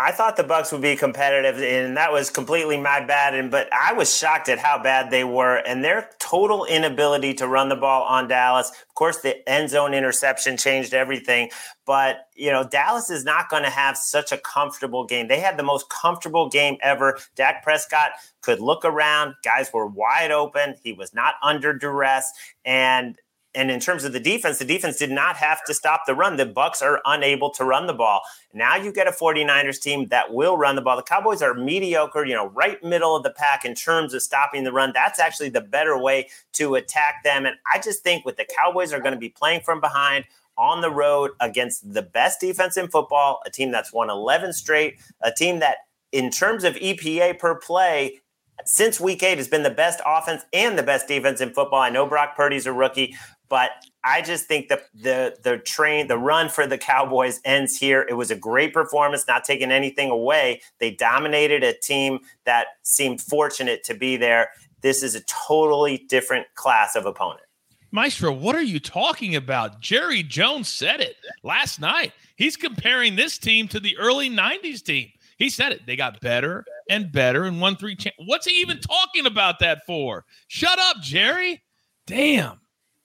I 0.00 0.12
thought 0.12 0.38
the 0.38 0.44
Bucks 0.44 0.72
would 0.72 0.80
be 0.80 0.96
competitive, 0.96 1.62
and 1.62 1.94
that 1.98 2.10
was 2.10 2.30
completely 2.30 2.78
my 2.78 3.04
bad. 3.04 3.34
And 3.34 3.50
but 3.50 3.70
I 3.70 3.92
was 3.92 4.16
shocked 4.16 4.48
at 4.48 4.58
how 4.58 4.82
bad 4.82 5.10
they 5.10 5.24
were, 5.24 5.56
and 5.56 5.84
their 5.84 6.08
total 6.18 6.64
inability 6.64 7.34
to 7.34 7.46
run 7.46 7.68
the 7.68 7.76
ball 7.76 8.04
on 8.04 8.26
Dallas. 8.26 8.70
Of 8.70 8.94
course, 8.94 9.18
the 9.18 9.46
end 9.46 9.68
zone 9.68 9.92
interception 9.92 10.56
changed 10.56 10.94
everything. 10.94 11.50
But 11.84 12.28
you 12.34 12.50
know, 12.50 12.66
Dallas 12.66 13.10
is 13.10 13.24
not 13.24 13.50
going 13.50 13.64
to 13.64 13.70
have 13.70 13.98
such 13.98 14.32
a 14.32 14.38
comfortable 14.38 15.04
game. 15.04 15.28
They 15.28 15.40
had 15.40 15.58
the 15.58 15.64
most 15.64 15.90
comfortable 15.90 16.48
game 16.48 16.78
ever. 16.80 17.18
Dak 17.36 17.62
Prescott 17.62 18.12
could 18.40 18.58
look 18.60 18.86
around; 18.86 19.34
guys 19.44 19.70
were 19.70 19.86
wide 19.86 20.30
open. 20.30 20.76
He 20.82 20.94
was 20.94 21.12
not 21.12 21.34
under 21.42 21.74
duress, 21.74 22.32
and 22.64 23.18
and 23.54 23.70
in 23.70 23.80
terms 23.80 24.04
of 24.04 24.12
the 24.12 24.20
defense, 24.20 24.58
the 24.58 24.64
defense 24.64 24.96
did 24.96 25.10
not 25.10 25.36
have 25.36 25.64
to 25.64 25.74
stop 25.74 26.02
the 26.06 26.14
run. 26.14 26.36
The 26.36 26.46
Bucks 26.46 26.82
are 26.82 27.00
unable 27.04 27.50
to 27.50 27.64
run 27.64 27.86
the 27.88 27.92
ball. 27.92 28.20
Now 28.54 28.76
you 28.76 28.92
get 28.92 29.08
a 29.08 29.10
49ers 29.10 29.80
team 29.80 30.06
that 30.08 30.32
will 30.32 30.56
run 30.56 30.76
the 30.76 30.82
ball. 30.82 30.96
The 30.96 31.02
Cowboys 31.02 31.42
are 31.42 31.54
mediocre, 31.54 32.24
you 32.24 32.34
know, 32.34 32.48
right 32.50 32.82
middle 32.84 33.16
of 33.16 33.24
the 33.24 33.30
pack 33.30 33.64
in 33.64 33.74
terms 33.74 34.14
of 34.14 34.22
stopping 34.22 34.62
the 34.62 34.72
run. 34.72 34.92
That's 34.94 35.18
actually 35.18 35.48
the 35.48 35.60
better 35.60 35.98
way 35.98 36.28
to 36.52 36.76
attack 36.76 37.24
them. 37.24 37.44
And 37.44 37.56
I 37.74 37.80
just 37.80 38.04
think 38.04 38.24
with 38.24 38.36
the 38.36 38.46
Cowboys 38.56 38.92
are 38.92 39.00
going 39.00 39.14
to 39.14 39.20
be 39.20 39.30
playing 39.30 39.62
from 39.62 39.80
behind 39.80 40.26
on 40.56 40.80
the 40.80 40.90
road 40.90 41.32
against 41.40 41.92
the 41.92 42.02
best 42.02 42.40
defense 42.40 42.76
in 42.76 42.88
football, 42.88 43.40
a 43.46 43.50
team 43.50 43.72
that's 43.72 43.92
won 43.92 44.10
11 44.10 44.52
straight, 44.52 44.98
a 45.22 45.32
team 45.32 45.58
that 45.58 45.78
in 46.12 46.30
terms 46.30 46.62
of 46.62 46.74
EPA 46.74 47.38
per 47.38 47.56
play 47.56 48.20
since 48.64 49.00
week 49.00 49.22
eight 49.22 49.38
has 49.38 49.48
been 49.48 49.62
the 49.62 49.70
best 49.70 50.00
offense 50.06 50.42
and 50.52 50.78
the 50.78 50.82
best 50.82 51.08
defense 51.08 51.40
in 51.40 51.52
football. 51.52 51.80
I 51.80 51.90
know 51.90 52.06
Brock 52.06 52.36
Purdy's 52.36 52.66
a 52.66 52.72
rookie, 52.72 53.16
but 53.50 53.72
I 54.02 54.22
just 54.22 54.46
think 54.46 54.68
that 54.68 54.84
the 54.94 55.36
the 55.42 55.58
train, 55.58 56.06
the 56.06 56.16
run 56.16 56.48
for 56.48 56.66
the 56.66 56.78
Cowboys 56.78 57.40
ends 57.44 57.76
here. 57.76 58.06
It 58.08 58.14
was 58.14 58.30
a 58.30 58.36
great 58.36 58.72
performance, 58.72 59.26
not 59.28 59.44
taking 59.44 59.70
anything 59.70 60.10
away. 60.10 60.62
They 60.78 60.92
dominated 60.92 61.62
a 61.62 61.74
team 61.74 62.20
that 62.46 62.68
seemed 62.82 63.20
fortunate 63.20 63.84
to 63.84 63.94
be 63.94 64.16
there. 64.16 64.50
This 64.80 65.02
is 65.02 65.14
a 65.14 65.20
totally 65.24 66.06
different 66.08 66.46
class 66.54 66.96
of 66.96 67.04
opponent. 67.04 67.42
Maestro, 67.90 68.32
what 68.32 68.54
are 68.54 68.62
you 68.62 68.78
talking 68.78 69.34
about? 69.34 69.80
Jerry 69.80 70.22
Jones 70.22 70.68
said 70.68 71.00
it 71.00 71.16
last 71.42 71.80
night. 71.80 72.12
He's 72.36 72.56
comparing 72.56 73.16
this 73.16 73.36
team 73.36 73.66
to 73.68 73.80
the 73.80 73.98
early 73.98 74.30
90s 74.30 74.82
team. 74.82 75.08
He 75.38 75.50
said 75.50 75.72
it. 75.72 75.86
They 75.86 75.96
got 75.96 76.20
better 76.20 76.64
and 76.88 77.10
better 77.10 77.44
and 77.44 77.60
won 77.60 77.74
three. 77.74 77.96
Cha- 77.96 78.10
What's 78.24 78.46
he 78.46 78.60
even 78.60 78.78
talking 78.78 79.26
about 79.26 79.58
that 79.58 79.84
for? 79.86 80.24
Shut 80.46 80.78
up, 80.78 80.98
Jerry. 81.02 81.62
Damn. 82.06 82.60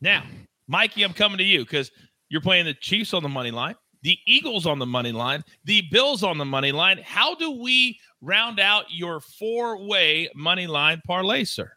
Now, 0.06 0.22
Mikey, 0.68 1.02
I'm 1.02 1.13
coming 1.13 1.39
to 1.39 1.44
you 1.44 1.65
because 1.65 1.89
you're 2.30 2.39
playing 2.39 2.65
the 2.65 2.76
Chiefs 2.76 3.12
on 3.15 3.24
the 3.24 3.30
money 3.30 3.50
line, 3.50 3.74
the 4.04 4.20
Eagles 4.28 4.68
on 4.68 4.78
the 4.78 4.86
money 4.86 5.12
line, 5.12 5.44
the 5.63 5.82
Bills 5.89 6.22
on 6.22 6.38
the 6.38 6.46
money 6.46 6.72
line. 6.72 7.00
How 7.04 7.34
do 7.34 7.50
we 7.50 8.00
round 8.22 8.60
out 8.60 8.86
your 8.91 9.20
four 9.20 9.84
way 9.84 10.30
money 10.36 10.68
line 10.68 11.02
parlay, 11.08 11.44
sir? 11.44 11.72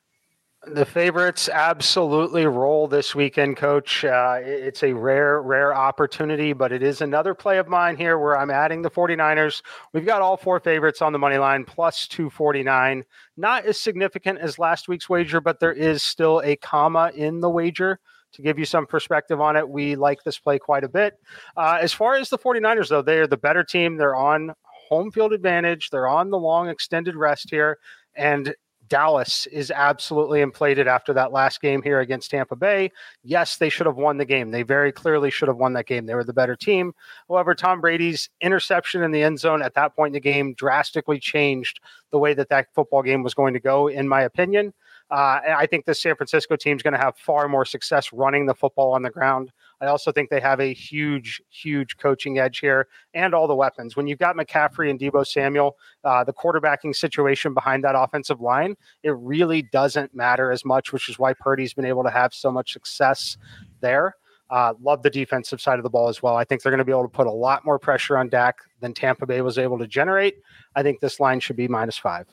The 0.67 0.85
favorites 0.85 1.49
absolutely 1.49 2.45
roll 2.45 2.87
this 2.87 3.15
weekend, 3.15 3.57
coach. 3.57 4.05
Uh, 4.05 4.41
it's 4.43 4.83
a 4.83 4.93
rare, 4.93 5.41
rare 5.41 5.75
opportunity, 5.75 6.53
but 6.53 6.71
it 6.71 6.83
is 6.83 7.01
another 7.01 7.33
play 7.33 7.57
of 7.57 7.67
mine 7.67 7.97
here 7.97 8.19
where 8.19 8.37
I'm 8.37 8.51
adding 8.51 8.83
the 8.83 8.91
49ers. 8.91 9.63
We've 9.95 10.05
got 10.05 10.21
all 10.21 10.37
four 10.37 10.61
favorites 10.61 11.01
on 11.01 11.15
the 11.15 11.19
money 11.19 11.39
line 11.39 11.65
plus 11.65 12.07
249. 12.09 13.05
Not 13.39 13.65
as 13.65 13.81
significant 13.81 14.39
as 14.41 14.59
last 14.59 14.87
week's 14.87 15.09
wager, 15.09 15.41
but 15.41 15.61
there 15.61 15.73
is 15.73 16.03
still 16.03 16.43
a 16.45 16.57
comma 16.57 17.11
in 17.15 17.41
the 17.41 17.49
wager 17.49 17.99
to 18.33 18.43
give 18.43 18.59
you 18.59 18.65
some 18.65 18.87
perspective 18.87 19.41
on 19.41 19.57
it. 19.57 19.69
We 19.69 19.97
like 19.97 20.23
this 20.25 20.39
play 20.39 20.59
quite 20.59 20.85
a 20.85 20.89
bit. 20.89 21.15
Uh, 21.57 21.79
as 21.81 21.93
far 21.93 22.17
as 22.17 22.31
the 22.31 22.39
49ers, 22.39 22.89
though, 22.89 23.03
they 23.03 23.19
are 23.19 23.27
the 23.27 23.37
better 23.37 23.65
team. 23.65 23.97
They're 23.97 24.17
on 24.17 24.53
home 24.89 25.11
field 25.11 25.33
advantage, 25.33 25.91
they're 25.91 26.09
on 26.09 26.31
the 26.31 26.39
long 26.39 26.69
extended 26.69 27.15
rest 27.15 27.51
here. 27.51 27.79
And 28.15 28.55
Dallas 28.89 29.47
is 29.47 29.71
absolutely 29.71 30.41
inflated 30.41 30.89
after 30.89 31.13
that 31.13 31.33
last 31.33 31.61
game 31.61 31.83
here 31.83 32.01
against 32.01 32.31
Tampa 32.31 32.57
Bay. 32.57 32.91
Yes, 33.23 33.57
they 33.57 33.69
should 33.69 33.87
have 33.87 33.97
won 33.97 34.17
the 34.17 34.25
game. 34.25 34.51
They 34.51 34.63
very 34.63 34.93
clearly 34.93 35.31
should 35.31 35.49
have 35.49 35.59
won 35.59 35.75
that 35.75 35.87
game. 35.87 36.07
They 36.07 36.15
were 36.15 36.25
the 36.25 36.33
better 36.33 36.57
team. 36.57 36.93
However, 37.29 37.55
Tom 37.55 37.81
Brady's 37.81 38.31
interception 38.41 39.03
in 39.03 39.11
the 39.11 39.23
end 39.23 39.39
zone 39.39 39.63
at 39.63 39.75
that 39.75 39.95
point 39.95 40.11
in 40.11 40.15
the 40.15 40.21
game 40.21 40.55
drastically 40.55 41.21
changed 41.21 41.81
the 42.11 42.19
way 42.19 42.35
that 42.35 42.49
that 42.49 42.69
football 42.75 43.03
game 43.03 43.23
was 43.23 43.35
going 43.35 43.55
to 43.55 43.61
go, 43.61 43.89
in 43.89 44.09
my 44.09 44.23
opinion. 44.23 44.73
Uh, 45.11 45.41
I 45.57 45.67
think 45.67 45.87
the 45.87 45.95
San 45.95 46.17
Francisco 46.17 46.55
team 46.57 46.77
is 46.77 46.83
going 46.83 46.93
to 46.93 47.01
have 47.01 47.17
far 47.17 47.49
more 47.49 47.65
success 47.65 48.13
running 48.13 48.45
the 48.45 48.55
football 48.55 48.93
on 48.93 49.03
the 49.03 49.11
ground. 49.11 49.53
I 49.81 49.87
also 49.87 50.13
think 50.13 50.29
they 50.29 50.41
have 50.41 50.61
a 50.61 50.75
huge, 50.75 51.41
huge 51.51 51.97
coaching 51.97 52.39
edge 52.39 52.59
here 52.59 52.89
and 53.15 53.33
all 53.33 53.47
the 53.49 53.55
weapons. 53.55 53.97
When 53.97 54.07
you've 54.07 54.19
got 54.19 54.37
McCaffrey 54.37 54.91
and 54.91 55.01
Deebo 55.01 55.27
Samuel, 55.27 55.77
uh, 56.05 56.25
the 56.25 56.33
quarterbacking 56.33 56.95
situation 56.95 57.55
behind 57.55 57.85
that 57.85 57.95
offensive 57.97 58.41
line, 58.41 58.77
it 59.03 59.17
really 59.17 59.63
doesn't 59.63 60.15
matter 60.15 60.51
as 60.51 60.65
much, 60.65 60.93
which 60.93 61.09
is 61.09 61.19
why 61.19 61.33
Purdy's 61.33 61.73
been 61.73 61.87
able 61.87 62.03
to 62.03 62.11
have 62.11 62.35
so 62.35 62.51
much 62.51 62.73
success 62.73 63.39
there. 63.81 64.15
Uh, 64.51 64.75
love 64.81 65.03
the 65.03 65.11
defensive 65.11 65.61
side 65.61 65.79
of 65.79 65.83
the 65.83 65.91
ball 65.91 66.09
as 66.09 66.23
well. 66.23 66.37
I 66.37 66.45
think 66.45 66.63
they're 66.63 66.73
going 66.73 66.79
to 66.79 66.85
be 66.85 66.93
able 66.93 67.03
to 67.03 67.09
put 67.09 67.27
a 67.27 67.33
lot 67.33 67.65
more 67.65 67.79
pressure 67.79 68.17
on 68.17 68.29
Dak 68.29 68.57
than 68.81 68.95
Tampa 68.95 69.27
Bay 69.27 69.43
was 69.43 69.59
able 69.59 69.79
to 69.79 69.87
generate. 69.87 70.37
I 70.75 70.83
think 70.83 71.01
this 71.01 71.21
line 71.21 71.41
should 71.41 71.57
be 71.57 71.69
minus 71.69 71.99
five 71.99 72.27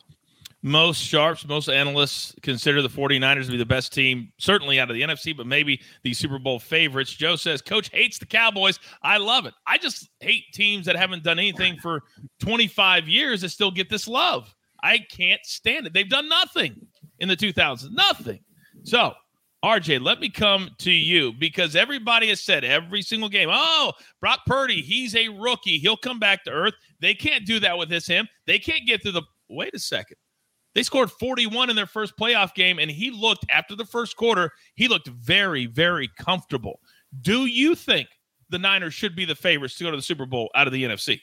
most 0.66 1.00
sharps, 1.00 1.48
most 1.48 1.70
analysts 1.70 2.34
consider 2.42 2.82
the 2.82 2.90
49ers 2.90 3.46
to 3.46 3.52
be 3.52 3.58
the 3.58 3.64
best 3.64 3.94
team, 3.94 4.32
certainly 4.40 4.80
out 4.80 4.90
of 4.90 4.96
the 4.96 5.04
NFC, 5.04 5.38
but 5.38 5.46
maybe 5.46 5.80
the 6.02 6.12
Super 6.12 6.40
Bowl 6.40 6.58
favorites. 6.58 7.14
Joe 7.14 7.36
says, 7.36 7.62
Coach 7.62 7.92
hates 7.94 8.18
the 8.18 8.26
Cowboys. 8.26 8.80
I 9.04 9.18
love 9.18 9.46
it. 9.46 9.54
I 9.68 9.78
just 9.78 10.10
hate 10.22 10.46
teams 10.56 10.88
that 10.88 10.96
haven't 10.96 11.24
done 11.24 11.38
anything 11.38 11.78
for 11.78 12.02
25 12.40 13.08
years 13.08 13.42
that 13.42 13.50
still 13.50 13.70
get 13.70 13.92
this 13.92 14.08
love. 14.08 14.56
I 14.82 14.98
can't 14.98 15.40
stand 15.46 15.86
it. 15.86 15.94
They've 15.94 16.10
done 16.10 16.28
nothing 16.28 16.76
in 17.20 17.28
the 17.28 17.38
2000s, 17.38 17.92
nothing. 17.92 18.40
So, 18.82 19.14
RJ, 19.64 20.02
let 20.02 20.20
me 20.20 20.30
come 20.30 20.72
to 20.80 20.92
you 20.92 21.32
because 21.34 21.76
everybody 21.76 22.30
has 22.30 22.42
said 22.42 22.64
every 22.64 23.04
single 23.04 23.30
game, 23.30 23.50
oh, 23.52 23.94
Brock 24.20 24.40
Purdy, 24.48 24.82
he's 24.82 25.16
a 25.16 25.30
rookie. 25.30 25.78
He'll 25.78 25.96
come 25.96 26.18
back 26.18 26.44
to 26.46 26.50
earth. 26.50 26.74
They 27.02 27.14
can't 27.14 27.46
do 27.46 27.60
that 27.60 27.78
with 27.78 27.90
this 27.90 28.08
him. 28.08 28.28
They 28.48 28.58
can't 28.58 28.88
get 28.88 29.04
through 29.04 29.12
the. 29.12 29.24
Wait 29.48 29.76
a 29.76 29.80
second. 29.80 30.18
They 30.76 30.84
scored 30.84 31.10
41 31.10 31.70
in 31.70 31.76
their 31.76 31.86
first 31.86 32.18
playoff 32.18 32.54
game, 32.54 32.80
and 32.80 32.92
he 32.92 33.10
looked, 33.10 33.46
after 33.50 33.76
the 33.76 33.86
first 33.86 34.18
quarter, 34.18 34.52
he 34.76 34.88
looked 34.90 35.08
very, 35.08 35.66
very 35.66 36.10
comfortable. 36.20 36.82
Do 37.22 37.46
you 37.46 37.76
think 37.76 38.10
the 38.50 38.60
Niners 38.60 38.94
should 38.94 39.16
be 39.16 39.26
the 39.26 39.36
favorites 39.36 39.76
to 39.76 39.86
go 39.86 39.92
to 39.92 39.98
the 39.98 40.04
Super 40.04 40.26
Bowl 40.26 40.52
out 40.54 40.68
of 40.68 40.74
the 40.74 40.84
NFC? 40.84 41.22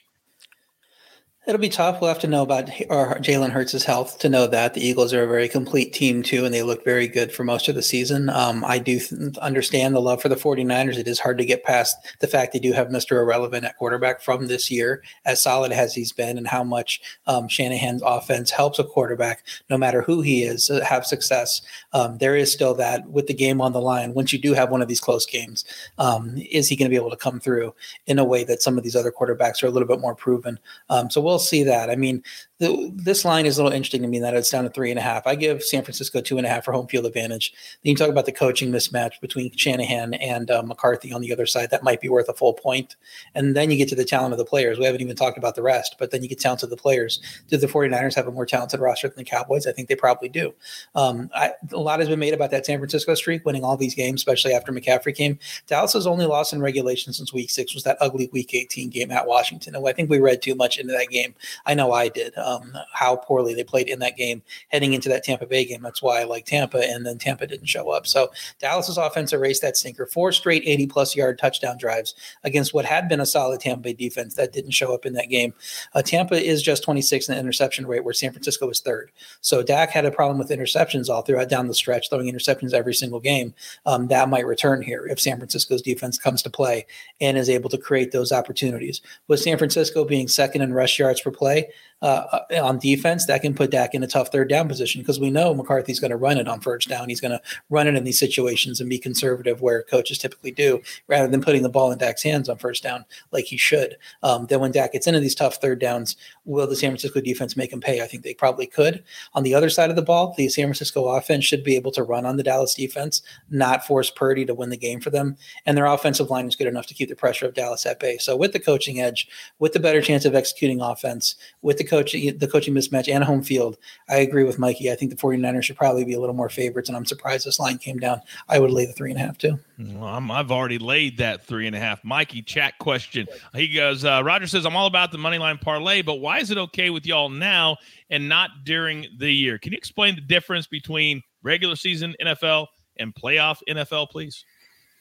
It'll 1.45 1.59
be 1.59 1.67
tough. 1.67 1.99
We'll 1.99 2.07
have 2.07 2.19
to 2.19 2.27
know 2.27 2.41
about 2.41 2.67
Jalen 2.67 3.49
Hurts' 3.49 3.83
health 3.83 4.17
to 4.19 4.29
know 4.29 4.47
that. 4.47 4.75
The 4.75 4.87
Eagles 4.87 5.13
are 5.13 5.23
a 5.23 5.27
very 5.27 5.49
complete 5.49 5.91
team, 5.91 6.23
too, 6.23 6.45
and 6.45 6.53
they 6.53 6.63
look 6.63 6.85
very 6.85 7.05
good 7.05 7.33
for 7.33 7.43
most 7.43 7.67
of 7.67 7.75
the 7.75 7.81
season. 7.81 8.29
Um, 8.29 8.63
I 8.63 8.79
do 8.79 8.97
th- 8.97 9.37
understand 9.39 9.93
the 9.93 9.99
love 9.99 10.21
for 10.21 10.29
the 10.29 10.37
49ers. 10.37 10.97
It 10.97 11.05
is 11.05 11.19
hard 11.19 11.37
to 11.39 11.45
get 11.45 11.65
past 11.65 11.97
the 12.21 12.27
fact 12.27 12.53
they 12.53 12.59
do 12.59 12.71
have 12.71 12.87
Mr. 12.87 13.19
Irrelevant 13.19 13.65
at 13.65 13.75
quarterback 13.75 14.21
from 14.21 14.47
this 14.47 14.71
year, 14.71 15.03
as 15.25 15.43
solid 15.43 15.73
as 15.73 15.93
he's 15.93 16.13
been, 16.13 16.37
and 16.37 16.47
how 16.47 16.63
much 16.63 17.01
um, 17.27 17.49
Shanahan's 17.49 18.03
offense 18.05 18.49
helps 18.49 18.79
a 18.79 18.85
quarterback, 18.85 19.43
no 19.69 19.77
matter 19.77 20.01
who 20.01 20.21
he 20.21 20.43
is, 20.43 20.69
uh, 20.69 20.81
have 20.85 21.05
success. 21.05 21.61
Um, 21.91 22.19
there 22.19 22.37
is 22.37 22.53
still 22.53 22.73
that 22.75 23.09
with 23.09 23.27
the 23.27 23.33
game 23.33 23.59
on 23.59 23.73
the 23.73 23.81
line. 23.81 24.13
Once 24.13 24.31
you 24.31 24.39
do 24.39 24.53
have 24.53 24.71
one 24.71 24.81
of 24.81 24.87
these 24.87 25.01
close 25.01 25.25
games, 25.25 25.65
um, 25.97 26.37
is 26.37 26.69
he 26.69 26.77
going 26.77 26.89
to 26.89 26.93
be 26.93 26.95
able 26.95 27.11
to 27.11 27.17
come 27.17 27.41
through 27.41 27.75
in 28.07 28.17
a 28.17 28.23
way 28.23 28.45
that 28.45 28.61
some 28.61 28.77
of 28.77 28.85
these 28.85 28.95
other 28.95 29.11
quarterbacks 29.11 29.61
are 29.61 29.67
a 29.67 29.71
little 29.71 29.89
bit 29.89 29.99
more 29.99 30.15
proven? 30.15 30.57
Um, 30.89 31.09
so 31.09 31.19
we'll 31.19 31.32
we'll 31.33 31.39
see 31.39 31.63
that. 31.63 31.89
I 31.89 31.95
mean, 31.95 32.23
the, 32.63 32.91
this 32.95 33.25
line 33.25 33.45
is 33.45 33.57
a 33.57 33.63
little 33.63 33.75
interesting 33.75 34.01
to 34.03 34.07
me 34.07 34.19
that 34.19 34.33
it's 34.33 34.49
down 34.49 34.63
to 34.63 34.69
three 34.69 34.89
and 34.89 34.97
a 34.97 35.01
half. 35.01 35.27
I 35.27 35.35
give 35.35 35.61
San 35.61 35.83
Francisco 35.83 36.21
two 36.21 36.37
and 36.37 36.47
a 36.47 36.49
half 36.49 36.63
for 36.63 36.71
home 36.71 36.87
field 36.87 37.05
advantage. 37.05 37.53
Then 37.83 37.91
you 37.91 37.95
talk 37.95 38.07
about 38.07 38.25
the 38.25 38.31
coaching 38.31 38.71
mismatch 38.71 39.19
between 39.19 39.51
Shanahan 39.55 40.13
and 40.13 40.49
uh, 40.49 40.63
McCarthy 40.63 41.11
on 41.11 41.19
the 41.19 41.33
other 41.33 41.45
side. 41.45 41.71
That 41.71 41.83
might 41.83 41.99
be 41.99 42.07
worth 42.07 42.29
a 42.29 42.33
full 42.33 42.53
point. 42.53 42.95
And 43.35 43.53
then 43.53 43.69
you 43.69 43.75
get 43.75 43.89
to 43.89 43.95
the 43.95 44.05
talent 44.05 44.31
of 44.31 44.37
the 44.37 44.45
players. 44.45 44.79
We 44.79 44.85
haven't 44.85 45.01
even 45.01 45.17
talked 45.17 45.37
about 45.37 45.55
the 45.55 45.61
rest, 45.61 45.97
but 45.99 46.11
then 46.11 46.23
you 46.23 46.29
get 46.29 46.39
down 46.39 46.55
to 46.57 46.67
the 46.67 46.77
players. 46.77 47.19
Do 47.49 47.57
the 47.57 47.67
49ers 47.67 48.15
have 48.15 48.27
a 48.27 48.31
more 48.31 48.45
talented 48.45 48.79
roster 48.79 49.09
than 49.09 49.17
the 49.17 49.23
Cowboys? 49.25 49.67
I 49.67 49.73
think 49.73 49.89
they 49.89 49.95
probably 49.95 50.29
do. 50.29 50.53
Um, 50.95 51.29
I, 51.35 51.51
a 51.73 51.77
lot 51.77 51.99
has 51.99 52.07
been 52.07 52.19
made 52.19 52.33
about 52.33 52.51
that 52.51 52.65
San 52.65 52.79
Francisco 52.79 53.13
streak, 53.15 53.45
winning 53.45 53.65
all 53.65 53.75
these 53.75 53.95
games, 53.95 54.21
especially 54.21 54.53
after 54.53 54.71
McCaffrey 54.71 55.13
came. 55.13 55.37
Dallas's 55.67 56.07
only 56.07 56.25
loss 56.25 56.53
in 56.53 56.61
regulation 56.61 57.11
since 57.11 57.33
week 57.33 57.49
six 57.49 57.73
was 57.73 57.83
that 57.83 57.97
ugly 57.99 58.29
week 58.31 58.53
18 58.53 58.89
game 58.89 59.11
at 59.11 59.27
Washington. 59.27 59.75
And 59.75 59.85
I 59.85 59.91
think 59.91 60.09
we 60.09 60.19
read 60.19 60.41
too 60.41 60.55
much 60.55 60.77
into 60.77 60.93
that 60.93 61.09
game. 61.09 61.35
I 61.65 61.73
know 61.73 61.91
I 61.91 62.07
did. 62.07 62.37
Um, 62.37 62.52
how 62.93 63.15
poorly 63.15 63.53
they 63.53 63.63
played 63.63 63.87
in 63.87 63.99
that 63.99 64.17
game 64.17 64.41
heading 64.69 64.93
into 64.93 65.09
that 65.09 65.23
Tampa 65.23 65.45
Bay 65.45 65.65
game. 65.65 65.81
That's 65.81 66.01
why 66.01 66.21
I 66.21 66.23
like 66.23 66.45
Tampa, 66.45 66.79
and 66.79 67.05
then 67.05 67.17
Tampa 67.17 67.47
didn't 67.47 67.67
show 67.67 67.89
up. 67.89 68.07
So 68.07 68.31
Dallas's 68.59 68.97
offense 68.97 69.33
erased 69.33 69.61
that 69.61 69.77
sinker. 69.77 70.05
Four 70.05 70.31
straight 70.31 70.63
80 70.65 70.87
plus 70.87 71.15
yard 71.15 71.37
touchdown 71.37 71.77
drives 71.77 72.15
against 72.43 72.73
what 72.73 72.85
had 72.85 73.07
been 73.07 73.19
a 73.19 73.25
solid 73.25 73.59
Tampa 73.59 73.81
Bay 73.81 73.93
defense 73.93 74.35
that 74.35 74.53
didn't 74.53 74.71
show 74.71 74.93
up 74.93 75.05
in 75.05 75.13
that 75.13 75.29
game. 75.29 75.53
Uh, 75.93 76.01
Tampa 76.01 76.35
is 76.35 76.61
just 76.61 76.83
26 76.83 77.29
in 77.29 77.35
the 77.35 77.39
interception 77.39 77.85
rate, 77.87 78.03
where 78.03 78.13
San 78.13 78.31
Francisco 78.31 78.67
was 78.67 78.81
third. 78.81 79.11
So 79.41 79.63
Dak 79.63 79.89
had 79.89 80.05
a 80.05 80.11
problem 80.11 80.37
with 80.37 80.49
interceptions 80.49 81.09
all 81.09 81.21
throughout 81.21 81.49
down 81.49 81.67
the 81.67 81.73
stretch, 81.73 82.09
throwing 82.09 82.31
interceptions 82.31 82.73
every 82.73 82.93
single 82.93 83.19
game. 83.19 83.53
Um, 83.85 84.07
that 84.07 84.29
might 84.29 84.45
return 84.45 84.81
here 84.81 85.05
if 85.07 85.19
San 85.19 85.37
Francisco's 85.37 85.81
defense 85.81 86.17
comes 86.17 86.41
to 86.43 86.49
play 86.49 86.85
and 87.21 87.37
is 87.37 87.49
able 87.49 87.69
to 87.69 87.77
create 87.77 88.11
those 88.11 88.31
opportunities. 88.31 89.01
With 89.27 89.39
San 89.39 89.57
Francisco 89.57 90.05
being 90.05 90.27
second 90.27 90.61
in 90.61 90.73
rush 90.73 90.99
yards 90.99 91.21
per 91.21 91.31
play, 91.31 91.69
uh, 92.01 92.32
on 92.61 92.79
defense, 92.79 93.25
that 93.25 93.41
can 93.41 93.53
put 93.53 93.71
Dak 93.71 93.93
in 93.93 94.03
a 94.03 94.07
tough 94.07 94.31
third 94.31 94.49
down 94.49 94.67
position 94.67 95.01
because 95.01 95.19
we 95.19 95.29
know 95.29 95.53
McCarthy's 95.53 95.99
going 95.99 96.11
to 96.11 96.17
run 96.17 96.37
it 96.37 96.47
on 96.47 96.59
first 96.59 96.89
down. 96.89 97.09
He's 97.09 97.21
going 97.21 97.31
to 97.31 97.41
run 97.69 97.87
it 97.87 97.95
in 97.95 98.03
these 98.03 98.19
situations 98.19 98.79
and 98.79 98.89
be 98.89 98.97
conservative 98.97 99.61
where 99.61 99.83
coaches 99.83 100.17
typically 100.17 100.51
do, 100.51 100.81
rather 101.07 101.27
than 101.27 101.41
putting 101.41 101.63
the 101.63 101.69
ball 101.69 101.91
in 101.91 101.97
Dak's 101.97 102.23
hands 102.23 102.49
on 102.49 102.57
first 102.57 102.83
down 102.83 103.05
like 103.31 103.45
he 103.45 103.57
should. 103.57 103.97
Um, 104.23 104.47
then 104.47 104.59
when 104.59 104.71
Dak 104.71 104.93
gets 104.93 105.07
into 105.07 105.19
these 105.19 105.35
tough 105.35 105.57
third 105.57 105.79
downs, 105.79 106.15
will 106.45 106.67
the 106.67 106.75
San 106.75 106.91
Francisco 106.91 107.21
defense 107.21 107.55
make 107.55 107.71
him 107.71 107.81
pay? 107.81 108.01
I 108.01 108.07
think 108.07 108.23
they 108.23 108.33
probably 108.33 108.67
could. 108.67 109.03
On 109.33 109.43
the 109.43 109.53
other 109.53 109.69
side 109.69 109.89
of 109.89 109.95
the 109.95 110.01
ball, 110.01 110.33
the 110.37 110.49
San 110.49 110.65
Francisco 110.65 111.05
offense 111.05 111.45
should 111.45 111.63
be 111.63 111.75
able 111.75 111.91
to 111.91 112.03
run 112.03 112.25
on 112.25 112.37
the 112.37 112.43
Dallas 112.43 112.73
defense, 112.73 113.21
not 113.49 113.85
force 113.85 114.09
Purdy 114.09 114.45
to 114.45 114.53
win 114.53 114.69
the 114.69 114.77
game 114.77 114.99
for 114.99 115.09
them. 115.09 115.35
And 115.65 115.77
their 115.77 115.85
offensive 115.85 116.29
line 116.29 116.47
is 116.47 116.55
good 116.55 116.67
enough 116.67 116.87
to 116.87 116.93
keep 116.93 117.09
the 117.09 117.15
pressure 117.15 117.45
of 117.45 117.53
Dallas 117.53 117.85
at 117.85 117.99
bay. 117.99 118.17
So 118.17 118.35
with 118.35 118.53
the 118.53 118.59
coaching 118.59 118.99
edge, 118.99 119.27
with 119.59 119.73
the 119.73 119.79
better 119.79 120.01
chance 120.01 120.25
of 120.25 120.35
executing 120.35 120.81
offense, 120.81 121.35
with 121.61 121.77
the 121.77 121.83
coaching 121.83 122.22
the 122.31 122.47
coaching 122.47 122.73
mismatch 122.73 123.11
and 123.13 123.23
home 123.23 123.43
field, 123.43 123.77
I 124.09 124.17
agree 124.17 124.43
with 124.43 124.59
Mikey. 124.59 124.91
I 124.91 124.95
think 124.95 125.11
the 125.11 125.17
49ers 125.17 125.63
should 125.63 125.75
probably 125.75 126.05
be 126.05 126.13
a 126.13 126.19
little 126.19 126.35
more 126.35 126.49
favorites, 126.49 126.89
and 126.89 126.95
I'm 126.95 127.05
surprised 127.05 127.45
this 127.45 127.59
line 127.59 127.77
came 127.77 127.99
down. 127.99 128.21
I 128.49 128.59
would 128.59 128.71
lay 128.71 128.85
the 128.85 128.93
three 128.93 129.11
and 129.11 129.19
a 129.19 129.23
half 129.23 129.37
too. 129.37 129.59
Well, 129.77 130.05
i 130.05 130.37
have 130.37 130.51
already 130.51 130.77
laid 130.77 131.17
that 131.17 131.45
three 131.45 131.67
and 131.67 131.75
a 131.75 131.79
half. 131.79 132.03
Mikey, 132.03 132.41
chat 132.41 132.77
question. 132.79 133.27
He 133.53 133.67
goes, 133.67 134.05
uh, 134.05 134.21
Roger 134.23 134.47
says, 134.47 134.65
I'm 134.65 134.75
all 134.75 134.87
about 134.87 135.11
the 135.11 135.17
money 135.17 135.37
line 135.37 135.57
parlay, 135.57 136.01
but 136.01 136.15
why 136.15 136.39
is 136.39 136.51
it 136.51 136.57
okay 136.57 136.89
with 136.89 137.05
y'all 137.05 137.29
now 137.29 137.77
and 138.09 138.29
not 138.29 138.49
during 138.63 139.07
the 139.17 139.31
year? 139.31 139.57
Can 139.57 139.71
you 139.71 139.77
explain 139.77 140.15
the 140.15 140.21
difference 140.21 140.67
between 140.67 141.21
regular 141.41 141.75
season 141.75 142.15
NFL 142.21 142.67
and 142.97 143.13
playoff 143.13 143.59
NFL, 143.67 144.09
please? 144.09 144.45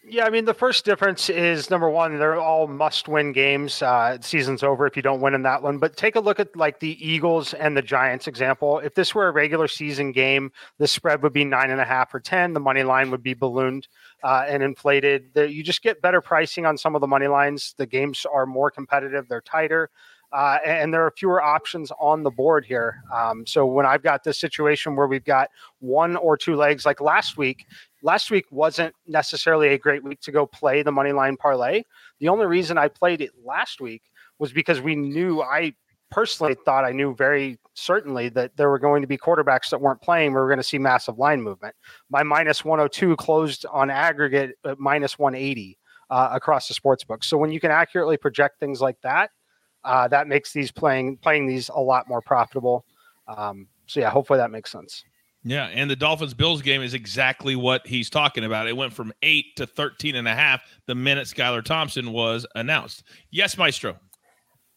Yeah, 0.05 0.24
I 0.24 0.30
mean 0.30 0.46
the 0.46 0.55
first 0.55 0.84
difference 0.84 1.30
is 1.30 1.70
number 1.70 1.88
one, 1.88 2.18
they're 2.18 2.34
all 2.34 2.66
must-win 2.66 3.30
games. 3.30 3.80
Uh, 3.82 4.18
season's 4.20 4.64
over 4.64 4.84
if 4.84 4.96
you 4.96 5.03
don't 5.03 5.20
win 5.20 5.32
in 5.32 5.42
that 5.42 5.62
one. 5.62 5.78
But 5.78 5.96
take 5.96 6.16
a 6.16 6.20
look 6.20 6.40
at 6.40 6.57
like 6.57 6.80
the 6.80 6.98
Eagles 7.07 7.55
and 7.55 7.76
the 7.76 7.82
Giants 7.82 8.26
example. 8.26 8.80
If 8.80 8.96
this 8.96 9.14
were 9.14 9.28
a 9.28 9.30
regular 9.30 9.68
season 9.68 10.11
game, 10.11 10.50
the 10.78 10.88
spread 10.88 11.22
would 11.22 11.32
be 11.32 11.44
nine 11.44 11.70
and 11.70 11.80
a 11.80 11.84
half 11.84 12.12
or 12.12 12.18
ten. 12.18 12.53
The 12.53 12.59
money 12.59 12.82
line 12.82 13.12
would 13.12 13.22
be 13.22 13.34
ballooned 13.34 13.86
uh, 14.24 14.44
and 14.48 14.61
inflated. 14.61 15.34
The, 15.34 15.48
you 15.48 15.62
just 15.62 15.82
get 15.82 16.03
better 16.03 16.20
pricing 16.20 16.66
on 16.66 16.76
some 16.76 16.96
of 16.96 17.00
the 17.00 17.07
money 17.07 17.28
lines. 17.28 17.72
The 17.78 17.86
games 17.86 18.26
are 18.30 18.44
more 18.44 18.72
competitive. 18.72 19.28
They're 19.28 19.40
tighter. 19.40 19.88
Uh, 20.32 20.59
and 20.64 20.94
there 20.94 21.05
are 21.05 21.12
fewer 21.16 21.42
options 21.42 21.92
on 22.00 22.22
the 22.22 22.30
board 22.30 22.64
here. 22.64 23.03
Um, 23.14 23.46
so 23.46 23.66
when 23.66 23.84
I've 23.84 24.03
got 24.03 24.24
this 24.24 24.40
situation 24.40 24.96
where 24.96 25.07
we've 25.07 25.22
got 25.22 25.50
one 25.80 26.16
or 26.16 26.38
two 26.38 26.57
legs, 26.57 26.86
like 26.86 27.03
last 27.03 27.36
week, 27.36 27.66
last 28.03 28.30
week 28.30 28.46
wasn't 28.50 28.94
necessarily 29.07 29.68
a 29.68 29.78
great 29.78 30.05
week 30.05 30.20
to 30.20 30.32
go 30.32 30.46
play 30.46 30.82
the 30.82 30.92
money 30.92 31.12
line 31.12 31.36
parlay. 31.36 31.82
The 32.20 32.28
only 32.28 32.46
reason 32.46 32.78
I 32.78 32.88
played 32.88 33.20
it 33.20 33.30
last 33.44 33.80
week 33.80 34.03
was 34.38 34.53
because 34.53 34.80
we 34.80 34.96
knew 34.96 35.40
I 35.42 35.74
personally 36.11 36.55
thought 36.55 36.84
I 36.84 36.92
knew 36.92 37.14
very 37.14 37.59
certainly 37.74 38.28
that 38.30 38.57
there 38.57 38.68
were 38.68 38.78
going 38.78 39.00
to 39.00 39.09
be 39.09 39.16
quarterbacks 39.16 39.70
that 39.70 39.80
weren't 39.80 40.03
playing. 40.03 40.32
We 40.32 40.40
were 40.40 40.48
going 40.48 40.59
to 40.59 40.62
see 40.62 40.78
massive 40.78 41.18
line 41.18 41.40
movement. 41.40 41.74
My 42.11 42.22
minus 42.22 42.64
102 42.64 43.16
closed 43.16 43.64
on 43.72 43.88
aggregate 43.88 44.57
at 44.64 44.78
minus 44.78 45.18
180 45.18 45.78
uh, 46.11 46.28
across 46.32 46.68
the 46.68 46.74
sports 46.74 47.05
book. 47.05 47.24
So 47.24 47.38
when 47.38 47.50
you 47.50 47.61
can 47.61 47.70
accurately 47.70 48.18
project 48.18 48.61
things 48.61 48.80
like 48.82 49.00
that, 49.03 49.30
uh, 49.84 50.07
that 50.09 50.28
makes 50.28 50.53
these 50.53 50.70
playing 50.70 51.16
playing 51.16 51.46
these 51.46 51.70
a 51.70 51.80
lot 51.80 52.09
more 52.09 52.20
profitable. 52.20 52.84
Um, 53.26 53.68
so 53.86 54.00
yeah, 54.00 54.11
hopefully 54.11 54.38
that 54.38 54.50
makes 54.50 54.70
sense. 54.70 55.05
Yeah, 55.45 55.66
and 55.66 55.90
the 55.90 55.97
Dolphins 55.97 56.34
Bills 56.34 56.62
game 56.62 56.82
is 56.82 56.95
exactly 56.95 57.57
what 57.57 57.86
he's 57.86 58.09
talking 58.09 58.45
about. 58.45 58.68
It 58.68 58.76
went 58.76 58.93
from 58.93 59.12
eight 59.22 59.57
to 59.57 59.66
13 59.66 60.14
and 60.14 60.28
a 60.28 60.34
half 60.34 60.62
the 60.86 60.95
minute 60.95 61.26
Skylar 61.26 61.64
Thompson 61.64 62.12
was 62.12 62.47
announced. 62.55 63.03
Yes, 63.30 63.59
Maestro. 63.59 63.99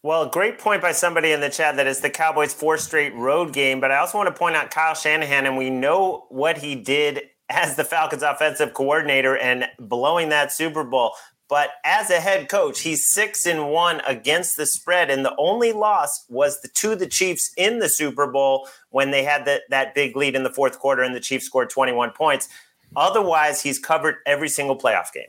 Well, 0.02 0.28
great 0.28 0.58
point 0.58 0.82
by 0.82 0.92
somebody 0.92 1.32
in 1.32 1.40
the 1.40 1.48
chat 1.48 1.76
that 1.76 1.86
it's 1.86 2.00
the 2.00 2.10
Cowboys' 2.10 2.54
four 2.54 2.78
straight 2.78 3.14
road 3.14 3.52
game. 3.52 3.80
But 3.80 3.90
I 3.90 3.98
also 3.98 4.18
want 4.18 4.28
to 4.28 4.38
point 4.38 4.56
out 4.56 4.70
Kyle 4.70 4.94
Shanahan, 4.94 5.46
and 5.46 5.56
we 5.56 5.70
know 5.70 6.26
what 6.28 6.58
he 6.58 6.74
did 6.74 7.22
as 7.48 7.76
the 7.76 7.84
Falcons 7.84 8.22
offensive 8.22 8.74
coordinator 8.74 9.36
and 9.36 9.66
blowing 9.78 10.28
that 10.30 10.52
Super 10.52 10.84
Bowl. 10.84 11.12
But 11.48 11.70
as 11.84 12.10
a 12.10 12.20
head 12.20 12.48
coach, 12.48 12.80
he's 12.80 13.08
six 13.08 13.46
and 13.46 13.70
one 13.70 14.00
against 14.06 14.56
the 14.56 14.66
spread, 14.66 15.10
and 15.10 15.24
the 15.24 15.34
only 15.38 15.72
loss 15.72 16.24
was 16.28 16.60
the, 16.60 16.68
to 16.68 16.96
the 16.96 17.06
Chiefs 17.06 17.52
in 17.56 17.78
the 17.78 17.88
Super 17.88 18.26
Bowl 18.26 18.68
when 18.90 19.12
they 19.12 19.22
had 19.22 19.44
the, 19.44 19.62
that 19.70 19.94
big 19.94 20.16
lead 20.16 20.34
in 20.34 20.42
the 20.42 20.50
fourth 20.50 20.78
quarter, 20.78 21.02
and 21.02 21.14
the 21.14 21.20
Chiefs 21.20 21.46
scored 21.46 21.70
21 21.70 22.10
points. 22.10 22.48
Otherwise, 22.96 23.62
he's 23.62 23.78
covered 23.78 24.16
every 24.26 24.48
single 24.48 24.76
playoff 24.76 25.12
game. 25.12 25.28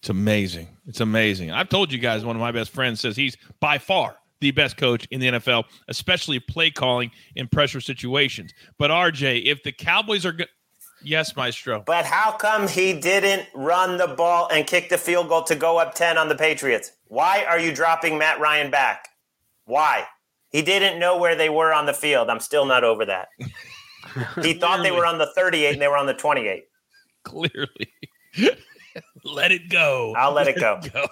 It's 0.00 0.08
amazing. 0.08 0.68
It's 0.86 1.00
amazing. 1.00 1.50
I've 1.50 1.68
told 1.68 1.92
you 1.92 1.98
guys, 1.98 2.24
one 2.24 2.34
of 2.34 2.40
my 2.40 2.50
best 2.50 2.70
friends 2.70 3.00
says 3.00 3.14
he's 3.16 3.36
by 3.60 3.78
far 3.78 4.16
the 4.40 4.50
best 4.50 4.76
coach 4.76 5.06
in 5.10 5.20
the 5.20 5.28
NFL, 5.28 5.64
especially 5.88 6.40
play 6.40 6.70
calling 6.70 7.12
in 7.36 7.46
pressure 7.46 7.80
situations. 7.80 8.52
But 8.78 8.90
RJ, 8.90 9.44
if 9.44 9.62
the 9.62 9.70
Cowboys 9.70 10.26
are 10.26 10.36
Yes, 11.04 11.36
Maestro. 11.36 11.82
But 11.84 12.04
how 12.04 12.32
come 12.32 12.68
he 12.68 12.92
didn't 12.92 13.46
run 13.54 13.96
the 13.96 14.08
ball 14.08 14.48
and 14.52 14.66
kick 14.66 14.88
the 14.88 14.98
field 14.98 15.28
goal 15.28 15.42
to 15.44 15.54
go 15.54 15.78
up 15.78 15.94
10 15.94 16.18
on 16.18 16.28
the 16.28 16.34
Patriots? 16.34 16.92
Why 17.08 17.44
are 17.48 17.58
you 17.58 17.74
dropping 17.74 18.18
Matt 18.18 18.40
Ryan 18.40 18.70
back? 18.70 19.08
Why? 19.64 20.06
He 20.50 20.62
didn't 20.62 20.98
know 20.98 21.18
where 21.18 21.34
they 21.34 21.48
were 21.48 21.72
on 21.72 21.86
the 21.86 21.94
field. 21.94 22.28
I'm 22.28 22.40
still 22.40 22.66
not 22.66 22.84
over 22.84 23.06
that. 23.06 23.28
he 24.42 24.54
thought 24.60 24.82
they 24.82 24.90
were 24.90 25.06
on 25.06 25.18
the 25.18 25.32
38 25.34 25.72
and 25.72 25.82
they 25.82 25.88
were 25.88 25.96
on 25.96 26.06
the 26.06 26.14
28. 26.14 26.64
Clearly. 27.24 27.92
let 29.24 29.52
it 29.52 29.68
go. 29.70 30.14
I'll 30.16 30.32
let, 30.32 30.46
let 30.46 30.56
it 30.56 30.60
go. 30.60 30.80
It 30.82 30.92
go. 30.92 31.06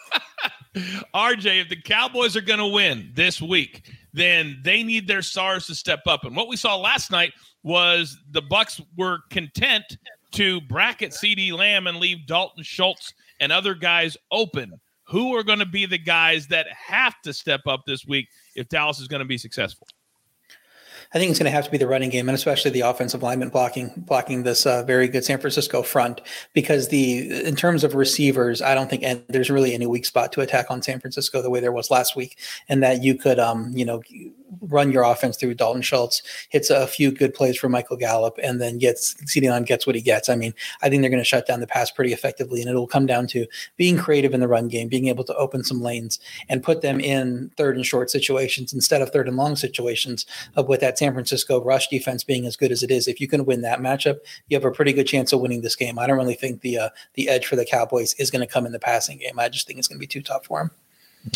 RJ, 1.14 1.62
if 1.62 1.68
the 1.68 1.80
Cowboys 1.80 2.36
are 2.36 2.43
going 2.43 2.61
to 2.61 2.66
win 2.66 3.11
this 3.14 3.41
week, 3.43 3.91
then 4.12 4.61
they 4.62 4.82
need 4.82 5.09
their 5.09 5.22
stars 5.22 5.66
to 5.66 5.74
step 5.74 6.01
up. 6.07 6.24
And 6.24 6.36
what 6.36 6.49
we 6.49 6.57
saw 6.57 6.76
last 6.76 7.11
night 7.11 7.32
was 7.63 8.19
the 8.31 8.43
Bucks 8.43 8.81
were 8.97 9.19
content 9.31 9.99
to 10.33 10.61
bracket 10.63 11.13
CeeDee 11.13 11.53
Lamb 11.53 11.87
and 11.87 11.99
leave 11.99 12.27
Dalton 12.27 12.63
Schultz 12.63 13.13
and 13.41 13.53
other 13.53 13.75
guys 13.75 14.17
open. 14.31 14.81
Who 15.05 15.35
are 15.35 15.43
going 15.43 15.59
to 15.59 15.67
be 15.67 15.87
the 15.87 15.99
guys 15.99 16.47
that 16.49 16.69
have 16.69 17.21
to 17.23 17.33
step 17.33 17.63
up 17.67 17.83
this 17.85 18.07
week 18.07 18.29
if 18.55 18.69
Dallas 18.69 19.01
is 19.01 19.09
going 19.09 19.19
to 19.19 19.27
be 19.27 19.39
successful? 19.39 19.89
I 21.13 21.19
think 21.19 21.31
it's 21.31 21.41
going 21.41 21.51
to 21.51 21.57
have 21.57 21.65
to 21.65 21.71
be 21.73 21.79
the 21.79 21.89
running 21.89 22.11
game 22.11 22.29
and 22.29 22.37
especially 22.37 22.71
the 22.71 22.83
offensive 22.83 23.21
lineman 23.21 23.49
blocking 23.49 23.93
blocking 23.97 24.45
this 24.45 24.65
uh, 24.65 24.85
very 24.85 25.09
good 25.09 25.25
San 25.25 25.41
Francisco 25.41 25.83
front 25.83 26.21
because 26.53 26.89
the 26.89 27.45
in 27.45 27.57
terms 27.57 27.83
of 27.83 27.97
receivers, 27.97 28.63
I 28.63 28.77
don't 28.77 28.89
think 28.89 29.03
and 29.03 29.25
there's 29.29 29.51
really 29.51 29.75
any 29.75 29.87
weak 29.87 30.07
spot 30.07 30.31
to 30.33 30.41
attack 30.41 30.67
on 30.71 30.83
San 30.83 31.01
Francisco 31.01 31.43
the 31.43 31.51
way 31.51 31.59
there 31.59 31.73
was 31.73 31.91
last 31.91 32.15
week, 32.15 32.39
and 32.69 32.81
that 32.85 33.03
you 33.03 33.17
could 33.17 33.41
um 33.41 33.73
you 33.75 33.85
know 33.85 34.03
run 34.62 34.92
your 34.92 35.03
offense 35.03 35.36
through 35.36 35.55
Dalton 35.55 35.82
Schultz, 35.82 36.22
hits 36.48 36.70
a 36.70 36.86
few 36.86 37.11
good 37.11 37.34
plays 37.34 37.57
for 37.57 37.68
Michael 37.68 37.96
Gallup, 37.96 38.38
and 38.42 38.61
then 38.61 38.78
gets 38.78 39.14
CeeDee 39.24 39.66
gets 39.66 39.86
what 39.86 39.96
he 39.96 40.03
gets. 40.03 40.28
I 40.28 40.36
mean, 40.36 40.55
I 40.82 40.88
think 40.88 41.03
they're 41.03 41.11
going 41.11 41.22
to 41.22 41.28
shut 41.28 41.46
down 41.46 41.61
the 41.61 41.66
pass 41.66 41.90
pretty 41.90 42.12
effectively, 42.12 42.61
and 42.61 42.70
it'll 42.70 42.86
come 42.86 43.07
down 43.07 43.26
to 43.28 43.46
being 43.76 43.96
creative 43.96 44.34
in 44.34 44.40
the 44.40 44.48
run 44.48 44.68
game, 44.68 44.88
being 44.88 45.09
able 45.09 45.24
to 45.24 45.36
open 45.36 45.64
some 45.64 45.80
lanes 45.80 46.18
and 46.48 46.62
put 46.62 46.82
them 46.82 47.01
in 47.01 47.51
third 47.57 47.76
and 47.76 47.86
short 47.86 48.11
situations 48.11 48.72
instead 48.72 49.03
of 49.03 49.11
third 49.11 49.28
and 49.28 49.36
long 49.36 49.57
situations. 49.57 50.26
Of 50.57 50.68
with 50.68 50.80
that 50.80 50.98
San 50.98 51.12
Francisco 51.12 51.62
rush 51.62 51.88
defense 51.88 52.24
being 52.24 52.46
as 52.46 52.57
good 52.57 52.72
as 52.72 52.82
it 52.82 52.90
is, 52.90 53.09
if 53.09 53.20
you 53.20 53.28
can 53.28 53.44
win 53.44 53.62
that 53.62 53.80
matchup, 53.80 54.18
you 54.48 54.57
have 54.57 54.64
a 54.64 54.70
pretty 54.70 54.92
good 54.92 55.07
chance 55.07 55.32
of 55.32 55.40
winning 55.40 55.62
this 55.62 55.76
game. 55.76 55.98
I 55.98 56.07
don't 56.07 56.16
really 56.16 56.34
think 56.34 56.61
the 56.61 56.78
uh, 56.78 56.88
the 57.14 57.28
edge 57.28 57.46
for 57.46 57.57
the 57.57 57.64
Cowboys 57.64 58.14
is 58.14 58.30
going 58.30 58.46
to 58.46 58.53
come 58.53 58.66
in 58.66 58.72
the 58.72 58.78
passing 58.78 59.18
game. 59.18 59.38
I 59.38 59.48
just 59.48 59.66
think 59.66 59.78
it's 59.78 59.88
going 59.88 59.98
to 59.98 60.01
be 60.01 60.07
too 60.07 60.22
tough 60.22 60.46
for 60.46 60.59
them. 60.59 60.70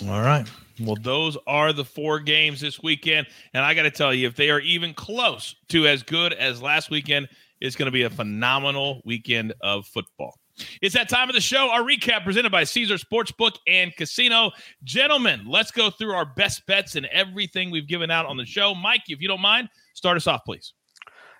All 0.09 0.23
right. 0.23 0.49
Well, 0.81 0.97
those 1.01 1.37
are 1.47 1.73
the 1.73 1.85
four 1.85 2.19
games 2.19 2.61
this 2.61 2.83
weekend. 2.83 3.27
And 3.53 3.65
I 3.65 3.75
got 3.75 3.83
to 3.83 3.91
tell 3.91 4.13
you, 4.13 4.27
if 4.27 4.35
they 4.35 4.51
are 4.51 4.61
even 4.61 4.93
close 4.95 5.55
to 5.69 5.87
as 5.87 6.03
good 6.03 6.33
as 6.33 6.61
last 6.61 6.91
weekend, 6.91 7.29
it's 7.61 7.77
going 7.77 7.87
to 7.87 7.93
be 7.93 8.03
a 8.03 8.11
phenomenal 8.11 9.01
weekend 9.05 9.55
of 9.61 9.87
football. 9.87 10.35
It's 10.81 10.95
that 10.95 11.09
time 11.09 11.29
of 11.29 11.35
the 11.35 11.41
show. 11.41 11.71
Our 11.71 11.83
recap 11.83 12.25
presented 12.25 12.53
by 12.53 12.65
Caesar 12.65 12.97
Sportsbook 12.97 13.57
and 13.67 13.95
Casino. 13.97 14.53
Gentlemen, 14.85 15.45
let's 15.47 15.71
go 15.71 15.91
through 15.91 16.13
our 16.13 16.27
best 16.27 16.65
bets 16.67 16.97
and 16.97 17.07
everything 17.07 17.71
we've 17.71 17.89
given 17.89 18.11
out 18.11 18.27
on 18.27 18.37
the 18.37 18.47
show. 18.47 18.75
Mike, 18.75 19.03
if 19.09 19.21
you 19.21 19.29
don't 19.29 19.41
mind, 19.41 19.69
start 19.95 20.17
us 20.17 20.27
off, 20.27 20.45
please. 20.45 20.75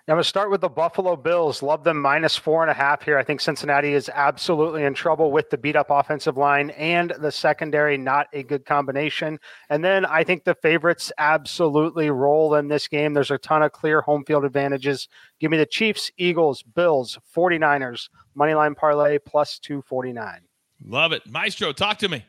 I'm 0.07 0.13
going 0.13 0.21
to 0.21 0.29
start 0.29 0.51
with 0.51 0.61
the 0.61 0.69
Buffalo 0.69 1.15
Bills. 1.15 1.63
Love 1.63 1.83
them 1.83 1.99
minus 1.99 2.37
four 2.37 2.61
and 2.61 2.69
a 2.69 2.75
half 2.75 3.01
here. 3.01 3.17
I 3.17 3.23
think 3.23 3.41
Cincinnati 3.41 3.93
is 3.93 4.07
absolutely 4.13 4.83
in 4.83 4.93
trouble 4.93 5.31
with 5.31 5.49
the 5.49 5.57
beat 5.57 5.75
up 5.75 5.87
offensive 5.89 6.37
line 6.37 6.69
and 6.71 7.11
the 7.17 7.31
secondary, 7.31 7.97
not 7.97 8.27
a 8.31 8.43
good 8.43 8.67
combination. 8.67 9.39
And 9.67 9.83
then 9.83 10.05
I 10.05 10.23
think 10.23 10.43
the 10.43 10.53
favorites 10.53 11.11
absolutely 11.17 12.11
roll 12.11 12.53
in 12.53 12.67
this 12.67 12.87
game. 12.87 13.15
There's 13.15 13.31
a 13.31 13.39
ton 13.39 13.63
of 13.63 13.71
clear 13.71 14.01
home 14.01 14.23
field 14.25 14.45
advantages. 14.45 15.07
Give 15.39 15.49
me 15.49 15.57
the 15.57 15.65
Chiefs, 15.65 16.11
Eagles, 16.17 16.61
Bills, 16.61 17.17
49ers, 17.35 18.09
moneyline 18.37 18.75
parlay 18.75 19.17
plus 19.17 19.57
249. 19.57 20.41
Love 20.85 21.13
it. 21.13 21.27
Maestro, 21.27 21.71
talk 21.73 21.97
to 21.97 22.09
me. 22.09 22.23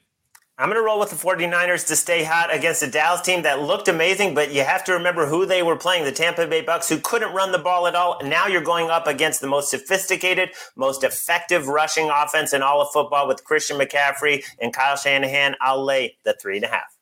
I'm 0.59 0.71
going 0.71 0.81
to 0.81 0.83
roll 0.83 0.99
with 0.99 1.11
the 1.11 1.17
49ers 1.17 1.87
to 1.89 1.97
stay 1.97 2.25
hot 2.25 2.55
against 2.55 2.83
a 2.83 2.91
Dallas 2.91 3.21
team 3.21 3.43
that 3.43 3.61
looked 3.61 3.89
amazing, 3.89 4.35
but 4.35 4.53
you 4.53 4.65
have 4.65 4.85
to 4.85 4.95
remember 4.95 5.27
who 5.27 5.45
they 5.45 5.63
were 5.63 5.77
playing 5.77 6.05
the 6.05 6.13
Tampa 6.13 6.47
Bay 6.47 6.63
Bucks, 6.63 6.89
who 6.89 6.99
couldn't 6.99 7.35
run 7.35 7.53
the 7.53 7.59
ball 7.59 7.87
at 7.87 7.95
all. 7.95 8.19
Now 8.25 8.47
you're 8.47 8.63
going 8.63 8.89
up 8.89 9.07
against 9.07 9.43
the 9.43 9.49
most 9.49 9.69
sophisticated, 9.69 10.53
most 10.75 11.05
effective 11.05 11.69
rushing 11.69 12.09
offense 12.09 12.55
in 12.55 12.63
all 12.63 12.81
of 12.81 12.89
football 12.91 13.29
with 13.29 13.45
Christian 13.45 13.79
McCaffrey 13.79 14.45
and 14.59 14.73
Kyle 14.73 14.97
Shanahan. 14.97 15.57
I'll 15.61 15.85
lay 15.85 16.17
the 16.25 16.35
three 16.41 16.57
and 16.57 16.65
a 16.65 16.69
half. 16.69 16.97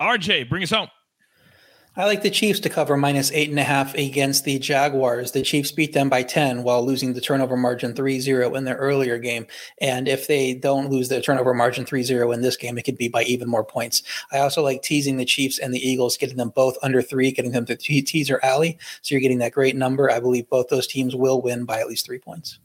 RJ, 0.00 0.48
bring 0.48 0.62
us 0.62 0.70
home. 0.70 0.88
I 2.00 2.06
like 2.06 2.22
the 2.22 2.30
Chiefs 2.30 2.60
to 2.60 2.70
cover 2.70 2.96
minus 2.96 3.30
eight 3.32 3.50
and 3.50 3.60
a 3.60 3.62
half 3.62 3.92
against 3.92 4.44
the 4.46 4.58
Jaguars. 4.58 5.32
The 5.32 5.42
Chiefs 5.42 5.70
beat 5.70 5.92
them 5.92 6.08
by 6.08 6.22
10 6.22 6.62
while 6.62 6.82
losing 6.82 7.12
the 7.12 7.20
turnover 7.20 7.58
margin 7.58 7.94
3 7.94 8.20
0 8.20 8.54
in 8.54 8.64
their 8.64 8.76
earlier 8.76 9.18
game. 9.18 9.46
And 9.82 10.08
if 10.08 10.26
they 10.26 10.54
don't 10.54 10.88
lose 10.88 11.10
the 11.10 11.20
turnover 11.20 11.52
margin 11.52 11.84
3 11.84 12.02
0 12.02 12.32
in 12.32 12.40
this 12.40 12.56
game, 12.56 12.78
it 12.78 12.84
could 12.84 12.96
be 12.96 13.08
by 13.08 13.24
even 13.24 13.50
more 13.50 13.64
points. 13.64 14.02
I 14.32 14.38
also 14.38 14.62
like 14.62 14.80
teasing 14.80 15.18
the 15.18 15.26
Chiefs 15.26 15.58
and 15.58 15.74
the 15.74 15.86
Eagles, 15.86 16.16
getting 16.16 16.38
them 16.38 16.54
both 16.56 16.78
under 16.82 17.02
three, 17.02 17.32
getting 17.32 17.52
them 17.52 17.66
to 17.66 17.76
the 17.76 18.00
teaser 18.00 18.40
alley. 18.42 18.78
So 19.02 19.14
you're 19.14 19.20
getting 19.20 19.40
that 19.40 19.52
great 19.52 19.76
number. 19.76 20.10
I 20.10 20.20
believe 20.20 20.48
both 20.48 20.68
those 20.68 20.86
teams 20.86 21.14
will 21.14 21.42
win 21.42 21.66
by 21.66 21.80
at 21.80 21.86
least 21.86 22.06
three 22.06 22.18
points. 22.18 22.58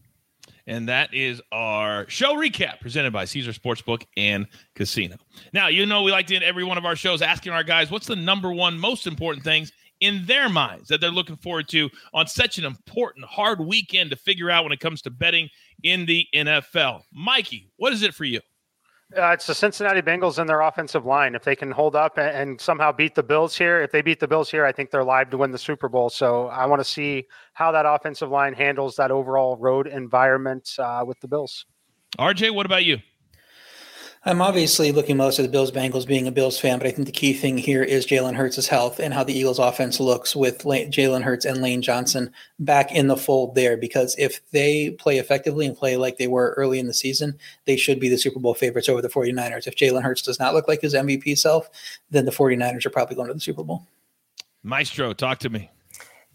And 0.68 0.90
that 0.90 1.14
is 1.14 1.42
our 1.52 2.10
show 2.10 2.36
recap 2.36 2.80
presented 2.80 3.14
by 3.14 3.26
Caesar 3.26 3.52
Sportsbook 3.52 4.06
and 4.18 4.48
Casino. 4.76 5.18
Now, 5.54 5.68
you 5.68 5.86
know, 5.86 6.02
we 6.02 6.12
like 6.12 6.28
to 6.28 6.36
end 6.36 6.44
every 6.44 6.64
one 6.64 6.78
of 6.78 6.86
our 6.86 6.96
shows 6.96 7.22
asking 7.22 7.54
our 7.54 7.64
guys 7.64 7.92
what's 7.92 8.08
the 8.08 8.16
number 8.16 8.52
one 8.52 8.80
most 8.80 9.06
important 9.06 9.44
things 9.44 9.72
in 10.00 10.26
their 10.26 10.50
minds 10.50 10.90
that 10.90 11.00
they're 11.00 11.12
looking 11.12 11.38
forward 11.38 11.68
to 11.70 11.90
on 12.14 12.28
such 12.28 12.58
an 12.58 12.66
important, 12.66 13.26
hard 13.26 13.60
weekend 13.60 14.10
to 14.10 14.16
figure 14.16 14.50
out 14.50 14.64
when 14.64 14.74
it 14.74 14.80
comes 14.80 15.02
to 15.04 15.10
betting 15.10 15.50
in 15.84 16.06
the 16.06 16.26
NFL. 16.34 17.04
Mikey, 17.14 17.70
what 17.78 17.94
is 17.94 18.02
it 18.02 18.14
for 18.14 18.26
you? 18.26 18.42
Uh, 19.16 19.28
it's 19.28 19.46
the 19.46 19.54
Cincinnati 19.54 20.02
Bengals 20.02 20.40
and 20.40 20.50
their 20.50 20.62
offensive 20.62 21.06
line. 21.06 21.36
If 21.36 21.44
they 21.44 21.56
can 21.56 21.70
hold 21.70 21.96
up 21.96 22.18
and, 22.18 22.36
and, 22.36 22.62
somehow 22.62 22.92
beat 22.92 23.14
the 23.14 23.22
Bills 23.22 23.56
here, 23.56 23.82
if 23.82 23.92
they 23.92 24.02
beat 24.02 24.20
the 24.20 24.28
Bills 24.28 24.50
here, 24.50 24.66
I 24.66 24.72
think 24.72 24.90
they're 24.90 25.04
live 25.04 25.30
to 25.30 25.38
win 25.38 25.52
the 25.52 25.60
Super 25.60 25.88
Bowl. 25.88 26.10
So 26.10 26.48
I 26.48 26.66
want 26.66 26.80
to 26.80 26.86
see 26.86 27.28
how 27.54 27.72
that 27.72 27.86
offensive 27.86 28.32
line 28.32 28.54
handles 28.54 28.96
that 28.96 29.12
overall 29.12 29.58
road 29.58 29.86
environment 29.86 30.72
uh, 30.80 31.04
with 31.06 31.20
the 31.20 31.28
Bills. 31.28 31.66
RJ, 32.18 32.54
what 32.56 32.66
about 32.66 32.84
you? 32.84 32.98
I'm 34.28 34.42
obviously 34.42 34.92
looking 34.92 35.18
most 35.18 35.38
at 35.38 35.44
the 35.44 35.52
Bills 35.52 35.70
Bengals 35.70 36.08
being 36.08 36.26
a 36.26 36.32
Bills 36.32 36.60
fan, 36.60 36.80
but 36.80 36.88
I 36.88 36.92
think 36.92 37.06
the 37.06 37.12
key 37.12 37.32
thing 37.32 37.60
here 37.60 37.84
is 37.84 38.08
Jalen 38.08 38.34
Hurts' 38.34 38.68
health 38.68 39.00
and 39.00 39.14
how 39.14 39.24
the 39.24 39.38
Eagles 39.38 39.60
offense 39.60 40.00
looks 40.00 40.36
with 40.36 40.64
Jalen 40.64 41.22
Hurts 41.22 41.46
and 41.46 41.62
Lane 41.62 41.84
Johnson 41.84 42.34
back 42.58 42.92
in 42.92 43.06
the 43.06 43.18
fold 43.18 43.54
there. 43.54 43.78
Because 43.78 44.16
if 44.18 44.42
they 44.50 44.90
play 44.90 45.20
effectively 45.20 45.68
and 45.68 45.78
play 45.78 45.96
like 45.96 46.18
they 46.18 46.26
were 46.26 46.56
early 46.58 46.80
in 46.80 46.88
the 46.88 46.94
season, 46.94 47.38
they 47.66 47.78
should 47.78 48.00
be 48.00 48.10
the 48.10 48.18
Super 48.18 48.40
Bowl 48.40 48.56
favorites 48.56 48.90
over 48.90 49.00
the 49.00 49.10
49ers. 49.10 49.68
If 49.68 49.76
Jalen 49.76 50.02
Hurts 50.02 50.24
does 50.24 50.40
not 50.40 50.56
look 50.56 50.68
like 50.68 50.82
his 50.82 50.96
MVP 50.96 51.38
self, 51.38 51.70
then 52.10 52.26
the 52.26 52.32
49ers 52.32 52.88
are 52.88 52.90
probably 52.90 53.16
going 53.16 53.28
to 53.28 53.36
the 53.36 53.40
Super 53.40 53.64
Bowl. 53.64 53.86
Maestro, 54.64 55.14
talk 55.14 55.38
to 55.40 55.52
me. 55.52 55.70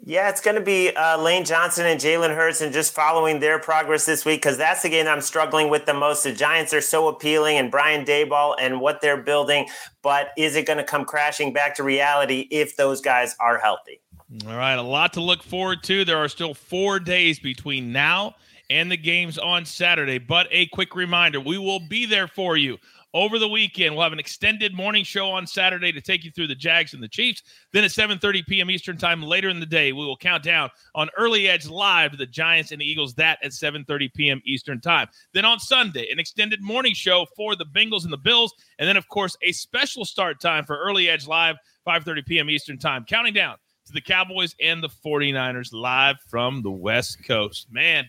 Yeah, 0.02 0.30
it's 0.30 0.40
going 0.40 0.54
to 0.54 0.62
be 0.62 0.90
uh, 0.90 1.20
Lane 1.20 1.44
Johnson 1.44 1.84
and 1.84 2.00
Jalen 2.00 2.34
Hurts 2.34 2.62
and 2.62 2.72
just 2.72 2.94
following 2.94 3.38
their 3.38 3.58
progress 3.58 4.06
this 4.06 4.24
week 4.24 4.40
because 4.40 4.56
that's 4.56 4.82
the 4.82 4.88
game 4.88 5.06
I'm 5.06 5.20
struggling 5.20 5.68
with 5.68 5.84
the 5.84 5.92
most. 5.92 6.24
The 6.24 6.32
Giants 6.32 6.72
are 6.72 6.80
so 6.80 7.08
appealing 7.08 7.58
and 7.58 7.70
Brian 7.70 8.06
Daboll 8.06 8.54
and 8.58 8.80
what 8.80 9.02
they're 9.02 9.20
building, 9.20 9.68
but 10.00 10.30
is 10.38 10.56
it 10.56 10.66
going 10.66 10.78
to 10.78 10.84
come 10.84 11.04
crashing 11.04 11.52
back 11.52 11.74
to 11.76 11.82
reality 11.82 12.48
if 12.50 12.76
those 12.76 13.02
guys 13.02 13.36
are 13.40 13.58
healthy? 13.58 14.00
All 14.46 14.56
right, 14.56 14.74
a 14.74 14.82
lot 14.82 15.12
to 15.14 15.20
look 15.20 15.42
forward 15.42 15.82
to. 15.84 16.04
There 16.04 16.18
are 16.18 16.28
still 16.28 16.54
four 16.54 16.98
days 16.98 17.38
between 17.38 17.92
now 17.92 18.36
and 18.70 18.90
the 18.90 18.96
games 18.96 19.36
on 19.36 19.66
Saturday, 19.66 20.18
but 20.18 20.46
a 20.50 20.66
quick 20.66 20.94
reminder 20.94 21.40
we 21.40 21.58
will 21.58 21.80
be 21.80 22.06
there 22.06 22.28
for 22.28 22.56
you 22.56 22.78
over 23.14 23.38
the 23.38 23.48
weekend. 23.48 23.94
We'll 23.94 24.04
have 24.04 24.12
an 24.12 24.18
extended 24.18 24.74
morning 24.74 25.04
show 25.04 25.30
on 25.30 25.46
Saturday 25.46 25.92
to 25.92 26.00
take 26.00 26.24
you 26.24 26.30
through 26.30 26.46
the 26.46 26.54
Jags 26.54 26.94
and 26.94 27.02
the 27.02 27.08
Chiefs. 27.08 27.42
Then 27.72 27.84
at 27.84 27.90
7:30 27.90 28.46
p.m. 28.46 28.70
Eastern 28.70 28.96
Time 28.96 29.22
later 29.22 29.48
in 29.48 29.60
the 29.60 29.66
day, 29.66 29.92
we 29.92 30.04
will 30.04 30.16
count 30.16 30.42
down 30.42 30.70
on 30.94 31.08
Early 31.16 31.48
Edge 31.48 31.66
live 31.66 32.12
to 32.12 32.16
the 32.16 32.26
Giants 32.26 32.72
and 32.72 32.80
the 32.80 32.86
Eagles. 32.86 33.14
That 33.14 33.38
at 33.42 33.52
7:30 33.52 34.12
p.m. 34.14 34.40
Eastern 34.44 34.80
Time. 34.80 35.08
Then 35.34 35.44
on 35.44 35.58
Sunday, 35.58 36.10
an 36.10 36.18
extended 36.18 36.62
morning 36.62 36.94
show 36.94 37.26
for 37.36 37.56
the 37.56 37.66
Bengals 37.66 38.04
and 38.04 38.12
the 38.12 38.18
Bills, 38.18 38.52
and 38.78 38.88
then 38.88 38.96
of 38.96 39.08
course 39.08 39.36
a 39.42 39.52
special 39.52 40.04
start 40.04 40.40
time 40.40 40.64
for 40.64 40.78
Early 40.78 41.08
Edge 41.08 41.26
live 41.26 41.56
5:30 41.86 42.26
p.m. 42.26 42.50
Eastern 42.50 42.78
Time. 42.78 43.04
Counting 43.04 43.34
down 43.34 43.56
to 43.86 43.92
the 43.92 44.00
Cowboys 44.00 44.54
and 44.60 44.82
the 44.82 44.88
49ers 44.88 45.72
live 45.72 46.16
from 46.28 46.62
the 46.62 46.70
West 46.70 47.24
Coast. 47.26 47.66
Man, 47.70 48.08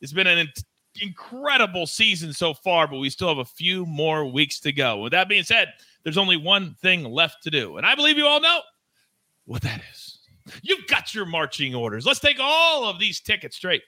it's 0.00 0.12
been 0.12 0.26
an 0.26 0.38
incredible 1.00 1.86
season 1.86 2.32
so 2.32 2.54
far, 2.54 2.86
but 2.86 2.98
we 2.98 3.10
still 3.10 3.28
have 3.28 3.38
a 3.38 3.44
few 3.44 3.86
more 3.86 4.24
weeks 4.24 4.60
to 4.60 4.72
go. 4.72 4.98
With 4.98 5.12
that 5.12 5.28
being 5.28 5.44
said, 5.44 5.72
there's 6.02 6.18
only 6.18 6.36
one 6.36 6.74
thing 6.80 7.04
left 7.04 7.42
to 7.44 7.50
do. 7.50 7.76
And 7.76 7.86
I 7.86 7.94
believe 7.94 8.18
you 8.18 8.26
all 8.26 8.40
know 8.40 8.60
what 9.44 9.62
that 9.62 9.82
is. 9.92 10.18
You've 10.62 10.86
got 10.86 11.14
your 11.14 11.26
marching 11.26 11.74
orders. 11.74 12.06
Let's 12.06 12.20
take 12.20 12.38
all 12.40 12.84
of 12.84 12.98
these 12.98 13.20
tickets 13.20 13.56
straight 13.56 13.82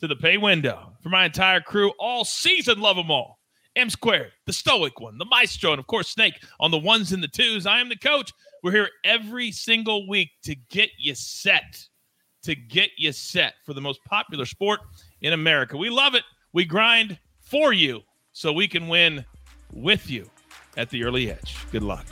to 0.00 0.06
the 0.06 0.16
pay 0.16 0.36
window 0.36 0.92
for 1.00 1.08
my 1.08 1.24
entire 1.24 1.60
crew 1.60 1.92
all 1.98 2.24
season. 2.24 2.80
Love 2.80 2.96
them 2.96 3.10
all. 3.10 3.38
M 3.76 3.90
squared, 3.90 4.30
the 4.46 4.52
stoic 4.52 5.00
one, 5.00 5.18
the 5.18 5.24
maestro, 5.24 5.72
and 5.72 5.80
of 5.80 5.86
course, 5.88 6.08
Snake 6.08 6.40
on 6.60 6.70
the 6.70 6.78
ones 6.78 7.12
and 7.12 7.22
the 7.22 7.28
twos. 7.28 7.66
I 7.66 7.80
am 7.80 7.88
the 7.88 7.96
coach. 7.96 8.32
We're 8.62 8.70
here 8.70 8.88
every 9.04 9.50
single 9.50 10.08
week 10.08 10.30
to 10.44 10.54
get 10.54 10.90
you 10.96 11.14
set, 11.16 11.84
to 12.44 12.54
get 12.54 12.90
you 12.96 13.10
set 13.10 13.54
for 13.66 13.74
the 13.74 13.80
most 13.80 14.04
popular 14.04 14.46
sport 14.46 14.80
in 15.20 15.32
America. 15.32 15.76
We 15.76 15.90
love 15.90 16.14
it. 16.14 16.24
We 16.52 16.64
grind 16.64 17.18
for 17.40 17.72
you 17.72 18.02
so 18.32 18.52
we 18.52 18.68
can 18.68 18.88
win 18.88 19.24
with 19.72 20.10
you 20.10 20.30
at 20.76 20.90
the 20.90 21.04
early 21.04 21.30
edge. 21.30 21.56
Good 21.70 21.82
luck. 21.82 22.06